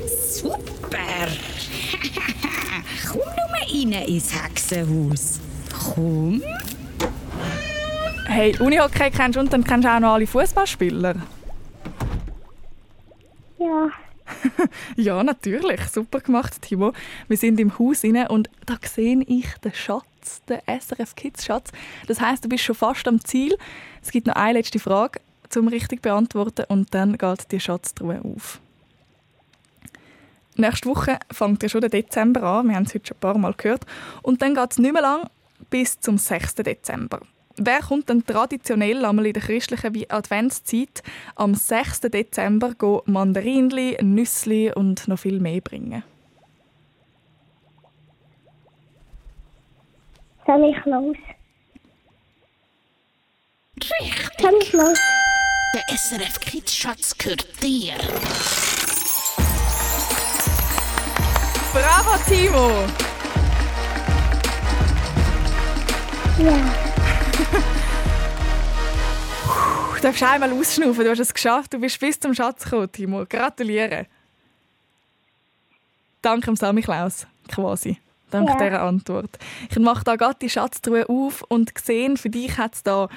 Super. 0.07 0.99
Komm 3.09 3.19
nur 3.19 3.93
rein 3.93 3.93
ins 4.07 4.33
Hexenhaus. 4.33 5.41
Komm. 5.95 6.43
Hey, 8.27 8.55
Unihockey 8.61 9.11
kennst 9.11 9.37
du 9.37 9.41
und 9.41 9.53
dann 9.53 9.65
kennst 9.65 9.85
du 9.87 9.93
auch 9.93 10.01
noch 10.01 10.13
alle 10.15 10.27
Fußballspieler. 10.27 11.17
Ja. 13.59 13.89
Ja, 14.97 15.23
natürlich. 15.23 15.81
Super 15.89 16.21
gemacht, 16.21 16.61
Timo. 16.61 16.93
Wir 17.29 17.37
sind 17.37 17.59
im 17.59 17.79
Haus 17.79 18.05
rein 18.05 18.27
und 18.27 18.51
da 18.67 18.77
sehe 18.83 19.23
ich 19.27 19.47
den 19.65 19.73
Schatz, 19.73 20.43
den 20.49 20.61
SRF 20.67 21.15
Kids 21.15 21.47
Schatz. 21.47 21.71
Das 22.07 22.21
heißt, 22.21 22.45
du 22.45 22.49
bist 22.49 22.65
schon 22.65 22.75
fast 22.75 23.09
am 23.09 23.25
Ziel. 23.25 23.57
Es 24.03 24.11
gibt 24.11 24.27
noch 24.27 24.35
eine 24.35 24.59
letzte 24.59 24.79
Frage 24.79 25.21
zum 25.49 25.69
richtig 25.69 26.03
beantworten 26.03 26.65
und 26.69 26.95
dann 26.95 27.19
geht 27.19 27.51
die 27.53 27.61
Schatztruhe 27.61 28.21
auf. 28.23 28.61
Nächste 30.57 30.89
Woche 30.89 31.19
fängt 31.31 31.63
ja 31.63 31.69
schon 31.69 31.83
der 31.83 31.91
Dezember 31.91 32.43
an. 32.43 32.69
Wir 32.69 32.75
haben 32.75 32.83
es 32.83 32.93
heute 32.93 33.07
schon 33.07 33.17
ein 33.17 33.21
paar 33.21 33.39
Mal 33.39 33.55
gehört. 33.55 33.87
Und 34.23 34.43
dann 34.43 34.57
geht 34.57 34.73
es 34.73 34.79
nicht 34.79 34.93
mehr 34.93 35.03
lang 35.03 35.31
bis 35.71 36.01
zum 36.01 36.19
6. 36.19 36.57
Dezember. 36.57 37.21
Wer 37.57 37.81
kommt 37.81 38.11
dann 38.11 38.25
traditionell 38.25 39.05
einmal 39.05 39.27
in 39.27 39.35
der 39.35 39.43
christlichen 39.43 40.05
Adventszeit 40.09 41.03
am 41.37 41.55
6. 41.55 42.03
Dezember 42.03 42.75
go 42.75 43.03
Mandarinli, 43.07 43.99
Nüssli 44.03 44.73
und 44.73 45.07
noch 45.07 45.19
viel 45.19 45.39
mehr 45.39 45.61
bringen? 45.61 46.03
Sammy 50.45 50.75
Klaus. 50.83 51.17
Richtig. 53.77 54.29
Sammy 54.41 54.59
Klaus. 54.61 54.99
Der 55.75 55.85
SRF 55.97 56.41
Kids 56.41 56.75
Schatz 56.75 57.17
gehört 57.17 57.47
dir. 57.63 57.93
Bravo, 61.73 62.19
Timo! 62.27 62.87
Ja. 66.39 66.75
Du 69.95 70.01
darfst 70.03 70.23
einmal 70.23 70.53
ausschnaufen, 70.53 71.05
du 71.05 71.11
hast 71.11 71.19
es 71.19 71.35
geschafft. 71.35 71.75
Du 71.75 71.79
bist 71.81 72.01
bis 72.01 72.19
zum 72.19 72.33
Schatz 72.33 72.65
gekommen, 72.65 72.91
Timo. 72.91 73.27
Gratuliere. 73.29 74.07
Danke 76.23 76.47
dem 76.47 76.57
Samichlaus, 76.57 77.27
quasi. 77.49 77.99
Dank 78.31 78.49
Ja. 78.49 78.55
dieser 78.57 78.83
Antwort. 78.83 79.39
Ich 79.71 79.79
mache 79.79 80.05
da 80.05 80.17
gerade 80.17 80.39
die 80.41 80.49
Schatztruhe 80.51 81.09
auf 81.09 81.43
und 81.49 81.75
gesehen, 81.75 82.17
für 82.17 82.31
dich 82.31 82.57
hat 82.57 82.75
es 82.75 82.83
da 82.83 83.09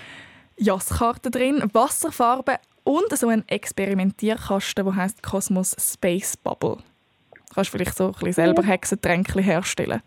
Jasskarten 0.62 1.32
drin, 1.32 1.64
Wasserfarben 1.74 2.58
und 2.84 3.18
so 3.18 3.28
einen 3.28 3.48
Experimentierkasten, 3.48 4.86
der 4.86 4.96
heißt 4.96 5.24
Cosmos 5.24 5.76
Space 5.80 6.38
Bubble. 6.38 6.78
Du 7.34 7.56
kannst 7.56 7.72
vielleicht 7.72 7.98
so 7.98 8.08
ein 8.08 8.12
bisschen 8.12 8.34
selber 8.34 8.64
Hexentränkchen 8.64 9.44
herstellen. 9.44 10.02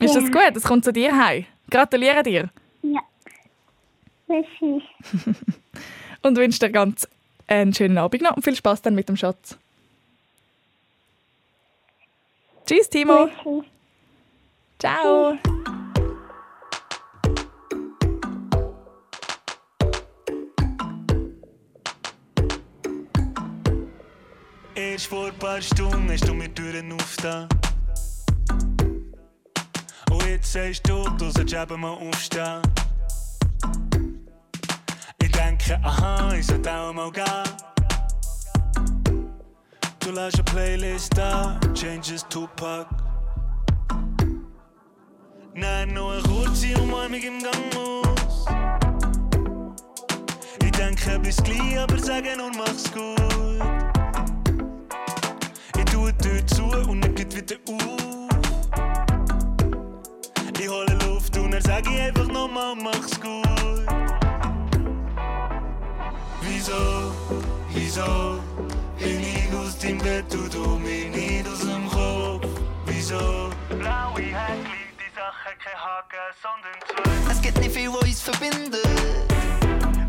Ist 0.00 0.14
das 0.14 0.24
gut? 0.24 0.56
Es 0.56 0.64
kommt 0.64 0.84
zu 0.84 0.92
dir 0.92 1.16
heim. 1.16 1.46
Gratuliere 1.70 2.22
dir. 2.22 2.50
Ja. 2.82 3.00
Merci. 4.26 4.82
Und 6.22 6.36
wünsche 6.36 6.58
dir 6.58 6.70
ganz 6.70 7.08
einen 7.46 7.72
schönen 7.72 7.96
Abend 7.98 8.22
noch 8.22 8.36
und 8.36 8.42
viel 8.42 8.56
Spaß 8.56 8.82
dann 8.82 8.96
mit 8.96 9.08
dem 9.08 9.16
Schatz. 9.16 9.56
Tschüss, 12.66 12.90
Timo. 12.90 13.26
Merci. 13.26 13.68
Ciao. 14.80 15.38
Erst 24.96 25.08
vor 25.08 25.26
ein 25.26 25.38
paar 25.38 25.60
Stunden 25.60 26.10
hast 26.10 26.26
du 26.26 26.32
mir 26.32 26.52
Türen 26.54 26.90
aufgetan. 26.90 27.46
Und 30.10 30.26
jetzt 30.26 30.50
sagst 30.50 30.88
du, 30.88 31.04
du 31.18 31.30
sollst 31.30 31.52
eben 31.52 31.80
mal 31.80 31.90
aufstehen. 31.90 32.62
Ich 35.18 35.30
denke, 35.32 35.78
aha, 35.82 36.32
ich 36.32 36.46
sollte 36.46 36.72
auch 36.72 36.94
mal 36.94 37.12
gehen. 37.12 37.26
Du 39.98 40.12
lässt 40.12 40.36
eine 40.36 40.44
Playlist 40.44 41.12
da, 41.14 41.60
Changes 41.74 42.24
Tupac. 42.30 42.86
Nein, 45.52 45.92
nur 45.92 46.12
eine 46.12 46.22
kurze 46.22 46.74
Umarmung 46.80 47.20
im 47.20 47.42
Gang 47.42 47.74
muss. 47.74 48.46
Ich 50.64 50.70
denke 50.70 51.18
bis 51.18 51.36
gleich, 51.42 51.78
aber 51.78 51.98
sage 51.98 52.34
nur 52.38 52.50
mach's 52.56 52.90
gut. 52.90 53.85
Die 56.06 56.12
Tür 56.18 56.46
zu 56.46 56.62
und 56.88 57.02
er 57.02 57.08
geht 57.08 57.34
wieder 57.34 57.56
auf. 57.68 58.28
Ich 60.56 60.68
hole 60.68 60.98
Luft 61.04 61.36
und 61.36 61.52
er 61.52 61.60
sage 61.60 61.90
ich 61.92 62.00
einfach 62.00 62.28
nochmal 62.28 62.76
mach's 62.76 63.20
gut. 63.20 63.42
Wieso, 66.42 67.12
wieso 67.70 68.38
bin 69.00 69.20
ich 69.20 69.52
aus 69.58 69.78
dem 69.78 69.98
Bett 69.98 70.32
und 70.32 70.54
du 70.54 70.78
mir 70.78 71.08
nicht 71.08 71.48
aus 71.48 71.60
dem 71.60 71.88
Kopf? 71.88 72.46
Wieso? 72.86 73.50
Blaue 73.68 74.20
Häkchen, 74.20 74.94
die 75.00 75.12
Sache 75.12 75.56
kein 75.58 75.74
Haken, 75.74 76.22
sondern 76.40 76.78
zwei. 76.86 77.32
Es 77.32 77.42
gibt 77.42 77.58
nicht 77.58 77.72
viel, 77.72 77.92
was 77.92 78.02
uns 78.02 78.20
verbindet. 78.20 78.86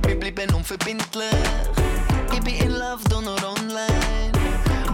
Wir 0.05 0.19
bleiben 0.19 0.53
unverbindlich. 0.53 1.33
Ich 2.31 2.41
bin 2.41 2.53
in 2.53 2.73
love, 2.73 3.03
doch 3.09 3.21
nur 3.21 3.35
online. 3.43 4.46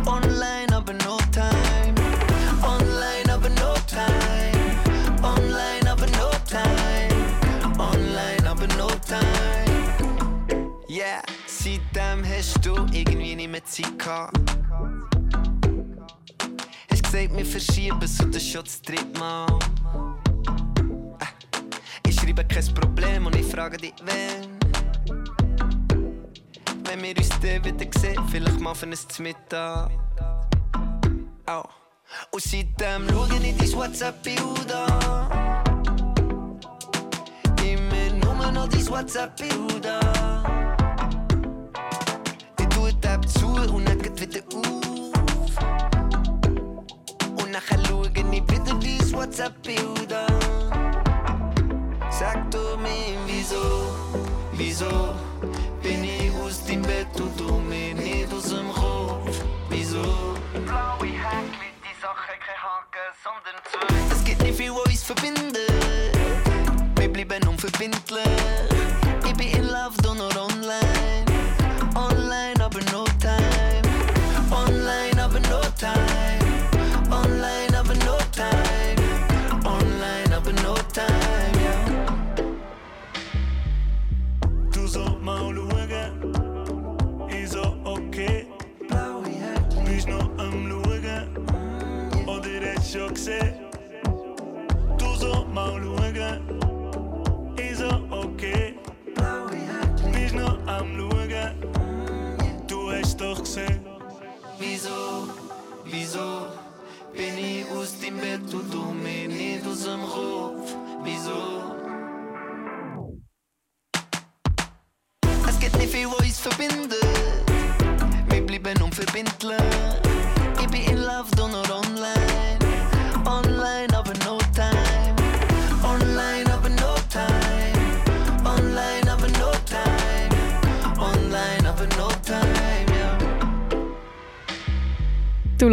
Online, 0.05 0.67
aber 0.73 0.93
no 0.93 1.17
time. 1.31 1.95
Online, 2.61 3.33
aber 3.33 3.49
no 3.49 3.73
time. 3.87 4.75
Online, 5.23 5.89
aber 5.89 6.07
no 6.07 6.29
time. 6.45 7.79
Online, 7.79 8.49
aber 8.49 8.67
no 8.77 8.87
time. 9.07 10.71
Yeah, 10.89 11.21
seitdem 11.47 12.23
hast 12.25 12.65
du 12.65 12.75
irgendwie 12.91 13.35
nicht 13.35 13.49
mehr 13.49 13.63
Zeit 13.65 13.97
gehabt. 13.97 14.37
Hast 16.89 17.03
gesagt, 17.03 17.35
wir 17.37 17.45
verschieben 17.45 17.99
und 18.21 18.35
das 18.35 18.45
schon 18.45 18.63
das 18.63 18.81
dritte 18.81 19.19
Mal. 19.19 19.47
Ich 22.07 22.15
schreibe 22.15 22.45
kein 22.45 22.73
Problem 22.73 23.25
und 23.25 23.35
ich 23.35 23.45
frage 23.45 23.77
dich, 23.77 23.93
wenn. 24.03 24.52
Wenn 26.93 27.01
wir 27.01 27.17
uns 27.17 27.29
dann 27.29 27.65
wieder 27.65 27.99
sehen, 27.99 28.23
vielleicht 28.29 28.59
mal 28.59 28.75
für 28.75 28.85
ein 28.85 28.95
Mittag. 29.17 29.89
Oh. 31.47 31.63
Und 32.29 32.43
seitdem 32.43 33.09
schaue 33.09 33.29
ich 33.41 33.57
dein 33.57 33.73
WhatsApp-Bild 33.73 34.71
an. 34.71 35.63
Immer 37.65 38.13
nur 38.23 38.51
noch 38.51 38.69
dein 38.69 38.87
WhatsApp-Bild 38.87 39.87
an. 39.87 40.85
Ich 42.59 42.67
tue 42.67 42.93
die 42.93 43.07
App 43.07 43.27
zu 43.27 43.47
und 43.47 43.89
dann 43.89 43.99
geht 43.99 44.21
wieder 44.21 44.41
auf. 44.55 45.57
Und 47.41 47.51
nachher 47.51 47.83
schaue 47.87 48.07
ich 48.09 48.31
wieder 48.31 48.65
dein 48.65 49.13
WhatsApp-Bild 49.13 50.13
an. 50.13 50.27
Sag 52.11 52.51
du 52.51 52.59
mir, 52.77 53.17
wieso, 53.25 53.95
wieso 54.51 55.15
bin 55.81 56.03
ich 56.03 56.22
aus 56.53 56.63
dem 56.65 56.81
Bett 56.83 57.07
und 57.19 57.39
du 57.39 57.57
mir 57.57 57.95
nicht 57.95 58.31
aus 58.31 58.49
dem 58.49 58.71
Kopf? 58.71 59.43
Wieso? 59.69 60.03
Blaue 60.65 61.07
Häkchen, 61.07 61.73
die 61.81 62.01
Sache 62.01 62.33
kein 62.45 62.59
Haken, 62.65 63.07
sondern 63.23 63.57
zwei. 63.71 64.15
Es 64.15 64.23
gibt 64.23 64.41
nicht 64.43 64.57
viel, 64.57 64.71
was 64.71 64.85
uns 64.85 65.03
verbindet. 65.03 65.71
Wir 66.99 67.11
bleiben 67.11 67.47
unverbindlich. 67.47 68.22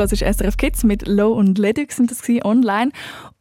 Hörst 0.01 0.16
SRF 0.16 0.57
Kids 0.57 0.84
mit 0.84 1.07
Low 1.07 1.32
und 1.32 1.59
Ledig 1.59 1.92
sind 1.92 2.11
das 2.11 2.22
online. 2.44 2.90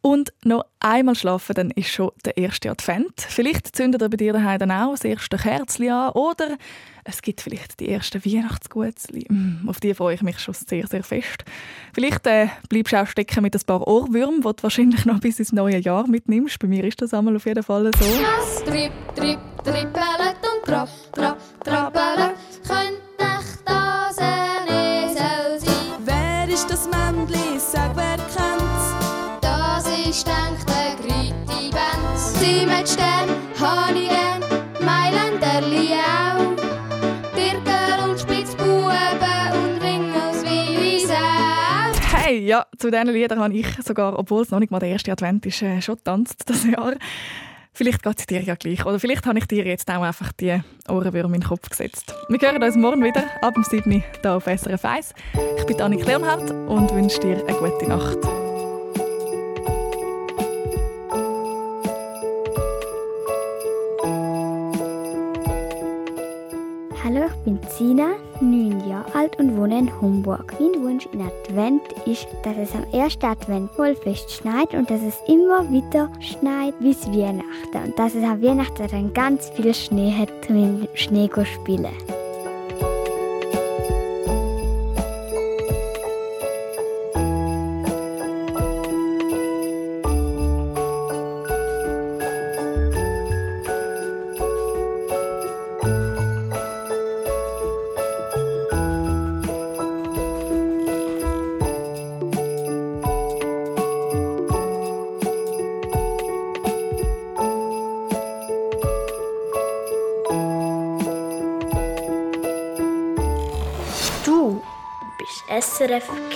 Und 0.02 0.32
noch 0.44 0.64
einmal 0.80 1.14
schlafen, 1.14 1.54
dann 1.54 1.70
ist 1.70 1.88
schon 1.88 2.10
der 2.24 2.36
erste 2.36 2.70
Advent. 2.70 3.12
Vielleicht 3.16 3.74
zündet 3.76 4.02
ihr 4.02 4.08
bei 4.08 4.16
dir 4.16 4.32
daheim 4.32 4.58
dann 4.58 4.70
auch 4.70 4.92
das 4.92 5.04
erste 5.04 5.36
Kerzchen 5.36 5.90
an 5.90 6.10
oder 6.12 6.56
es 7.04 7.22
gibt 7.22 7.40
vielleicht 7.40 7.80
die 7.80 7.90
ersten 7.90 8.24
Weihnachtsgutzli. 8.24 9.26
Mm, 9.28 9.68
Auf 9.68 9.80
die 9.80 9.94
freue 9.94 10.14
ich 10.14 10.22
mich 10.22 10.38
schon 10.38 10.54
sehr, 10.54 10.86
sehr 10.86 11.02
fest. 11.02 11.44
Vielleicht 11.92 12.26
äh, 12.26 12.48
bleibst 12.68 12.92
du 12.92 13.02
auch 13.02 13.06
stecken 13.06 13.42
mit 13.42 13.54
ein 13.54 13.62
paar 13.66 13.86
Ohrwürmern, 13.86 14.42
die 14.42 14.56
du 14.56 14.62
wahrscheinlich 14.62 15.04
noch 15.04 15.20
bis 15.20 15.38
ins 15.38 15.52
neue 15.52 15.78
Jahr 15.78 16.06
mitnimmst. 16.06 16.58
Bei 16.58 16.66
mir 16.68 16.84
ist 16.84 17.00
das 17.02 17.12
einmal 17.12 17.36
auf 17.36 17.46
jeden 17.46 17.62
Fall 17.62 17.90
so. 17.98 18.64
Trip, 18.64 18.92
Trip, 19.14 19.38
Trippelet 19.64 20.36
und 20.42 20.64
Trap, 20.66 20.88
Trap, 21.12 21.38
Trappelet. 21.64 22.99
Zu 42.78 42.90
diesen 42.90 43.08
Liedern 43.08 43.40
habe 43.40 43.54
ich 43.54 43.66
sogar, 43.84 44.18
obwohl 44.18 44.42
es 44.42 44.50
noch 44.50 44.58
nicht 44.58 44.70
mal 44.70 44.80
der 44.80 44.90
erste 44.90 45.12
Advent 45.12 45.46
ist, 45.46 45.62
äh, 45.62 45.80
schon 45.80 45.96
getanzt 45.96 46.44
das 46.46 46.64
Jahr. 46.64 46.94
Vielleicht 47.72 48.02
geht 48.02 48.18
es 48.18 48.26
dir 48.26 48.42
ja 48.42 48.56
gleich. 48.56 48.84
Oder 48.84 48.98
vielleicht 48.98 49.26
habe 49.26 49.38
ich 49.38 49.46
dir 49.46 49.64
jetzt 49.64 49.90
auch 49.90 50.02
einfach 50.02 50.32
die 50.32 50.60
Ohrenwürmer 50.88 51.34
in 51.34 51.40
den 51.40 51.48
Kopf 51.48 51.68
gesetzt. 51.68 52.14
Wir 52.28 52.38
hören 52.40 52.62
uns 52.62 52.76
morgen 52.76 53.02
wieder 53.02 53.24
ab 53.42 53.54
dem 53.54 53.64
7. 53.64 53.90
Uhr 53.90 54.02
hier 54.22 54.32
auf 54.32 54.44
SRF 54.44 54.84
1. 54.84 55.14
Ich 55.58 55.66
bin 55.66 55.80
Annik 55.80 56.04
Leonhardt 56.04 56.50
und 56.50 56.92
wünsche 56.92 57.20
dir 57.20 57.44
eine 57.46 57.56
gute 57.56 57.88
Nacht. 57.88 58.18
Hallo, 67.02 67.26
ich 67.26 67.44
bin 67.44 67.58
Sina, 67.76 68.10
neun 68.40 68.88
Jahre 68.88 69.14
alt 69.14 69.38
und 69.38 69.56
wohne 69.56 69.78
in 69.78 70.00
Homburg. 70.00 70.54
Mein 70.58 70.82
Wunsch 70.82 71.06
in 71.12 71.22
Advent 71.22 71.82
ist, 72.06 72.26
dass 72.42 72.56
es 72.56 72.74
am 72.74 72.84
ersten 72.92 73.26
Advent 73.26 73.70
voll 73.72 73.94
fest 73.94 74.30
schneit 74.30 74.72
und 74.74 74.90
dass 74.90 75.02
es 75.02 75.18
immer 75.26 75.70
wieder 75.70 76.10
schneit 76.20 76.78
bis 76.80 77.06
Weihnachten. 77.08 77.84
Und 77.84 77.98
dass 77.98 78.14
es 78.14 78.24
am 78.24 78.42
Weihnachten 78.42 78.86
dann 78.90 79.12
ganz 79.12 79.48
viel 79.50 79.74
Schnee 79.74 80.12
hat, 80.12 80.28
um 80.48 80.56
im 80.56 80.88
Schnee 80.94 81.28
spielen. 81.44 82.19